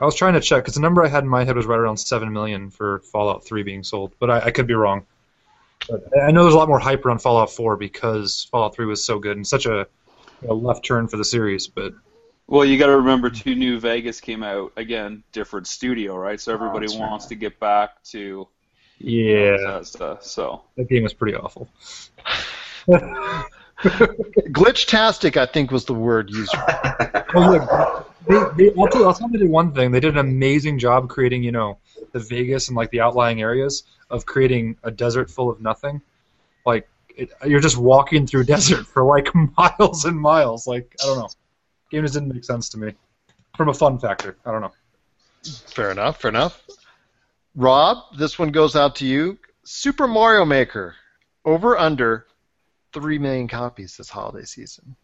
[0.00, 1.78] I was trying to check because the number I had in my head was right
[1.78, 5.04] around seven million for Fallout 3 being sold, but I, I could be wrong.
[5.86, 9.04] But I know there's a lot more hype around Fallout 4 because Fallout 3 was
[9.04, 9.86] so good and such a,
[10.48, 11.66] a left turn for the series.
[11.66, 11.92] But
[12.46, 13.54] Well, you got to remember too.
[13.54, 16.40] New Vegas came out again, different studio, right?
[16.40, 18.48] So everybody that's wants to get back to
[18.96, 20.24] yeah, that stuff.
[20.24, 21.68] So that game was pretty awful.
[24.52, 26.54] Glitchtastic, I think, was the word used.
[27.34, 28.02] Oh, yeah.
[28.28, 29.90] They, they, I'll, tell, I'll tell you they did one thing.
[29.90, 31.78] They did an amazing job creating, you know,
[32.12, 36.00] the Vegas and like the outlying areas of creating a desert full of nothing.
[36.64, 40.66] Like it, you're just walking through desert for like miles and miles.
[40.66, 41.28] Like I don't know,
[41.90, 42.92] game just didn't make sense to me
[43.56, 44.36] from a fun factor.
[44.44, 44.72] I don't know.
[45.66, 46.20] Fair enough.
[46.20, 46.62] Fair enough.
[47.54, 49.38] Rob, this one goes out to you.
[49.64, 50.94] Super Mario Maker,
[51.44, 52.26] over under
[52.92, 54.96] three million copies this holiday season.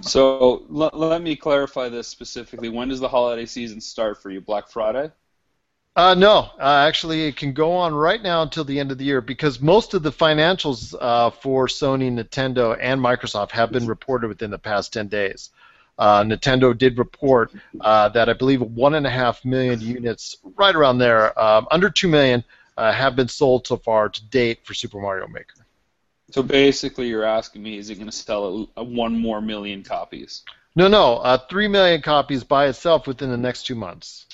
[0.00, 2.68] So l- let me clarify this specifically.
[2.68, 4.40] When does the holiday season start for you?
[4.40, 5.10] Black Friday?
[5.94, 9.04] Uh, no, uh, actually, it can go on right now until the end of the
[9.04, 14.28] year because most of the financials uh, for Sony, Nintendo, and Microsoft have been reported
[14.28, 15.50] within the past 10 days.
[15.98, 20.74] Uh, Nintendo did report uh, that I believe one and a half million units, right
[20.74, 22.42] around there, um, under two million,
[22.78, 25.61] uh, have been sold so far to date for Super Mario Maker.
[26.32, 29.82] So basically, you're asking me, is it going to sell a, a one more million
[29.82, 30.44] copies?
[30.74, 34.26] No, no, uh, three million copies by itself within the next two months.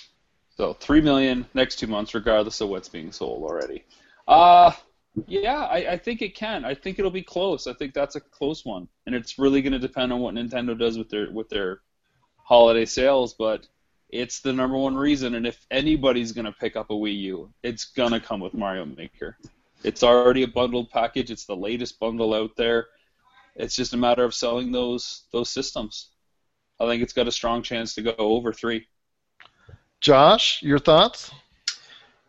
[0.57, 3.85] So three million next two months, regardless of what's being sold already.
[4.27, 4.73] Uh
[5.27, 6.65] yeah, I, I think it can.
[6.65, 7.67] I think it'll be close.
[7.67, 10.79] I think that's a close one, and it's really going to depend on what Nintendo
[10.79, 11.81] does with their with their
[12.37, 13.35] holiday sales.
[13.35, 13.67] But
[14.11, 17.53] it's the number one reason, and if anybody's going to pick up a Wii U,
[17.63, 19.37] it's going to come with Mario Maker.
[19.85, 21.31] It's already a bundled package.
[21.31, 22.87] It's the latest bundle out there.
[23.57, 26.09] It's just a matter of selling those those systems.
[26.81, 28.87] I think it's got a strong chance to go over three.
[30.01, 31.31] Josh, your thoughts?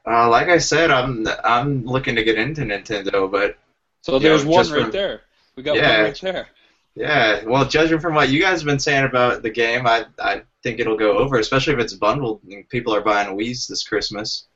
[0.07, 3.57] Uh, like I said, I'm I'm looking to get into Nintendo, but
[4.01, 5.21] So there's know, one right from- there.
[5.55, 5.97] We got Yeah.
[5.97, 6.47] one right there.
[6.95, 10.41] Yeah, well, judging from what you guys have been saying about the game, I I
[10.63, 14.47] think it'll go over, especially if it's bundled and people are buying Wii's this Christmas.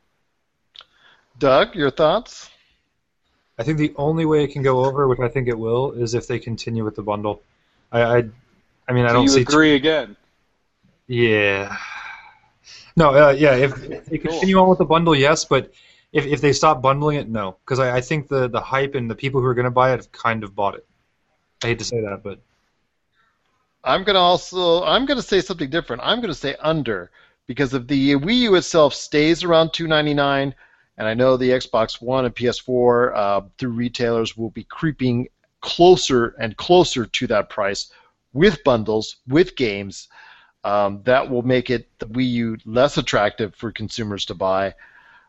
[1.38, 2.50] Doug, your thoughts?
[3.58, 6.14] I think the only way it can go over, which I think it will, is
[6.14, 7.42] if they continue with the bundle.
[7.92, 8.24] I, I,
[8.88, 9.40] I mean, I Do don't you see.
[9.40, 10.16] You agree again?
[11.08, 11.78] Yeah.
[12.96, 13.56] No, uh, yeah.
[13.56, 15.46] If, if they continue on with the bundle, yes.
[15.46, 15.72] But
[16.12, 17.58] if, if they stop bundling it, no.
[17.64, 19.94] Because I, I think the, the hype and the people who are going to buy
[19.94, 20.86] it have kind of bought it.
[21.64, 22.40] I hate to say that, but
[23.84, 26.02] I'm gonna also I'm gonna say something different.
[26.06, 27.12] I'm gonna say under
[27.48, 30.56] because if the Wii U itself stays around 299,
[30.98, 35.28] and I know the Xbox One and PS4 uh, through retailers will be creeping
[35.62, 37.92] closer and closer to that price
[38.34, 40.08] with bundles with games.
[40.64, 44.76] Um, that will make it the Wii U less attractive for consumers to buy.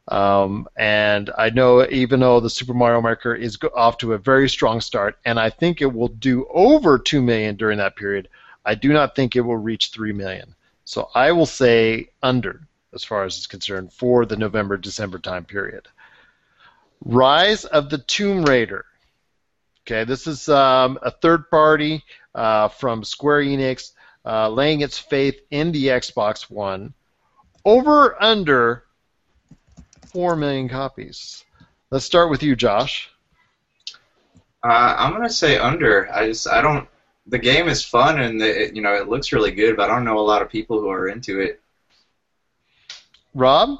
[0.08, 4.48] Um, and I know even though the Super Mario Maker is off to a very
[4.48, 8.28] strong start, and I think it will do over two million during that period,
[8.66, 10.54] I do not think it will reach three million.
[10.84, 15.44] So I will say under as far as it's concerned for the November December time
[15.44, 15.88] period.
[17.04, 18.86] Rise of the Tomb Raider.
[19.82, 22.02] Okay, this is um, a third party
[22.34, 23.92] uh, from Square Enix
[24.24, 26.94] uh, laying its faith in the Xbox One.
[27.66, 28.84] Over under
[30.06, 31.44] 4 million copies.
[31.90, 33.10] Let's start with you, Josh.
[34.62, 36.10] Uh, I'm gonna say under.
[36.10, 36.88] I just I don't.
[37.26, 39.94] The game is fun and the, it, you know it looks really good, but I
[39.94, 41.60] don't know a lot of people who are into it.
[43.34, 43.78] Rob?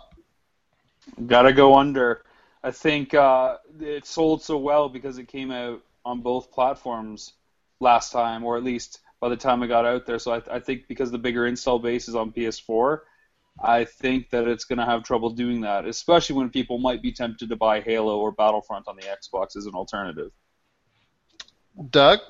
[1.27, 2.23] Gotta go under.
[2.63, 7.35] I think uh, it sold so well because it came out on both platforms
[7.81, 10.19] last time, or at least by the time it got out there.
[10.19, 13.01] So I, I think because the bigger install base is on PS4,
[13.63, 17.13] I think that it's going to have trouble doing that, especially when people might be
[17.13, 20.33] tempted to buy Halo or Battlefront on the Xbox as an alternative.
[21.91, 22.21] Doug?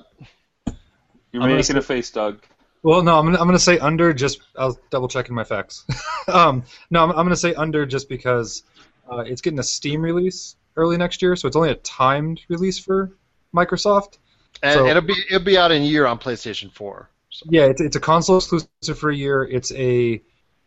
[1.31, 2.41] You're I'm making say- a face, Doug.
[2.85, 4.13] Well, no, I'm gonna, I'm gonna say under.
[4.13, 5.85] Just I'll double check in my facts.
[6.27, 8.61] um, no, I'm, I'm gonna say under just because
[9.11, 12.77] uh, it's getting a Steam release early next year, so it's only a timed release
[12.77, 13.09] for
[13.55, 14.19] Microsoft.
[14.61, 17.09] And So- it'll be it'll be out in a year on PlayStation 4.
[17.49, 19.45] Yeah, it's, it's a console exclusive for a year.
[19.45, 20.21] It's a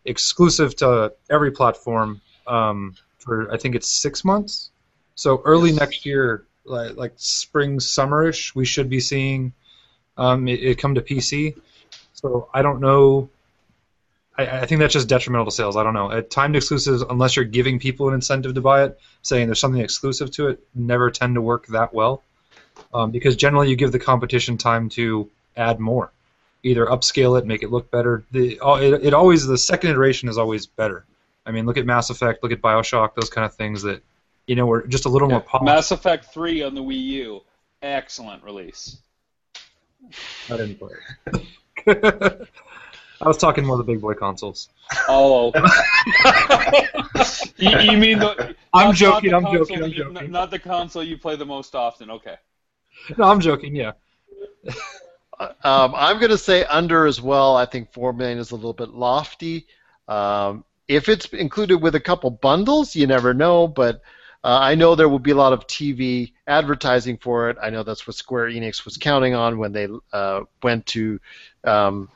[0.05, 4.71] exclusive to every platform um, for I think it's six months.
[5.15, 9.53] So early next year, like, like spring summerish, we should be seeing
[10.17, 11.55] um, it, it come to PC.
[12.19, 13.31] So I don't know.
[14.37, 15.77] I, I think that's just detrimental to sales.
[15.77, 16.11] I don't know.
[16.11, 19.81] At timed exclusives, unless you're giving people an incentive to buy it, saying there's something
[19.81, 22.25] exclusive to it, never tend to work that well.
[22.93, 26.11] Um, because generally you give the competition time to add more,
[26.65, 28.25] either upscale it, make it look better.
[28.33, 31.05] The oh, it, it always the second iteration is always better.
[31.47, 34.03] I mean, look at Mass Effect, look at Bioshock, those kind of things that
[34.49, 35.67] you know were just a little more polished.
[35.67, 37.41] Mass Effect 3 on the Wii U.
[37.81, 38.99] Excellent release.
[40.51, 40.95] I didn't play
[41.27, 41.43] it.
[43.21, 44.69] I was talking more of the big boy consoles.
[45.09, 45.53] Oh.
[47.57, 48.55] you, you mean the.
[48.73, 50.31] I'm not- joking, not I'm the joking, I'm that you- joking.
[50.31, 52.11] Not the console you play the most often.
[52.11, 52.37] Okay.
[53.17, 53.75] No, I'm joking.
[53.75, 53.93] Yeah.
[55.41, 57.57] Um, I'm going to say under as well.
[57.57, 59.67] I think four million is a little bit lofty.
[60.09, 63.69] Um, if it's included with a couple bundles, you never know.
[63.69, 64.01] But
[64.45, 67.57] uh, I know there will be a lot of TV advertising for it.
[67.61, 71.21] I know that's what Square Enix was counting on when they uh, went to,
[71.65, 72.09] um,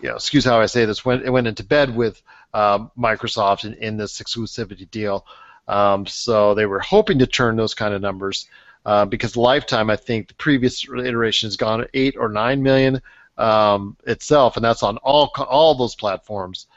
[0.00, 2.22] you know, excuse how I say this, went it went into bed with
[2.54, 5.26] um, Microsoft in, in this exclusivity deal.
[5.66, 8.48] Um, so they were hoping to turn those kind of numbers
[8.84, 13.02] uh, because Lifetime, I think the previous iteration has gone eight or nine million
[13.36, 16.68] um, itself, and that's on all all those platforms.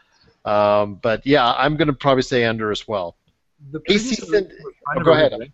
[0.46, 3.16] Um, but yeah, I'm going to probably say under as well.
[3.72, 5.52] The previous iteration was oh, kind of go a ahead.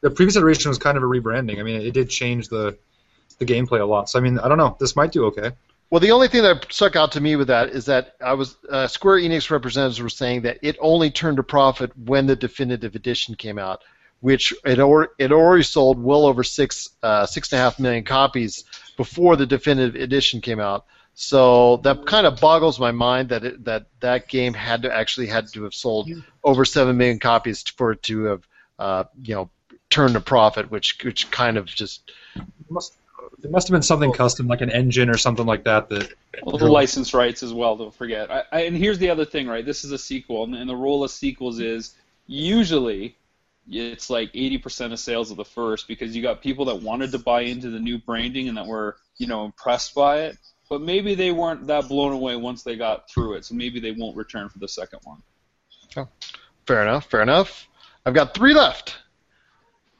[0.00, 1.58] The previous iteration was kind of a rebranding.
[1.58, 2.76] I mean, it did change the
[3.38, 4.08] the gameplay a lot.
[4.08, 4.76] So I mean, I don't know.
[4.80, 5.52] This might do okay.
[5.90, 8.56] Well, the only thing that stuck out to me with that is that I was
[8.68, 12.96] uh, Square Enix representatives were saying that it only turned a profit when the definitive
[12.96, 13.82] edition came out,
[14.20, 18.04] which it, or, it already sold well over six uh, six and a half million
[18.04, 18.64] copies
[18.96, 20.86] before the definitive edition came out.
[21.18, 25.28] So that kind of boggles my mind that it, that that game had to actually
[25.28, 26.10] had to have sold
[26.44, 28.46] over seven million copies for it to have
[28.78, 29.50] uh, you know
[29.88, 32.12] turned a profit, which which kind of just
[32.68, 32.92] Must
[33.38, 35.88] there must have been something custom, like an engine or something like that.
[35.88, 36.12] That
[36.42, 37.78] Well, the license rights as well.
[37.78, 38.30] Don't forget.
[38.30, 39.64] I, I, and here's the other thing, right?
[39.64, 41.94] This is a sequel, and, and the role of sequels is
[42.26, 43.16] usually
[43.68, 47.18] it's like 80% of sales of the first because you got people that wanted to
[47.18, 50.36] buy into the new branding and that were you know impressed by it,
[50.68, 53.92] but maybe they weren't that blown away once they got through it, so maybe they
[53.92, 55.22] won't return for the second one.
[55.96, 56.08] Oh,
[56.66, 57.08] fair enough.
[57.10, 57.68] Fair enough.
[58.04, 58.96] I've got three left.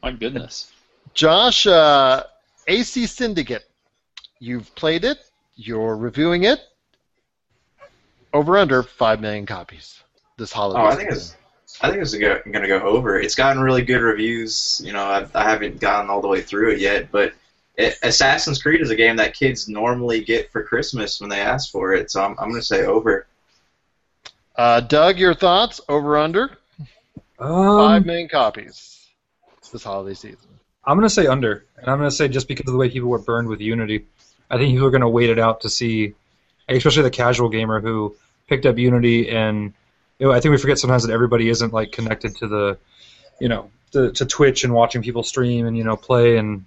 [0.03, 0.73] My goodness.
[1.15, 2.23] Josh, uh,
[2.67, 3.69] AC Syndicate.
[4.39, 5.19] You've played it.
[5.55, 6.61] You're reviewing it.
[8.33, 10.03] Over under five million copies
[10.37, 10.81] this holiday.
[10.81, 11.35] Oh, I think it's
[11.81, 13.19] I think it's going to go over.
[13.19, 14.81] It's gotten really good reviews.
[14.85, 17.33] You know, I've, I haven't gotten all the way through it yet, but
[17.77, 21.71] it, Assassin's Creed is a game that kids normally get for Christmas when they ask
[21.71, 22.11] for it.
[22.11, 23.27] So I'm, I'm going to say over.
[24.57, 25.81] Uh, Doug, your thoughts?
[25.89, 26.57] Over under
[27.39, 29.07] Um, five million copies
[29.73, 30.39] this holiday season.
[30.85, 33.19] I'm gonna say under, and I'm gonna say just because of the way people were
[33.19, 34.07] burned with Unity,
[34.51, 36.15] I think people are gonna wait it out to see,
[36.69, 38.15] especially the casual gamer who
[38.47, 39.73] picked up Unity, and
[40.19, 42.79] you know, I think we forget sometimes that everybody isn't like connected to the,
[43.41, 46.65] you know, to, to Twitch and watching people stream and you know play, and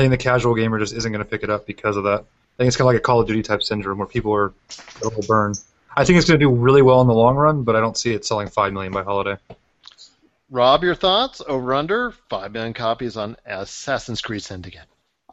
[0.00, 2.20] I think the casual gamer just isn't gonna pick it up because of that.
[2.20, 4.54] I think it's kind of like a Call of Duty type syndrome where people are
[5.02, 5.60] a little burned.
[5.94, 8.14] I think it's gonna do really well in the long run, but I don't see
[8.14, 9.36] it selling five million by holiday.
[10.48, 11.42] Rob, your thoughts?
[11.46, 14.86] Over under five million copies on Assassin's Creed Syndicate.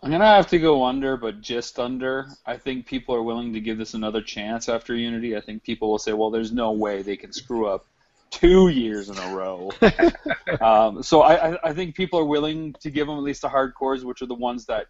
[0.03, 2.27] I'm gonna have to go under, but just under.
[2.45, 5.38] I think people are willing to give this another chance after Unity.
[5.38, 7.85] I think people will say, "Well, there's no way they can screw up
[8.32, 9.72] two years in a row."
[10.62, 13.49] um, so I, I, I think people are willing to give them at least the
[13.49, 14.88] hardcores, which are the ones that,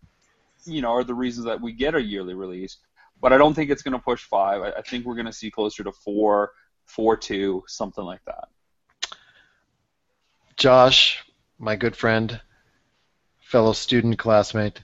[0.66, 2.78] you know, are the reasons that we get a yearly release.
[3.20, 4.62] But I don't think it's gonna push five.
[4.62, 6.52] I, I think we're gonna see closer to four,
[6.86, 8.50] four two, something like that.
[10.56, 11.24] Josh,
[11.60, 12.42] my good friend,
[13.40, 14.82] fellow student classmate,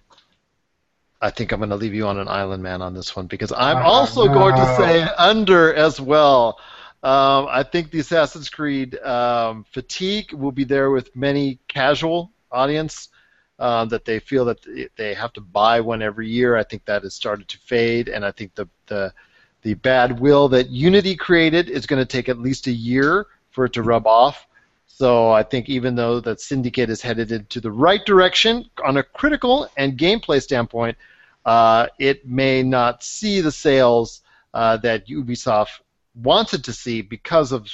[1.23, 3.53] I think I'm going to leave you on an island, man, on this one because
[3.53, 6.59] I'm also going to say under as well.
[7.03, 13.09] Um, I think the Assassin's Creed um, fatigue will be there with many casual audience
[13.59, 14.59] um, that they feel that
[14.95, 16.55] they have to buy one every year.
[16.55, 19.13] I think that has started to fade, and I think the the
[19.63, 23.65] the bad will that Unity created is going to take at least a year for
[23.65, 24.47] it to rub off.
[24.87, 29.03] So I think even though that Syndicate is headed into the right direction on a
[29.03, 30.97] critical and gameplay standpoint,
[31.45, 34.21] uh, it may not see the sales
[34.53, 35.79] uh, that Ubisoft
[36.15, 37.67] wants it to see because of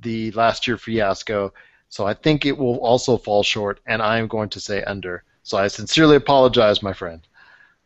[0.00, 1.52] the last year fiasco.
[1.88, 5.24] So I think it will also fall short, and I am going to say under.
[5.42, 7.20] So I sincerely apologize, my friend,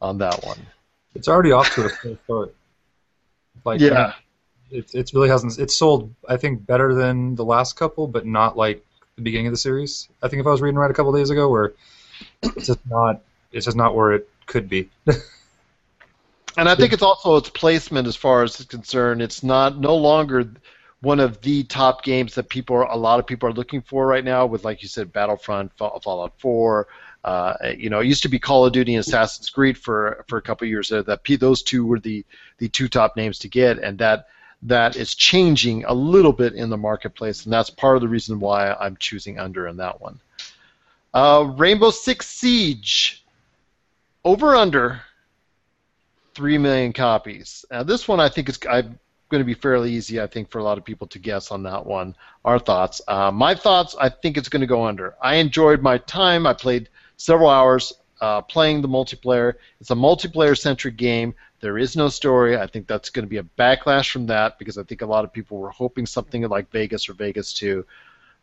[0.00, 0.58] on that one.
[1.14, 2.54] It's already off to a slow start.
[3.64, 4.12] Like, Yeah.
[4.70, 5.58] It, it really hasn't.
[5.60, 8.84] It's sold, I think, better than the last couple, but not like
[9.14, 10.08] the beginning of the series.
[10.22, 11.72] I think if I was reading right a couple days ago, where
[12.42, 13.22] it's just not,
[13.52, 14.88] it's just not where it could be.
[16.56, 19.20] And I think it's also its placement as far as it's concerned.
[19.20, 20.50] It's not no longer
[21.00, 24.06] one of the top games that people are, a lot of people are looking for
[24.06, 24.46] right now.
[24.46, 26.88] With like you said, Battlefront, Fallout 4.
[27.24, 30.38] Uh, you know, it used to be Call of Duty and Assassin's Creed for for
[30.38, 31.02] a couple of years there.
[31.02, 32.24] That those two were the
[32.58, 34.28] the two top names to get, and that
[34.62, 38.38] that is changing a little bit in the marketplace, and that's part of the reason
[38.38, 40.20] why I'm choosing under in that one.
[41.12, 43.24] Uh, Rainbow Six Siege,
[44.24, 45.02] over under
[46.36, 47.64] three million copies.
[47.70, 48.98] Now this one I think is I'm
[49.30, 50.20] going to be fairly easy.
[50.20, 52.14] I think for a lot of people to guess on that one.
[52.44, 53.00] Our thoughts.
[53.08, 53.96] Uh, my thoughts.
[53.98, 55.16] I think it's going to go under.
[55.22, 56.46] I enjoyed my time.
[56.46, 59.54] I played several hours uh, playing the multiplayer.
[59.80, 61.34] It's a multiplayer centric game.
[61.60, 62.58] There is no story.
[62.58, 65.24] I think that's going to be a backlash from that because I think a lot
[65.24, 67.84] of people were hoping something like Vegas or Vegas 2.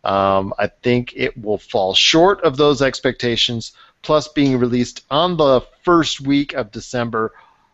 [0.03, 3.73] Um, I think it will fall short of those expectations.
[4.01, 7.31] Plus, being released on the first week of December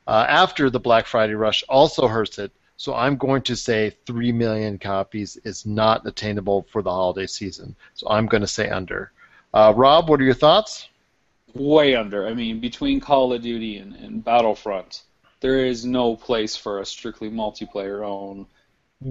[0.10, 2.52] uh, after the Black Friday rush also hurts it.
[2.78, 7.76] So I'm going to say 3 million copies is not attainable for the holiday season.
[7.94, 9.12] So I'm going to say under.
[9.54, 10.90] Uh, Rob, what are your thoughts?
[11.54, 12.26] Way under.
[12.26, 15.04] I mean, between Call of Duty and, and Battlefront,
[15.42, 18.48] there is no place for a strictly multiplayer own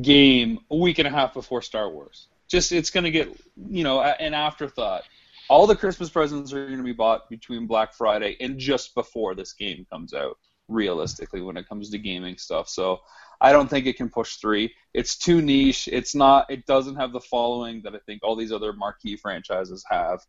[0.03, 2.27] game a week and a half before Star Wars.
[2.49, 3.29] Just it's going to get
[3.71, 5.05] you know an afterthought.
[5.49, 9.37] All the Christmas presents are going to be bought between Black Friday and just before
[9.37, 10.39] this game comes out.
[10.69, 13.01] Realistically, when it comes to gaming stuff, so
[13.41, 14.75] I don't think it can push three.
[14.93, 15.89] It's too niche.
[15.91, 16.51] It's not.
[16.51, 20.21] It doesn't have the following that I think all these other marquee franchises have.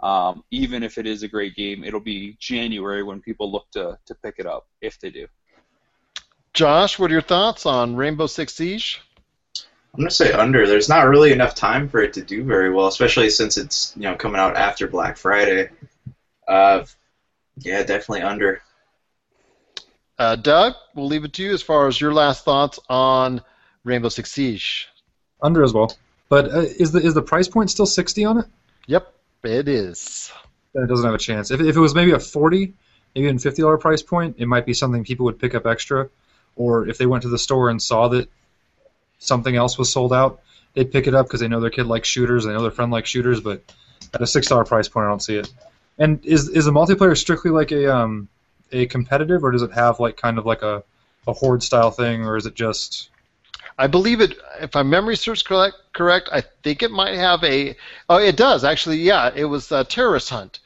[0.00, 3.98] Um, even if it is a great game, it'll be January when people look to
[4.06, 5.26] to pick it up if they do.
[6.52, 9.00] Josh, what are your thoughts on Rainbow Six Siege?
[9.94, 10.66] I'm gonna say under.
[10.66, 14.02] There's not really enough time for it to do very well, especially since it's you
[14.02, 15.70] know coming out after Black Friday.
[16.46, 16.84] Uh,
[17.58, 18.62] yeah, definitely under.
[20.18, 23.40] Uh, Doug, we'll leave it to you as far as your last thoughts on
[23.84, 24.88] Rainbow Six Siege.
[25.40, 25.96] Under as well.
[26.28, 28.46] But uh, is the is the price point still sixty on it?
[28.86, 29.12] Yep,
[29.44, 30.32] it is.
[30.74, 31.50] Then it doesn't have a chance.
[31.50, 32.74] If, if it was maybe a forty,
[33.14, 36.10] maybe even fifty dollar price point, it might be something people would pick up extra.
[36.56, 38.28] Or if they went to the store and saw that
[39.20, 40.40] something else was sold out,
[40.74, 42.90] they'd pick it up because they know their kid likes shooters, they know their friend
[42.90, 43.40] likes shooters.
[43.40, 43.62] But
[44.12, 45.52] at a six dollar price point, I don't see it.
[45.96, 48.28] And is is the multiplayer strictly like a um
[48.72, 50.82] a competitive, or does it have like kind of like a
[51.26, 53.10] a horde style thing, or is it just
[53.78, 54.34] I believe it.
[54.60, 57.76] If my memory serves correct, correct, I think it might have a.
[58.08, 58.98] Oh, it does actually.
[58.98, 60.58] Yeah, it was a terrorist hunt.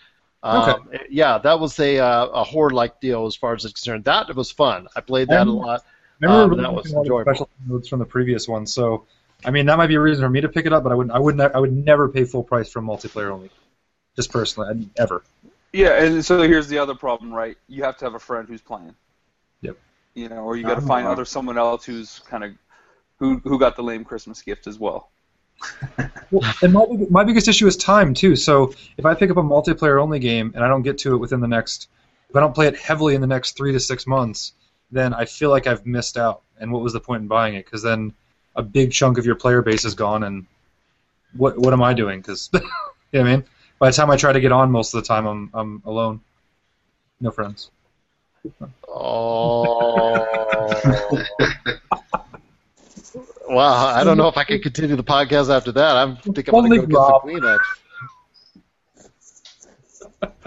[0.43, 4.05] Um, Yeah, that was a uh, a horde-like deal as far as it's concerned.
[4.05, 4.89] That was fun.
[4.97, 5.85] I played that a Um, lot.
[6.23, 7.35] I remember Um, that was liking all the enjoyable.
[7.35, 8.67] special modes from the previous one.
[8.67, 9.07] So,
[9.45, 10.95] I mean, that might be a reason for me to pick it up, but I
[10.95, 11.15] wouldn't.
[11.15, 11.37] I would.
[11.37, 13.51] not I would never pay full price for multiplayer only.
[14.17, 15.23] Just personally, I'd, ever.
[15.73, 17.57] Yeah, and so here's the other problem, right?
[17.69, 18.95] You have to have a friend who's playing.
[19.63, 19.79] Yep.
[20.15, 22.53] You know, or you got to find other someone else who's kind of
[23.19, 25.11] who who got the lame Christmas gift as well.
[26.31, 28.37] Well, and my, my biggest issue is time too.
[28.37, 31.19] So if I pick up a multiplayer only game and I don't get to it
[31.19, 31.89] within the next,
[32.31, 34.55] if I don't play it heavily in the next three to six months,
[34.91, 36.41] then I feel like I've missed out.
[36.59, 37.67] And what was the point in buying it?
[37.67, 38.15] Because then
[38.57, 40.47] a big chunk of your player base is gone, and
[41.37, 42.21] what what am I doing?
[42.21, 43.45] Because you know what I mean.
[43.83, 46.21] By the time I try to get on, most of the time I'm I'm alone,
[47.21, 47.73] no friends.
[48.87, 50.25] Oh.
[53.49, 55.97] wow, I don't know if I can continue the podcast after that.
[55.97, 57.59] I'm think I'm going to go get some
[60.23, 60.39] Kleenex.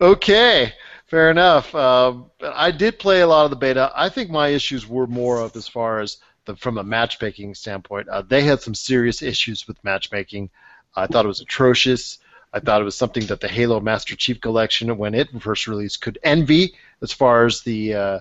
[0.00, 0.72] Okay,
[1.06, 1.72] fair enough.
[1.76, 3.92] Um, I did play a lot of the beta.
[3.94, 8.08] I think my issues were more of as far as the, from a matchmaking standpoint.
[8.08, 10.50] Uh, they had some serious issues with matchmaking.
[10.96, 12.18] I thought it was atrocious.
[12.54, 16.00] I thought it was something that the Halo Master Chief Collection, when it first released,
[16.00, 18.20] could envy as far as the uh,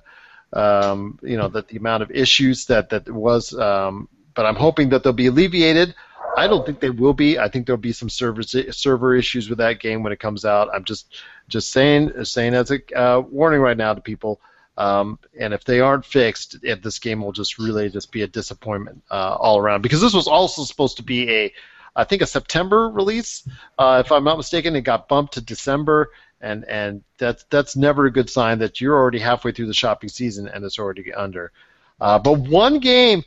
[0.52, 3.54] um, you know that the amount of issues that that was.
[3.54, 5.94] Um, but I'm hoping that they'll be alleviated.
[6.36, 7.38] I don't think they will be.
[7.38, 10.70] I think there'll be some server server issues with that game when it comes out.
[10.74, 11.14] I'm just
[11.48, 14.42] just saying saying as a uh, warning right now to people.
[14.76, 18.28] Um, and if they aren't fixed, if this game will just really just be a
[18.28, 19.84] disappointment uh, all around.
[19.84, 21.54] Because this was also supposed to be a,
[21.96, 23.48] I think a September release,
[23.78, 24.76] uh, if I'm not mistaken.
[24.76, 26.10] It got bumped to December,
[26.44, 30.10] and and that's that's never a good sign that you're already halfway through the shopping
[30.10, 31.52] season and it's already under.
[32.00, 33.24] Uh, but one game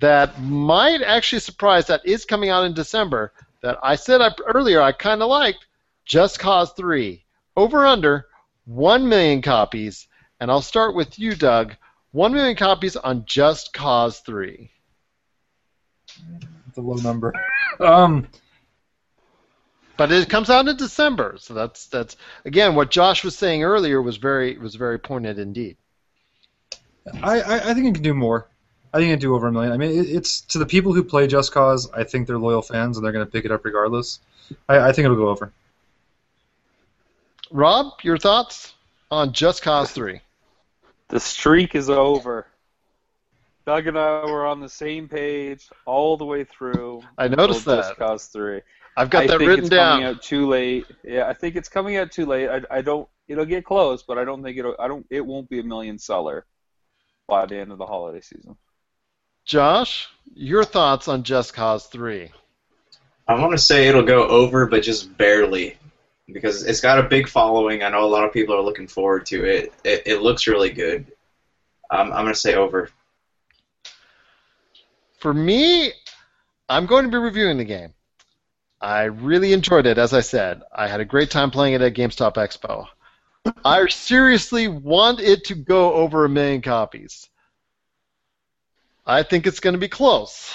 [0.00, 3.32] that might actually surprise that is coming out in December
[3.62, 5.66] that I said I, earlier I kind of liked
[6.04, 7.24] Just Cause 3
[7.56, 8.26] over under
[8.66, 10.08] 1 million copies
[10.40, 11.76] and I'll start with you Doug
[12.12, 14.70] 1 million copies on Just Cause 3
[16.08, 16.46] It's
[16.78, 17.32] a low number.
[17.80, 18.26] Um,
[19.96, 24.02] but it comes out in December so that's that's again what Josh was saying earlier
[24.02, 25.76] was very was very pointed indeed
[27.22, 28.46] I, I, I think it can do more.
[28.92, 29.72] I think it can do over a million.
[29.72, 31.90] I mean, it, it's to the people who play Just Cause.
[31.92, 34.20] I think they're loyal fans and they're going to pick it up regardless.
[34.68, 35.52] I, I think it'll go over.
[37.50, 38.74] Rob, your thoughts
[39.10, 40.20] on Just Cause 3?
[41.08, 42.46] The streak is over.
[43.68, 47.02] Doug and I were on the same page all the way through.
[47.18, 47.82] I noticed that.
[47.82, 48.62] Just Cause 3.
[48.96, 49.98] I've got I that think written it's down.
[50.00, 50.86] coming out too late.
[51.04, 52.48] Yeah, I think it's coming out too late.
[52.48, 53.06] I, I don't.
[53.28, 54.74] It'll get close, but I don't think it'll.
[54.78, 55.04] I don't.
[55.10, 56.46] It won't be a million seller
[57.28, 58.56] by the end of the holiday season.
[59.44, 62.30] Josh, your thoughts on Just Cause 3?
[63.28, 65.76] I want to say it'll go over, but just barely,
[66.32, 67.82] because it's got a big following.
[67.82, 69.74] I know a lot of people are looking forward to it.
[69.84, 71.12] It, it looks really good.
[71.90, 72.88] Um, I'm going to say over.
[75.18, 75.92] For me,
[76.68, 77.92] I'm going to be reviewing the game.
[78.80, 80.62] I really enjoyed it, as I said.
[80.72, 82.86] I had a great time playing it at GameStop Expo.
[83.64, 87.28] I seriously want it to go over a million copies.
[89.04, 90.54] I think it's going to be close,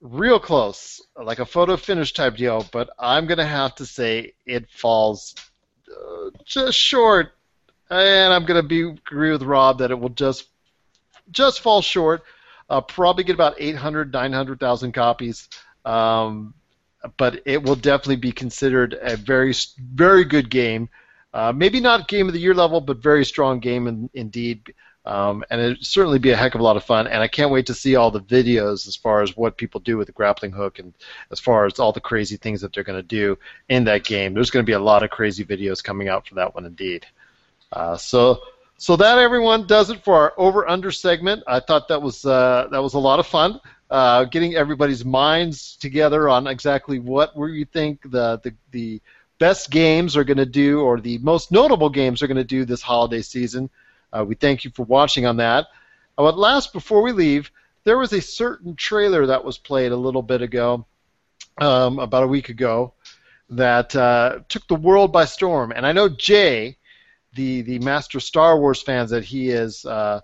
[0.00, 2.66] real close, like a photo finish type deal.
[2.72, 5.34] But I'm going to have to say it falls
[5.88, 7.32] uh, just short,
[7.90, 10.48] and I'm going to be agree with Rob that it will just
[11.30, 12.22] just fall short.
[12.70, 15.48] Uh, probably get about 800, 900,000 copies.
[15.84, 16.54] Um,
[17.16, 20.88] but it will definitely be considered a very, very good game.
[21.32, 24.74] Uh, maybe not game of the year level, but very strong game in, indeed.
[25.04, 27.06] Um, and it certainly be a heck of a lot of fun.
[27.06, 29.96] And I can't wait to see all the videos as far as what people do
[29.96, 30.92] with the grappling hook and
[31.30, 33.38] as far as all the crazy things that they're going to do
[33.68, 34.34] in that game.
[34.34, 37.06] There's going to be a lot of crazy videos coming out for that one indeed.
[37.72, 38.40] Uh, so.
[38.80, 41.42] So that everyone does it for our over under segment.
[41.46, 45.76] I thought that was uh, that was a lot of fun, uh, getting everybody's minds
[45.76, 49.02] together on exactly what we think the the, the
[49.38, 52.64] best games are going to do or the most notable games are going to do
[52.64, 53.68] this holiday season.
[54.14, 55.66] Uh, we thank you for watching on that.
[56.16, 57.50] Uh, but last, before we leave,
[57.84, 60.86] there was a certain trailer that was played a little bit ago,
[61.60, 62.94] um, about a week ago,
[63.50, 65.70] that uh, took the world by storm.
[65.70, 66.78] And I know Jay
[67.34, 70.20] the the master Star Wars fans that he is uh,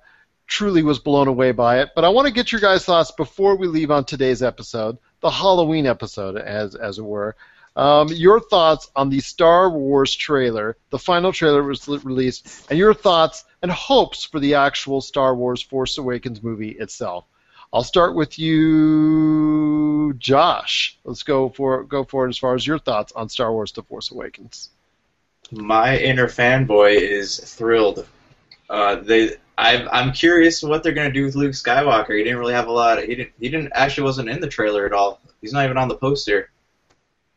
[0.47, 1.91] truly was blown away by it.
[1.95, 5.31] But I want to get your guys' thoughts before we leave on today's episode, the
[5.31, 7.37] Halloween episode, as as it were.
[7.75, 12.95] Um, your thoughts on the Star Wars trailer, the final trailer was released, and your
[12.95, 17.27] thoughts and hopes for the actual Star Wars Force Awakens movie itself.
[17.73, 20.99] I'll start with you, Josh.
[21.05, 23.83] Let's go for go for it as far as your thoughts on Star Wars: The
[23.83, 24.71] Force Awakens.
[25.53, 28.07] My inner fanboy is thrilled.
[28.69, 32.17] Uh, they, I, I'm curious what they're gonna do with Luke Skywalker.
[32.17, 32.99] He didn't really have a lot.
[32.99, 33.33] Of, he didn't.
[33.39, 35.21] He didn't actually wasn't in the trailer at all.
[35.41, 36.51] He's not even on the poster.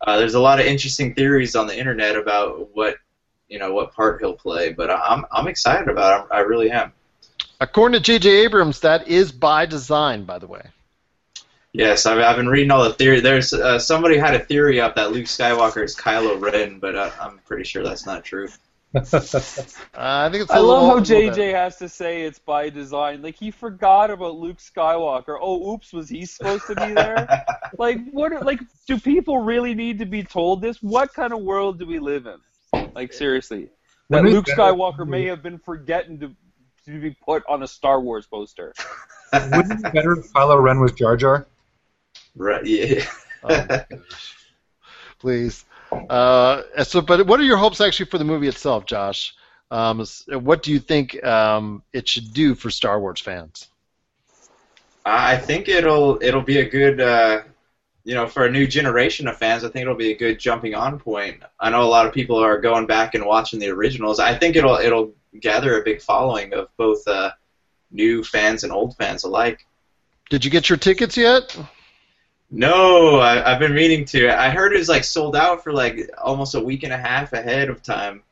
[0.01, 2.95] Uh, there's a lot of interesting theories on the internet about what,
[3.49, 4.71] you know, what part he'll play.
[4.71, 6.33] But I'm, I'm excited about it.
[6.33, 6.93] I really am.
[7.59, 8.29] According to J.J.
[8.45, 10.61] Abrams, that is by design, by the way.
[11.79, 13.21] Yes, I've, I've been reading all the theory.
[13.21, 17.09] There's uh, somebody had a theory up that Luke Skywalker is Kylo Ren, but uh,
[17.21, 18.49] I'm pretty sure that's not true.
[18.95, 18.99] Uh,
[19.93, 20.51] I think it's.
[20.51, 21.33] a I love how little bit.
[21.35, 23.21] JJ has to say it's by design.
[23.21, 25.37] Like he forgot about Luke Skywalker.
[25.39, 27.45] Oh, oops, was he supposed to be there?
[27.77, 28.33] like what?
[28.33, 30.81] are- Like, do people really need to be told this?
[30.81, 32.87] What kind of world do we live in?
[32.95, 33.69] Like seriously,
[34.09, 36.35] that Luke better- Skywalker may have been forgetting to
[36.85, 38.73] to be put on a Star Wars poster.
[39.33, 41.45] Wouldn't it be better if Kylo Ren was Jar Jar?
[42.35, 42.65] Right?
[42.65, 43.05] Yeah.
[43.41, 43.79] Oh.
[45.19, 45.63] Please.
[46.09, 49.33] Uh, so, but what are your hopes actually for the movie itself, Josh?
[49.71, 53.69] Um, what do you think um, it should do for Star Wars fans?
[55.05, 57.41] I think it'll it'll be a good uh,
[58.03, 59.63] you know for a new generation of fans.
[59.63, 61.41] I think it'll be a good jumping on point.
[61.59, 64.19] I know a lot of people are going back and watching the originals.
[64.19, 67.31] I think it'll it'll gather a big following of both uh,
[67.91, 69.65] new fans and old fans alike.
[70.29, 71.57] Did you get your tickets yet?
[72.51, 74.29] No, I, I've been meaning to.
[74.29, 77.33] I heard it was like sold out for like almost a week and a half
[77.33, 78.23] ahead of time.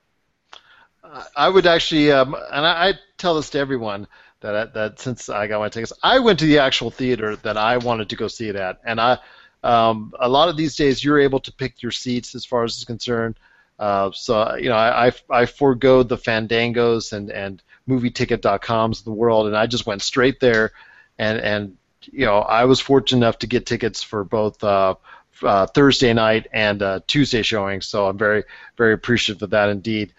[1.35, 4.07] I would actually, um, and I, I tell this to everyone
[4.41, 7.57] that I, that since I got my tickets, I went to the actual theater that
[7.57, 9.17] I wanted to go see it at, and I,
[9.63, 12.77] um, a lot of these days you're able to pick your seats as far as
[12.77, 13.35] is concerned.
[13.79, 19.11] Uh, so you know, I, I I forego the Fandangos and and MovieTicket.coms of the
[19.11, 20.71] world, and I just went straight there,
[21.17, 21.77] and and
[22.11, 24.63] you know, I was fortunate enough to get tickets for both.
[24.63, 24.95] Uh,
[25.43, 28.43] uh, Thursday night and uh, Tuesday showing, so I'm very,
[28.75, 30.13] very appreciative of that indeed.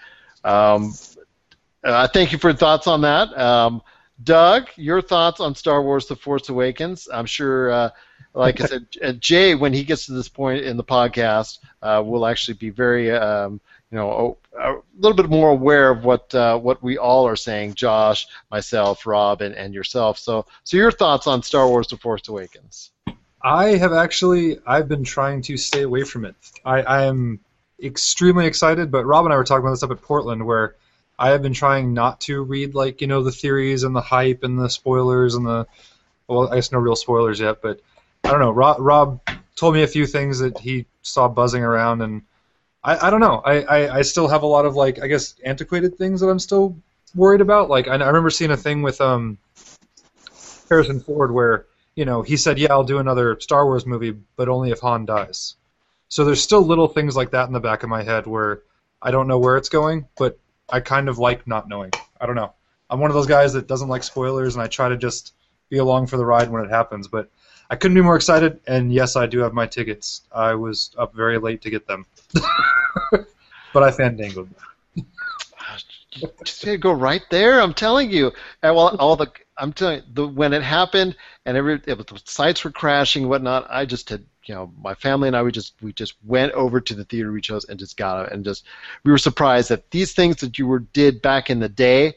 [0.45, 0.95] Um,
[1.83, 3.37] uh, thank you for your thoughts on that.
[3.39, 3.83] Um,
[4.23, 7.09] Doug, your thoughts on Star Wars: The Force Awakens?
[7.13, 7.91] I'm sure, uh,
[8.35, 8.87] like I said,
[9.21, 13.13] Jay, when he gets to this point in the podcast, uh, will actually be very,
[13.13, 13.61] um,
[13.91, 17.37] you know, a, a, little bit more aware of what uh, what we all are
[17.37, 17.75] saying.
[17.75, 20.19] Josh, myself, Rob, and, and yourself.
[20.19, 22.91] So, so your thoughts on Star Wars: The Force Awakens?
[23.41, 26.35] I have actually I've been trying to stay away from it.
[26.65, 27.41] I, I am
[27.83, 30.75] extremely excited, but Rob and I were talking about this up at Portland where
[31.19, 34.43] I have been trying not to read like you know the theories and the hype
[34.43, 35.67] and the spoilers and the
[36.27, 37.81] well I guess no real spoilers yet, but
[38.25, 38.51] I don't know.
[38.51, 39.21] Rob, Rob
[39.57, 42.23] told me a few things that he saw buzzing around, and
[42.85, 43.43] I, I don't know.
[43.45, 46.39] I, I, I still have a lot of like I guess antiquated things that I'm
[46.39, 46.77] still
[47.15, 47.69] worried about.
[47.69, 49.39] Like I, I remember seeing a thing with um
[50.69, 51.67] Harrison Ford where
[51.99, 55.05] you know, he said, "Yeah, I'll do another Star Wars movie, but only if Han
[55.05, 55.57] dies."
[56.09, 58.63] So there's still little things like that in the back of my head where
[59.03, 60.39] I don't know where it's going, but
[60.69, 61.91] I kind of like not knowing.
[62.21, 62.53] I don't know.
[62.89, 65.35] I'm one of those guys that doesn't like spoilers, and I try to just
[65.71, 67.09] be along for the ride when it happens.
[67.09, 67.31] But
[67.69, 70.23] I couldn't be more excited, and yes, I do have my tickets.
[70.31, 72.07] I was up very late to get them,
[73.73, 74.49] but I fandangled.
[76.45, 77.61] Just go right there.
[77.61, 78.33] I'm telling you.
[78.63, 82.23] And well, all the I'm telling you, the, when it happened and every it the
[82.25, 85.75] sites were crashing whatnot, I just had you know my family and I we just
[85.83, 88.65] we just went over to the theater we chose and just got it and just
[89.05, 92.15] we were surprised that these things that you were did back in the day.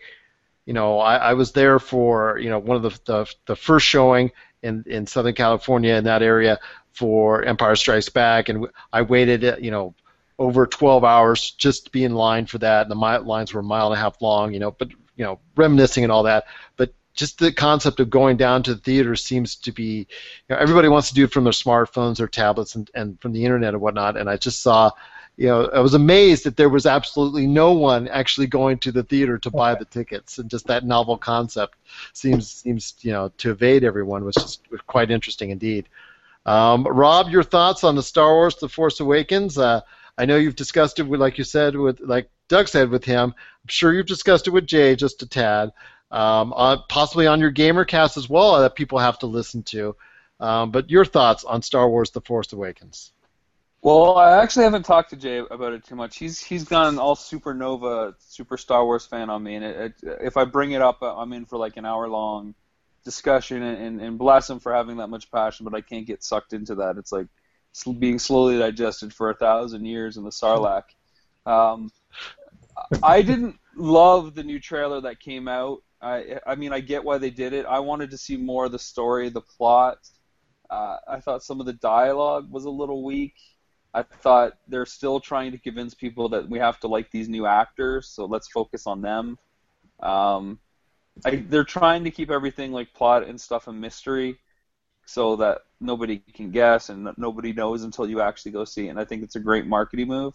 [0.66, 3.86] You know, I, I was there for you know one of the the, the first
[3.86, 4.32] showing
[4.64, 6.60] in in Southern California in that area
[6.94, 9.96] for Empire Strikes Back, and I waited you know
[10.42, 12.82] over 12 hours just to be in line for that.
[12.82, 15.40] And the lines were a mile and a half long, you know, but you know,
[15.56, 16.46] reminiscing and all that.
[16.78, 20.08] But just the concept of going down to the theater seems to be,
[20.50, 23.34] you know, everybody wants to do it from their smartphones or tablets and, and from
[23.34, 24.18] the internet and whatnot.
[24.18, 24.92] And I just saw,
[25.38, 29.04] you know, I was amazed that there was absolutely no one actually going to the
[29.04, 31.76] theater to buy the tickets, and just that novel concept
[32.14, 35.88] seems seems you know to evade everyone was just quite interesting indeed.
[36.46, 39.58] Um, Rob, your thoughts on the Star Wars: The Force Awakens?
[39.58, 39.82] Uh,
[40.18, 43.34] I know you've discussed it with, like you said, with like Doug said with him.
[43.36, 45.72] I'm sure you've discussed it with Jay just a tad.
[46.10, 49.96] Um, uh, possibly on your GamerCast as well that people have to listen to.
[50.40, 53.14] Um, but your thoughts on Star Wars: The Force Awakens?
[53.84, 56.18] Well, I actually haven't talked to Jay about it too much.
[56.18, 60.38] He's he's gone all supernova, super Star Wars fan on me, and it, it, if
[60.38, 62.56] I bring it up, I'm in for like an hour long
[63.04, 65.64] discussion, and, and, and bless him for having that much passion.
[65.64, 66.98] But I can't get sucked into that.
[66.98, 67.28] It's like
[68.00, 70.84] being slowly digested for a thousand years in the Sarlacc.
[71.46, 71.92] Um,
[73.02, 75.84] I didn't love the new trailer that came out.
[76.02, 77.66] I I mean I get why they did it.
[77.66, 80.00] I wanted to see more of the story, the plot.
[80.70, 83.36] Uh, I thought some of the dialogue was a little weak.
[83.94, 87.46] I thought they're still trying to convince people that we have to like these new
[87.46, 89.38] actors, so let's focus on them.
[90.00, 90.60] Um,
[91.26, 94.38] I, they're trying to keep everything like plot and stuff a mystery,
[95.06, 98.90] so that nobody can guess and nobody knows until you actually go see it.
[98.90, 100.34] And I think it's a great marketing move.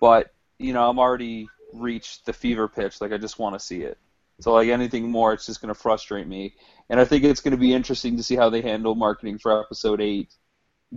[0.00, 3.00] But you know, I'm already reached the fever pitch.
[3.00, 3.98] Like I just want to see it.
[4.40, 6.54] So like anything more, it's just going to frustrate me.
[6.90, 9.60] And I think it's going to be interesting to see how they handle marketing for
[9.60, 10.34] episode eight,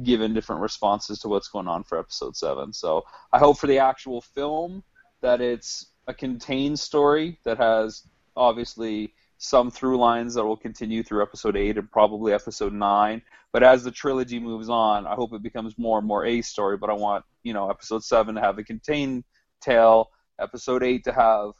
[0.03, 2.73] given different responses to what's going on for episode seven.
[2.73, 4.83] So I hope for the actual film
[5.21, 8.03] that it's a contained story that has
[8.39, 13.21] obviously some through lines that will continue through episode 8 and probably episode 9
[13.53, 16.77] but as the trilogy moves on i hope it becomes more and more a story.
[16.77, 19.23] But i want you know episode 7 to have a contained
[19.61, 20.09] tale
[20.39, 21.51] episode 8 to have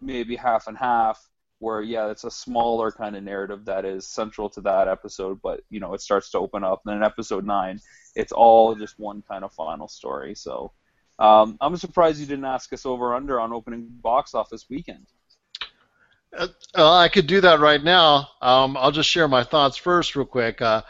[0.00, 1.28] maybe half and half
[1.58, 5.60] where yeah it's a smaller kind of narrative that is central to that episode but
[5.70, 6.82] you know it starts to open up.
[6.84, 7.80] And then in episode 9
[8.14, 10.34] it's all just one kind of final story.
[10.34, 10.72] So
[11.18, 15.06] um, i'm surprised you didn't ask us over under on opening box office weekend
[16.38, 18.28] uh, I could do that right now.
[18.40, 20.60] Um, I'll just share my thoughts first, real quick.
[20.60, 20.82] Uh,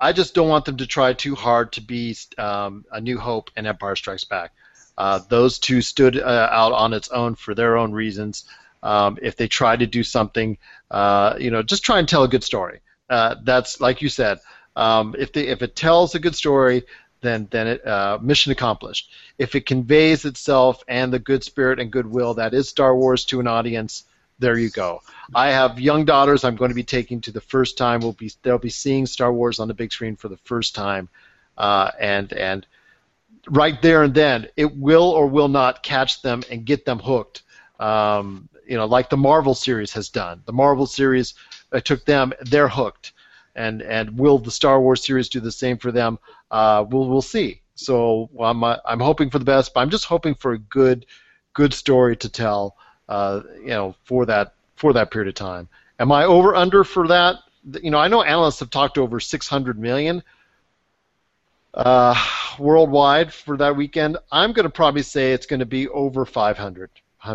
[0.00, 3.50] I just don't want them to try too hard to be um, A New Hope
[3.56, 4.52] and Empire Strikes Back.
[4.98, 8.44] Uh, those two stood uh, out on its own for their own reasons.
[8.82, 10.58] Um, if they try to do something,
[10.90, 12.80] uh, you know, just try and tell a good story.
[13.08, 14.40] Uh, that's like you said.
[14.74, 16.84] Um, if they if it tells a good story,
[17.20, 19.10] then then it uh, mission accomplished.
[19.38, 23.40] If it conveys itself and the good spirit and goodwill that is Star Wars to
[23.40, 24.04] an audience
[24.42, 25.00] there you go.
[25.34, 26.44] I have young daughters.
[26.44, 28.00] I'm going to be taking to the first time.
[28.00, 31.08] We'll be they'll be seeing Star Wars on the big screen for the first time,
[31.56, 32.66] uh, and and
[33.48, 37.42] right there and then, it will or will not catch them and get them hooked.
[37.80, 40.42] Um, you know, like the Marvel series has done.
[40.44, 41.34] The Marvel series
[41.72, 43.12] uh, took them; they're hooked.
[43.54, 46.18] And and will the Star Wars series do the same for them?
[46.50, 47.62] Uh, we'll we'll see.
[47.74, 51.06] So I'm uh, I'm hoping for the best, but I'm just hoping for a good
[51.52, 52.76] good story to tell.
[53.12, 55.68] Uh, you know, for that for that period of time.
[55.98, 57.36] Am I over under for that?
[57.82, 60.22] You know, I know analysts have talked over 600 million
[61.74, 62.14] uh,
[62.58, 64.16] worldwide for that weekend.
[64.32, 66.88] I'm going to probably say it's going to be over 500,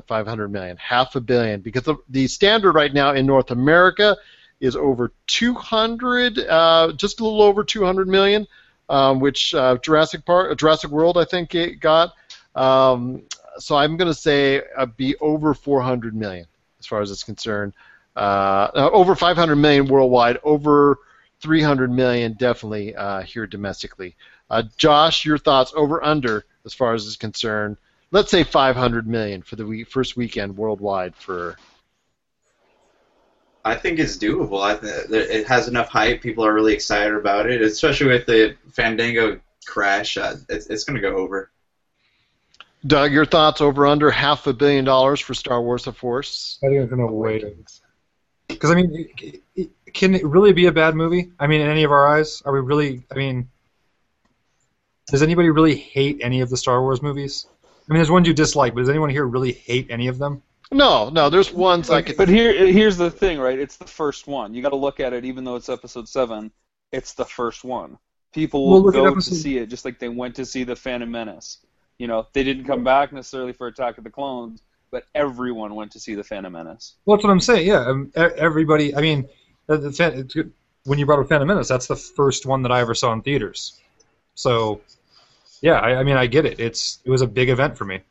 [0.08, 4.18] 500 million, half a billion, because the, the standard right now in North America
[4.60, 8.48] is over 200, uh, just a little over 200 million,
[8.90, 12.14] um, which uh, Jurassic Park, Jurassic World, I think it got.
[12.56, 13.22] Um,
[13.60, 16.46] so I'm going to say uh, be over 400 million
[16.80, 17.74] as far as it's concerned.
[18.16, 20.98] Uh, over 500 million worldwide, over
[21.42, 24.16] 300 million definitely uh, here domestically.
[24.50, 27.78] Uh, Josh, your thoughts over under as far as it's concerned?
[28.12, 31.58] Let's say 500 million for the week, first weekend worldwide for.
[33.66, 34.62] I think it's doable.
[34.64, 36.22] I th- it has enough hype.
[36.22, 40.16] People are really excited about it, especially with the Fandango crash.
[40.16, 41.52] Uh, it's it's going to go over.
[42.86, 46.60] Doug, your thoughts over under half a billion dollars for Star Wars: The Force?
[46.64, 47.44] I think it's going to wait.
[48.48, 51.32] Because I mean, it, it, can it really be a bad movie?
[51.40, 53.04] I mean, in any of our eyes, are we really?
[53.12, 53.49] I mean,
[55.08, 57.48] does anybody really hate any of the Star Wars movies?
[57.66, 60.44] I mean, there's ones you dislike, but does anyone here really hate any of them?
[60.72, 61.30] No, no.
[61.30, 62.18] There's ones I could.
[62.18, 63.58] But here, here's the thing, right?
[63.58, 64.54] It's the first one.
[64.54, 66.52] You got to look at it, even though it's episode seven.
[66.91, 67.98] It's the first one.
[68.34, 70.64] People will Well, look go episode- to see it, just like they went to see
[70.66, 71.60] the Phantom Menace.
[71.99, 74.61] You know, they didn't come back necessarily for Attack of the Clones,
[74.91, 76.95] but everyone went to see the Phantom Menace.
[77.06, 77.68] Well, that's what I'm saying.
[77.68, 78.95] Yeah, um, everybody.
[78.95, 79.28] I mean,
[79.68, 80.53] the, the, fan- it's good-
[80.86, 83.22] when you brought up Phantom Menace, that's the first one that I ever saw in
[83.22, 83.80] theaters.
[84.36, 84.82] So,
[85.61, 86.60] yeah, I, I mean, I get it.
[86.60, 88.02] It's it was a big event for me.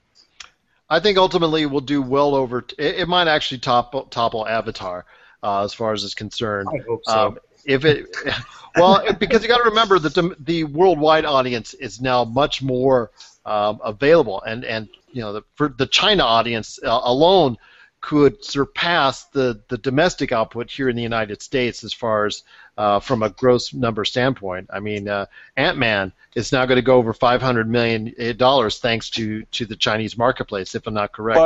[0.90, 2.64] I think ultimately we'll do well over.
[2.78, 5.06] It, it might actually top, topple Avatar
[5.42, 6.68] uh, as far as is concerned.
[6.72, 7.26] I hope so.
[7.28, 8.14] Um, if it,
[8.76, 13.10] well, because you got to remember that the, the worldwide audience is now much more
[13.46, 17.56] um, available, and and you know the for the China audience uh, alone
[18.00, 22.42] could surpass the the domestic output here in the United States as far as
[22.76, 24.68] uh, from a gross number standpoint.
[24.70, 29.10] I mean, uh, Ant Man is now going to go over 500 million dollars thanks
[29.10, 31.38] to to the Chinese marketplace, if I'm not correct.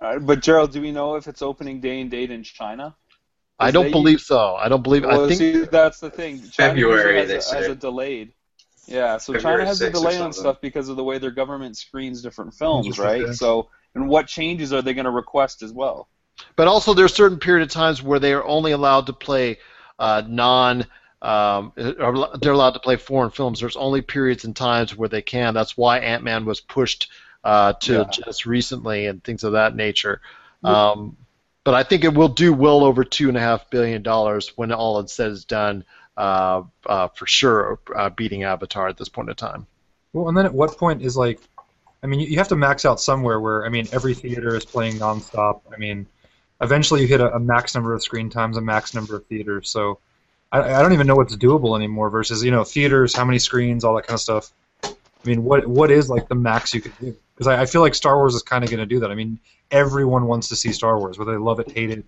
[0.00, 2.94] But uh, but Gerald, do we know if it's opening day and date in China?
[3.58, 4.56] I don't believe so.
[4.56, 5.04] I don't believe.
[5.04, 6.38] Well, I think see, that's the thing.
[6.50, 7.72] China February, usually they has, a, has say.
[7.72, 8.32] a delayed.
[8.86, 11.76] Yeah, so February China has a delay on stuff because of the way their government
[11.76, 13.26] screens different films, Interesting.
[13.26, 13.34] right?
[13.34, 16.08] So, and what changes are they going to request as well?
[16.56, 19.58] But also, there's certain period of times where they are only allowed to play
[19.98, 20.86] uh, non.
[21.22, 23.60] Um, or they're allowed to play foreign films.
[23.60, 25.54] There's only periods and times where they can.
[25.54, 27.10] That's why Ant Man was pushed
[27.42, 28.04] uh, to Yeah.
[28.04, 30.20] just recently and things of that nature.
[30.62, 31.16] Um,
[31.62, 34.70] but I think it will do well over two and a half billion dollars when
[34.70, 35.84] all is said is done.
[36.16, 39.66] Uh, uh, for sure, uh, beating Avatar at this point in time.
[40.12, 41.40] Well, and then at what point is like,
[42.04, 44.94] I mean, you, have to max out somewhere where I mean, every theater is playing
[44.96, 45.62] nonstop.
[45.72, 46.06] I mean,
[46.60, 49.68] eventually you hit a, a max number of screen times, a max number of theaters.
[49.70, 49.98] So,
[50.52, 52.10] I, I don't even know what's doable anymore.
[52.10, 54.52] Versus you know theaters, how many screens, all that kind of stuff.
[54.84, 57.16] I mean, what what is like the max you could do?
[57.34, 59.10] Because I, I feel like Star Wars is kind of going to do that.
[59.10, 62.04] I mean, everyone wants to see Star Wars, whether they love it, hate it,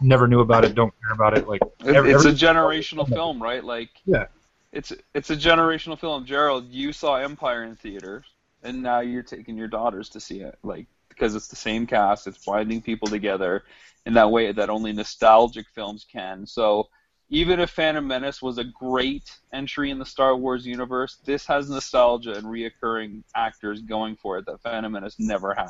[0.00, 1.48] never knew about it, don't care about it.
[1.48, 3.64] Like every- it's a generational film, right?
[3.64, 4.26] Like, Yeah.
[4.72, 6.24] it's it's a generational film.
[6.24, 8.24] Gerald, you saw Empire in theaters,
[8.62, 12.26] and now you're taking your daughters to see it, like because it's the same cast,
[12.26, 13.64] it's binding people together
[14.04, 16.46] in that way that only nostalgic films can.
[16.46, 16.88] So.
[17.28, 21.68] Even if Phantom Menace was a great entry in the Star Wars universe, this has
[21.68, 25.66] nostalgia and reoccurring actors going for it that Phantom Menace never had.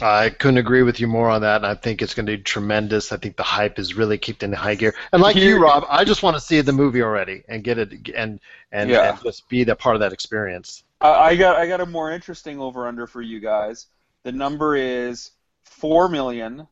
[0.00, 2.42] I couldn't agree with you more on that, and I think it's going to be
[2.42, 3.12] tremendous.
[3.12, 4.94] I think the hype is really kicked into high gear.
[5.12, 7.92] And like you, Rob, I just want to see the movie already and get it
[8.14, 8.40] and
[8.72, 9.10] and, Yeah.
[9.10, 10.82] and just be the part of that experience.
[11.00, 13.86] I got I got a more interesting over under for you guys.
[14.22, 15.32] The number is
[15.64, 16.68] four million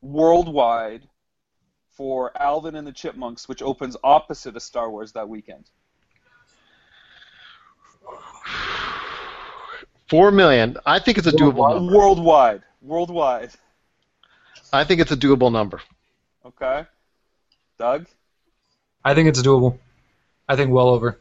[0.00, 1.06] worldwide
[1.90, 5.68] for Alvin and the Chipmunks, which opens opposite of Star Wars that weekend.
[10.08, 10.76] Four million.
[10.86, 11.96] I think it's a doable number.
[11.96, 13.50] Worldwide, worldwide.
[14.72, 15.80] I think it's a doable number.
[16.44, 16.84] Okay,
[17.78, 18.06] Doug.
[19.04, 19.78] I think it's doable.
[20.48, 21.18] I think well over.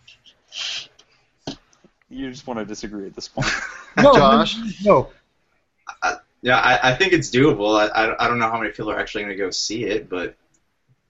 [2.09, 3.47] You just want to disagree at this point.
[3.97, 4.55] No, Josh?
[4.85, 5.09] No.
[6.43, 7.76] Yeah, I, I think it's doable.
[7.76, 10.07] I, I, I don't know how many people are actually going to go see it,
[10.07, 10.35] but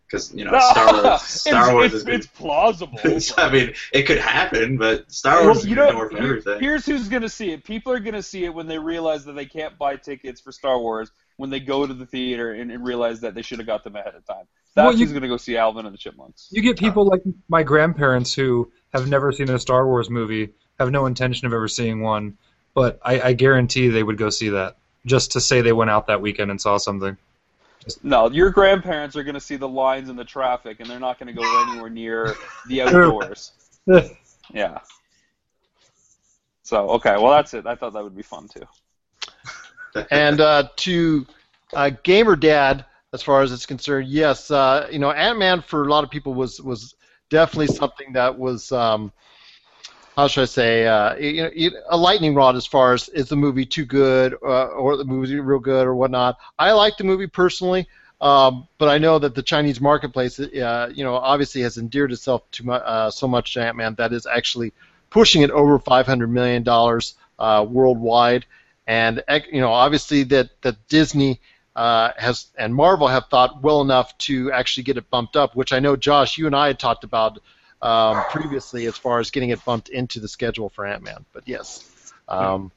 [0.10, 1.22] because you know Star Wars.
[1.22, 2.16] Star it's, Wars it's, is good.
[2.16, 3.00] it's plausible.
[3.38, 6.10] I mean, it could happen, but Star Wars Well, is you going to know, door
[6.10, 6.60] for here- everything.
[6.60, 7.64] here's who's going to see it.
[7.64, 10.52] People are going to see it when they realize that they can't buy tickets for
[10.52, 13.68] Star Wars when they go to the theater and, and realize that they should have
[13.68, 14.46] got them ahead of time.
[14.76, 16.48] That's Well, you- who's going to go see Alvin and the Chipmunks.
[16.52, 20.92] You get people like my grandparents who have never seen a Star Wars movie, have
[20.92, 22.38] no intention of ever seeing one,
[22.74, 26.08] but I, I guarantee they would go see that just to say they went out
[26.08, 27.18] that weekend and saw something.
[28.04, 31.20] No, your grandparents are going to see the lines and the traffic, and they're not
[31.20, 32.36] going to go anywhere near
[32.68, 33.52] the outdoors.
[34.54, 34.80] Yeah.
[36.64, 37.66] So okay, well that's it.
[37.66, 40.06] I thought that would be fun too.
[40.12, 41.26] and uh, to
[41.74, 45.84] uh, gamer dad, as far as it's concerned, yes, uh, you know, Ant Man for
[45.84, 46.96] a lot of people was was
[47.30, 48.72] definitely something that was.
[48.72, 49.12] Um,
[50.18, 50.88] how should I say?
[50.88, 54.66] Uh, you know, a lightning rod as far as is the movie too good uh,
[54.70, 56.38] or the movie real good or whatnot.
[56.58, 57.88] I like the movie personally,
[58.20, 62.50] um, but I know that the Chinese marketplace, uh, you know, obviously has endeared itself
[62.54, 64.74] to mu- uh, so much to Ant Man that is actually
[65.12, 68.48] pushing it over 500 million dollars uh, worldwide,
[68.88, 71.40] and you know, obviously that that Disney.
[71.76, 75.72] Uh, has and Marvel have thought well enough to actually get it bumped up, which
[75.72, 77.38] I know Josh, you and I had talked about
[77.82, 81.26] um, previously as far as getting it bumped into the schedule for Ant Man.
[81.34, 82.72] But yes, um,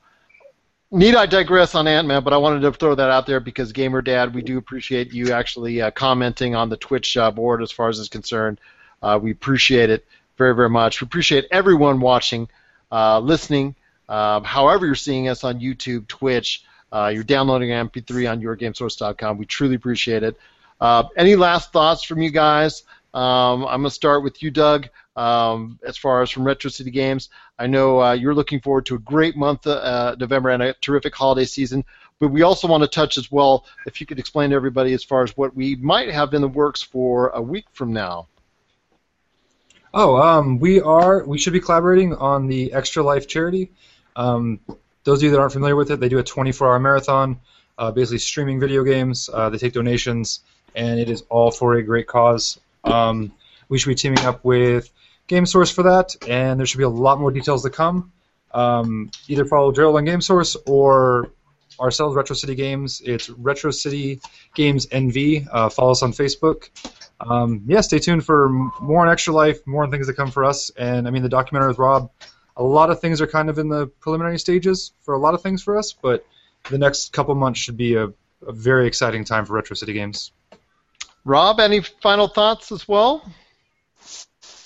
[0.91, 3.73] need I digress on Ant Man, but I wanted to throw that out there because
[3.73, 7.71] Gamer Dad, we do appreciate you actually uh, commenting on the Twitch uh, board as
[7.71, 8.61] far as is concerned.
[9.03, 10.07] Uh, we appreciate it
[10.37, 11.01] very very much.
[11.01, 12.49] We appreciate everyone watching,
[12.93, 13.75] uh, listening,
[14.09, 16.65] uh, however you're seeing us on YouTube, Twitch.
[16.93, 19.39] Uh, you're downloading MP3 on yourgamesource.com.
[19.39, 20.37] We truly appreciate it.
[20.81, 22.83] Uh, any last thoughts from you guys?
[23.13, 24.89] Um, I'm going to start with you, Doug.
[25.17, 27.29] Um, as far as from Retro City Games,
[27.59, 31.15] I know uh, you're looking forward to a great month, uh, November, and a terrific
[31.15, 31.85] holiday season.
[32.21, 35.03] But we also want to touch as well, if you could explain to everybody as
[35.03, 38.29] far as what we might have in the works for a week from now.
[39.93, 41.25] Oh, um, we are.
[41.25, 43.73] We should be collaborating on the Extra Life charity.
[44.15, 44.61] Um,
[45.03, 47.41] those of you that aren't familiar with it, they do a 24-hour marathon,
[47.77, 49.29] uh, basically streaming video games.
[49.33, 50.41] Uh, they take donations,
[50.77, 52.61] and it is all for a great cause.
[52.85, 53.33] Um,
[53.69, 54.91] we should be teaming up with
[55.29, 58.13] GameSource for that, and there should be a lot more details to come.
[58.53, 61.31] Um, either follow Gerald on GameSource or
[61.79, 63.01] ourselves, Retro City Games.
[63.05, 64.21] It's Retro City
[64.55, 65.49] Games NV.
[65.51, 66.69] Uh, follow us on Facebook.
[67.21, 68.49] Um, yeah, stay tuned for
[68.81, 70.71] more on Extra Life, more on things that come for us.
[70.77, 72.11] And I mean, the documentary with Rob,
[72.57, 75.43] a lot of things are kind of in the preliminary stages for a lot of
[75.43, 76.27] things for us, but
[76.71, 78.05] the next couple months should be a,
[78.47, 80.33] a very exciting time for Retro City Games.
[81.25, 83.25] Rob, any final thoughts as well?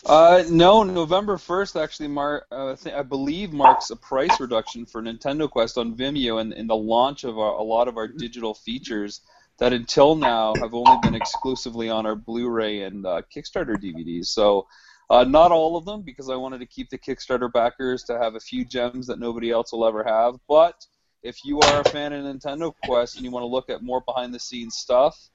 [0.06, 5.48] Uh, no, November first actually, Mar- uh, I, believe marks a price reduction for Nintendo
[5.48, 9.22] Quest on Vimeo and, and the launch of our, a lot of our digital features
[9.58, 14.26] that until now have only been exclusively on our Blu-ray and uh, Kickstarter DVDs.
[14.26, 14.66] So,
[15.10, 18.34] uh, not all of them because I wanted to keep the Kickstarter backers to have
[18.34, 20.34] a few gems that nobody else will ever have.
[20.48, 20.84] But
[21.22, 24.02] if you are a fan of Nintendo Quest and you want to look at more
[24.02, 25.30] behind-the-scenes stuff,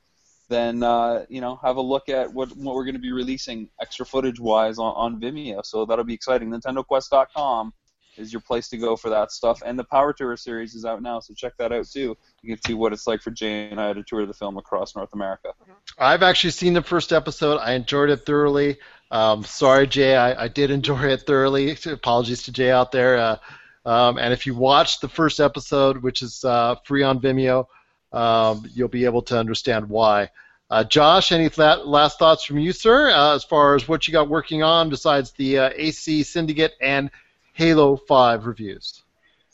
[0.50, 3.70] then uh, you know have a look at what what we're going to be releasing
[3.80, 5.66] extra footage wise on, on Vimeo.
[5.66, 6.50] So that'll be exciting.
[6.50, 7.74] NintendoQuest.com
[8.18, 9.62] is your place to go for that stuff.
[9.66, 12.18] And the Power Tour series is out now, so check that out too.
[12.42, 14.96] You can see what it's like for Jay and I to tour the film across
[14.96, 15.54] North America.
[15.98, 17.58] I've actually seen the first episode.
[17.58, 18.78] I enjoyed it thoroughly.
[19.12, 21.78] Um, sorry, Jay, I, I did enjoy it thoroughly.
[21.86, 23.18] Apologies to Jay out there.
[23.18, 23.38] Uh,
[23.86, 27.66] um, and if you watch the first episode, which is uh, free on Vimeo,
[28.12, 30.30] um, you'll be able to understand why.
[30.70, 34.12] Uh, Josh, any th- last thoughts from you, sir, uh, as far as what you
[34.12, 37.10] got working on besides the uh, AC Syndicate and
[37.54, 39.02] Halo 5 reviews?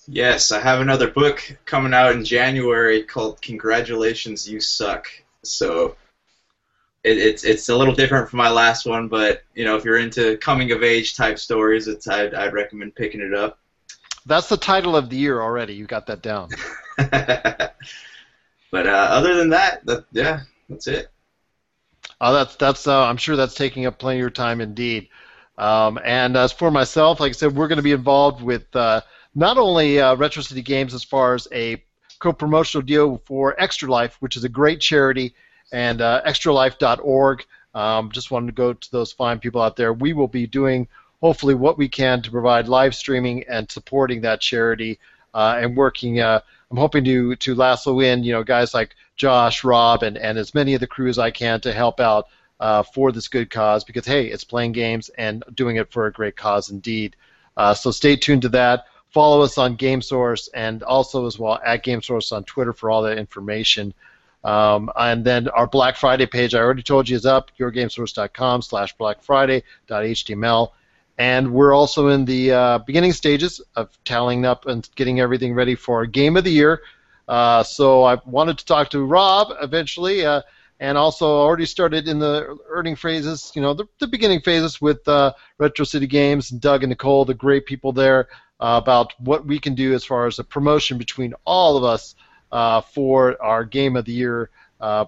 [0.07, 5.07] Yes, I have another book coming out in January called "Congratulations, You Suck."
[5.41, 5.95] So
[7.03, 9.98] it, it's it's a little different from my last one, but you know, if you're
[9.98, 13.57] into coming of age type stories, it's I'd, I'd recommend picking it up.
[14.27, 15.73] That's the title of the year already.
[15.73, 16.49] You got that down.
[18.71, 21.09] But uh, other than that, that yeah, that's it.
[22.21, 22.87] Oh, that's that's.
[22.87, 25.09] Uh, I'm sure that's taking up plenty of your time indeed.
[25.57, 29.01] Um, and as for myself, like I said, we're going to be involved with uh,
[29.33, 31.81] not only uh, Retro City Games as far as a
[32.19, 35.33] co-promotional deal for Extra Life, which is a great charity,
[35.71, 37.45] and uh, extralife.org.
[37.73, 39.93] Um, just wanted to go to those fine people out there.
[39.93, 40.87] We will be doing
[41.21, 44.99] hopefully what we can to provide live streaming and supporting that charity
[45.33, 46.21] uh, and working.
[46.71, 50.53] I'm hoping to to lasso in you know guys like Josh, Rob, and, and as
[50.53, 52.27] many of the crew as I can to help out
[52.59, 56.11] uh, for this good cause because hey, it's playing games and doing it for a
[56.11, 57.15] great cause indeed.
[57.57, 58.85] Uh, so stay tuned to that.
[59.09, 63.17] Follow us on GameSource and also as well at GameSource on Twitter for all that
[63.17, 63.93] information.
[64.43, 68.95] Um, and then our Black Friday page, I already told you, is up, yourgamesource.com slash
[68.97, 70.69] blackfriday.html.
[71.17, 75.75] And we're also in the uh, beginning stages of tallying up and getting everything ready
[75.75, 76.81] for Game of the Year.
[77.27, 80.41] Uh, so I wanted to talk to Rob eventually, uh,
[80.79, 85.07] and also already started in the earning phases, you know, the, the beginning phases with
[85.07, 88.27] uh, Retro City Games, and Doug and Nicole, the great people there,
[88.59, 92.15] uh, about what we can do as far as a promotion between all of us
[92.51, 94.49] uh, for our Game of the Year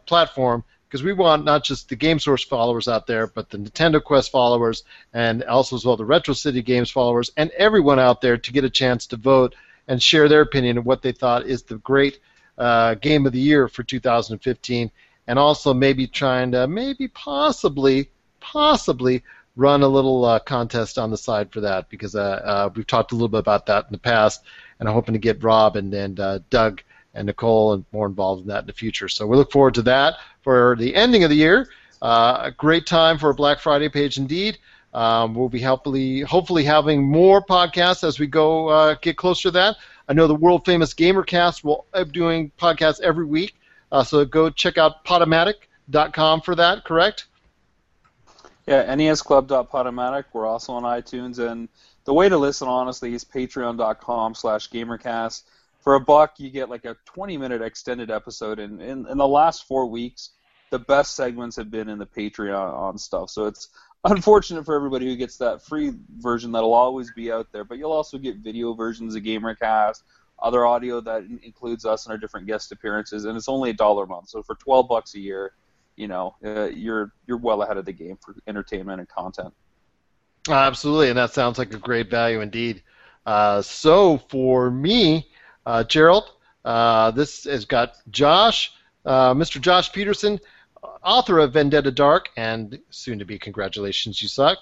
[0.06, 4.02] platform because we want not just the Game Source followers out there, but the Nintendo
[4.02, 4.84] Quest followers,
[5.14, 8.64] and also as well the Retro City Games followers, and everyone out there to get
[8.64, 9.56] a chance to vote
[9.88, 12.20] and share their opinion of what they thought is the great
[12.58, 14.92] uh, game of the year for 2015,
[15.28, 18.10] and also maybe trying to maybe possibly
[18.40, 19.24] possibly
[19.58, 23.12] run a little uh, contest on the side for that because uh, uh we've talked
[23.12, 24.44] a little bit about that in the past,
[24.80, 26.82] and I'm hoping to get Rob and and uh, Doug
[27.18, 29.10] and Nicole and more involved in that in the future.
[29.10, 31.68] So we look forward to that for the ending of the year.
[32.02, 34.60] Uh, a great time for a Black Friday page indeed.
[34.94, 39.52] Um, we'll be hopefully hopefully having more podcasts as we go uh, get closer to
[39.52, 39.76] that.
[40.08, 43.56] I know the world famous GamerCast will be doing podcasts every week,
[43.92, 46.86] uh, so go check out Podomatic.com for that.
[46.86, 47.26] Correct?
[48.66, 50.26] Yeah, nesclub.podomatic.
[50.34, 51.68] We're also on iTunes, and
[52.06, 55.44] the way to listen, honestly, is patreon.com/slash GamerCast
[55.88, 58.60] for a buck, you get like a 20 minute extended episode.
[58.60, 60.32] And in, in the last four weeks,
[60.70, 63.30] the best segments have been in the Patreon on stuff.
[63.30, 63.70] So it's
[64.04, 67.64] unfortunate for everybody who gets that free version that'll always be out there.
[67.64, 70.04] But you'll also get video versions of GamerCast,
[70.40, 74.04] other audio that includes us and our different guest appearances, and it's only a dollar
[74.04, 74.28] a month.
[74.28, 75.54] So for 12 bucks a year,
[75.96, 79.54] you know, uh, you're you're well ahead of the game for entertainment and content.
[80.50, 82.84] Absolutely, and that sounds like a great value indeed.
[83.26, 85.30] Uh, so for me,
[85.68, 86.32] uh, Gerald.
[86.64, 88.72] Uh, this has got Josh,
[89.06, 89.60] uh, Mr.
[89.60, 90.40] Josh Peterson,
[91.04, 94.60] author of Vendetta Dark, and soon to be Congratulations, You Suck.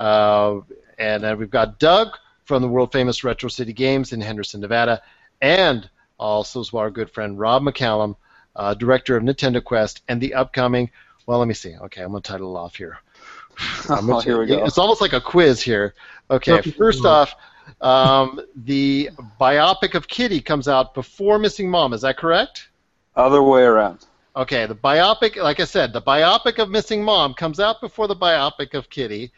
[0.00, 0.60] Uh,
[0.98, 2.08] and then we've got Doug
[2.44, 5.02] from the world famous Retro City Games in Henderson, Nevada,
[5.42, 5.88] and
[6.18, 8.16] also our good friend Rob McCallum,
[8.54, 10.90] uh, director of Nintendo Quest, and the upcoming.
[11.26, 11.76] Well, let me see.
[11.76, 12.98] Okay, I'm gonna title it off here.
[13.90, 14.64] oh, here we go.
[14.64, 15.94] It's almost like a quiz here.
[16.30, 17.34] Okay, first off,
[17.80, 19.10] um, the
[19.40, 21.92] biopic of Kitty comes out before Missing Mom.
[21.92, 22.68] Is that correct?
[23.14, 24.06] Other way around.
[24.34, 28.16] Okay, the biopic, like I said, the biopic of Missing Mom comes out before the
[28.16, 29.32] biopic of Kitty,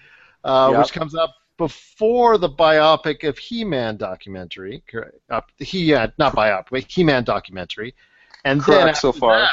[0.45, 0.81] uh, yep.
[0.81, 4.83] which comes out before the biopic of He-Man documentary.
[5.31, 7.95] Uh, he, uh, not biopic, He-Man documentary.
[8.45, 9.41] And Correct then so far.
[9.41, 9.51] That,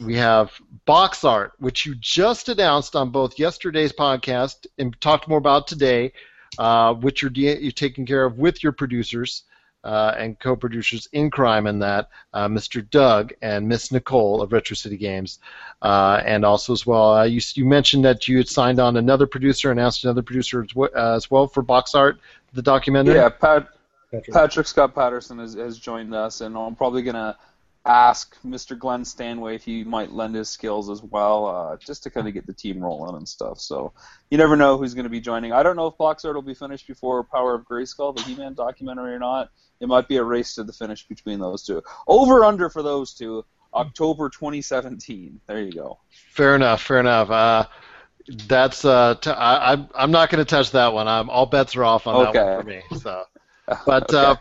[0.00, 0.52] we have
[0.84, 6.12] box art, which you just announced on both yesterday's podcast and talked more about today,
[6.58, 9.44] uh, which you're, de- you're taking care of with your producers
[9.84, 12.88] uh, and co-producers in crime in that, uh, Mr.
[12.90, 15.40] Doug and Miss Nicole of Retro City Games,
[15.82, 19.26] uh, and also as well, uh, you, you mentioned that you had signed on another
[19.26, 22.18] producer and asked another producer as, w- as well for box art,
[22.52, 23.14] the documentary.
[23.16, 23.68] Yeah, Pat,
[24.10, 24.32] Patrick.
[24.32, 27.36] Patrick Scott Patterson has, has joined us, and I'm probably gonna
[27.84, 28.78] ask Mr.
[28.78, 32.34] Glenn Stanway if he might lend his skills as well, uh, just to kind of
[32.34, 33.58] get the team rolling and stuff.
[33.58, 33.92] So
[34.30, 35.52] you never know who's going to be joining.
[35.52, 38.54] I don't know if Box Art will be finished before Power of Grayskull, the He-Man
[38.54, 39.50] documentary, or not.
[39.80, 41.82] It might be a race to the finish between those two.
[42.06, 43.44] Over under for those two,
[43.74, 45.40] October 2017.
[45.46, 45.98] There you go.
[46.10, 46.82] Fair enough.
[46.82, 47.30] Fair enough.
[47.30, 47.66] Uh,
[48.46, 51.08] that's uh, t- I, I'm I'm not going to touch that one.
[51.08, 52.38] I'm all bets are off on okay.
[52.38, 52.82] that one for me.
[53.00, 53.24] So,
[53.86, 54.16] but okay.
[54.16, 54.36] uh,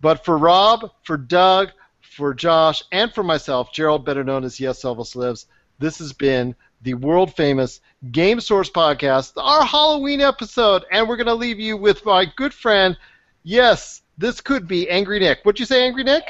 [0.00, 1.70] but for Rob, for Doug
[2.14, 5.46] for Josh and for myself, Gerald, better known as Yes Elvis Lives,
[5.80, 7.80] this has been the world famous
[8.12, 12.54] Game Source podcast, our Halloween episode, and we're going to leave you with my good
[12.54, 12.96] friend.
[13.42, 15.40] Yes, this could be Angry Nick.
[15.42, 16.24] What'd you say, Angry Nick?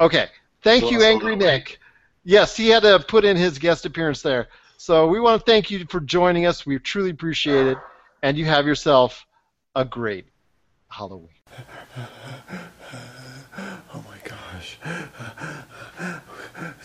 [0.00, 0.26] Okay.
[0.62, 1.78] Thank you, Angry Nick.
[2.22, 4.48] Yes, he had to put in his guest appearance there.
[4.76, 6.66] So we want to thank you for joining us.
[6.66, 7.78] We truly appreciate it
[8.26, 9.24] and you have yourself
[9.76, 10.26] a great
[10.88, 11.28] Halloween.
[13.94, 14.78] Oh my gosh.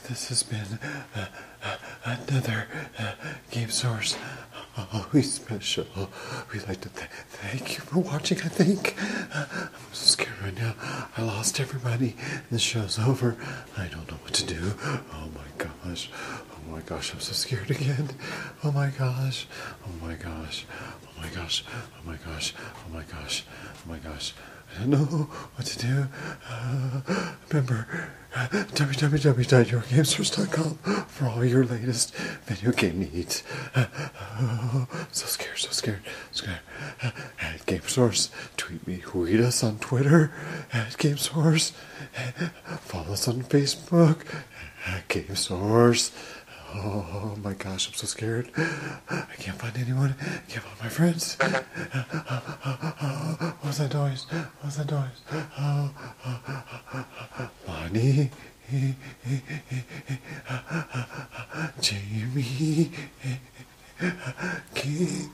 [0.07, 0.79] This has been
[1.13, 1.25] uh,
[2.05, 3.11] another uh,
[3.49, 4.15] Game Source
[4.77, 5.85] Oh, Halloween special.
[6.53, 8.95] We'd like to th- thank you for watching, I think.
[9.35, 9.47] I'm
[9.91, 10.75] so scared right now.
[11.17, 12.15] I lost everybody.
[12.49, 13.35] The show's over.
[13.77, 14.73] I don't know what to do.
[15.13, 16.09] Oh my gosh.
[16.15, 18.11] Oh my gosh, I'm so scared again.
[18.63, 19.45] Oh my gosh.
[19.85, 20.65] Oh my gosh.
[21.05, 21.65] Oh my gosh.
[21.69, 22.53] Oh my gosh.
[22.57, 23.45] Oh my gosh.
[23.85, 24.33] Oh my gosh.
[24.75, 25.05] I don't know
[25.55, 26.07] what to do.
[26.49, 27.01] Uh,
[27.49, 28.47] remember, uh,
[31.07, 32.15] for all your latest
[32.45, 33.43] video game needs.
[33.75, 33.85] Uh,
[34.39, 36.59] oh, so scared, so scared, scared.
[37.03, 37.11] Uh,
[37.41, 40.31] at GameSource, tweet me, tweet us on Twitter
[40.71, 41.73] at GameSource.
[42.79, 44.25] Follow us on Facebook
[44.87, 46.11] at GameSource.
[46.73, 48.49] Oh my gosh, I'm so scared.
[48.57, 50.15] I can't find anyone.
[50.19, 51.35] I can't find my friends.
[53.61, 54.25] What's that noise?
[54.61, 55.21] What's that noise?
[57.67, 58.31] Bonnie.
[61.81, 62.91] Jamie.
[64.73, 65.31] Game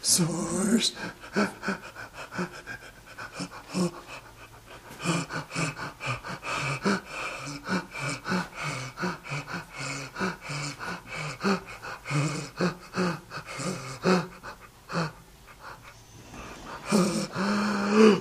[0.00, 0.92] Source.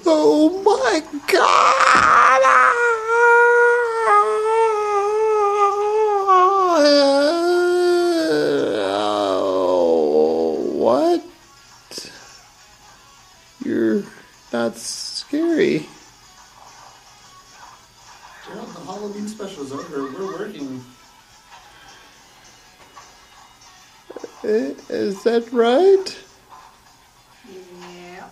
[0.10, 1.02] Oh my
[1.32, 2.44] god!
[10.78, 11.24] What?
[13.66, 14.04] You're
[14.54, 15.88] not scary.
[18.46, 20.04] Gerald, the Halloween special is over.
[20.04, 20.77] We're working.
[24.44, 26.18] Is that right?
[27.50, 28.30] Yeah.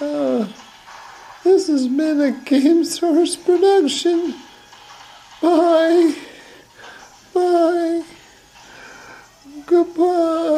[0.00, 0.48] Uh,
[1.44, 4.34] this has been a Game Source production.
[5.40, 6.14] Bye.
[7.32, 8.02] Bye.
[9.66, 10.48] Goodbye.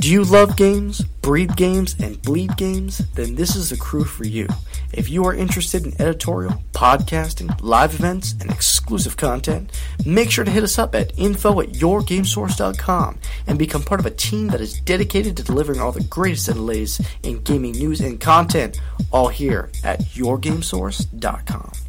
[0.00, 2.98] Do you love games, breed games, and bleed games?
[3.14, 4.46] Then this is the crew for you.
[4.92, 9.70] If you are interested in editorial, podcasting, live events, and exclusive content,
[10.04, 14.10] make sure to hit us up at info at yourgamesource.com and become part of a
[14.10, 18.20] team that is dedicated to delivering all the greatest and latest in gaming news and
[18.20, 18.80] content,
[19.10, 21.85] all here at yourgamesource.com.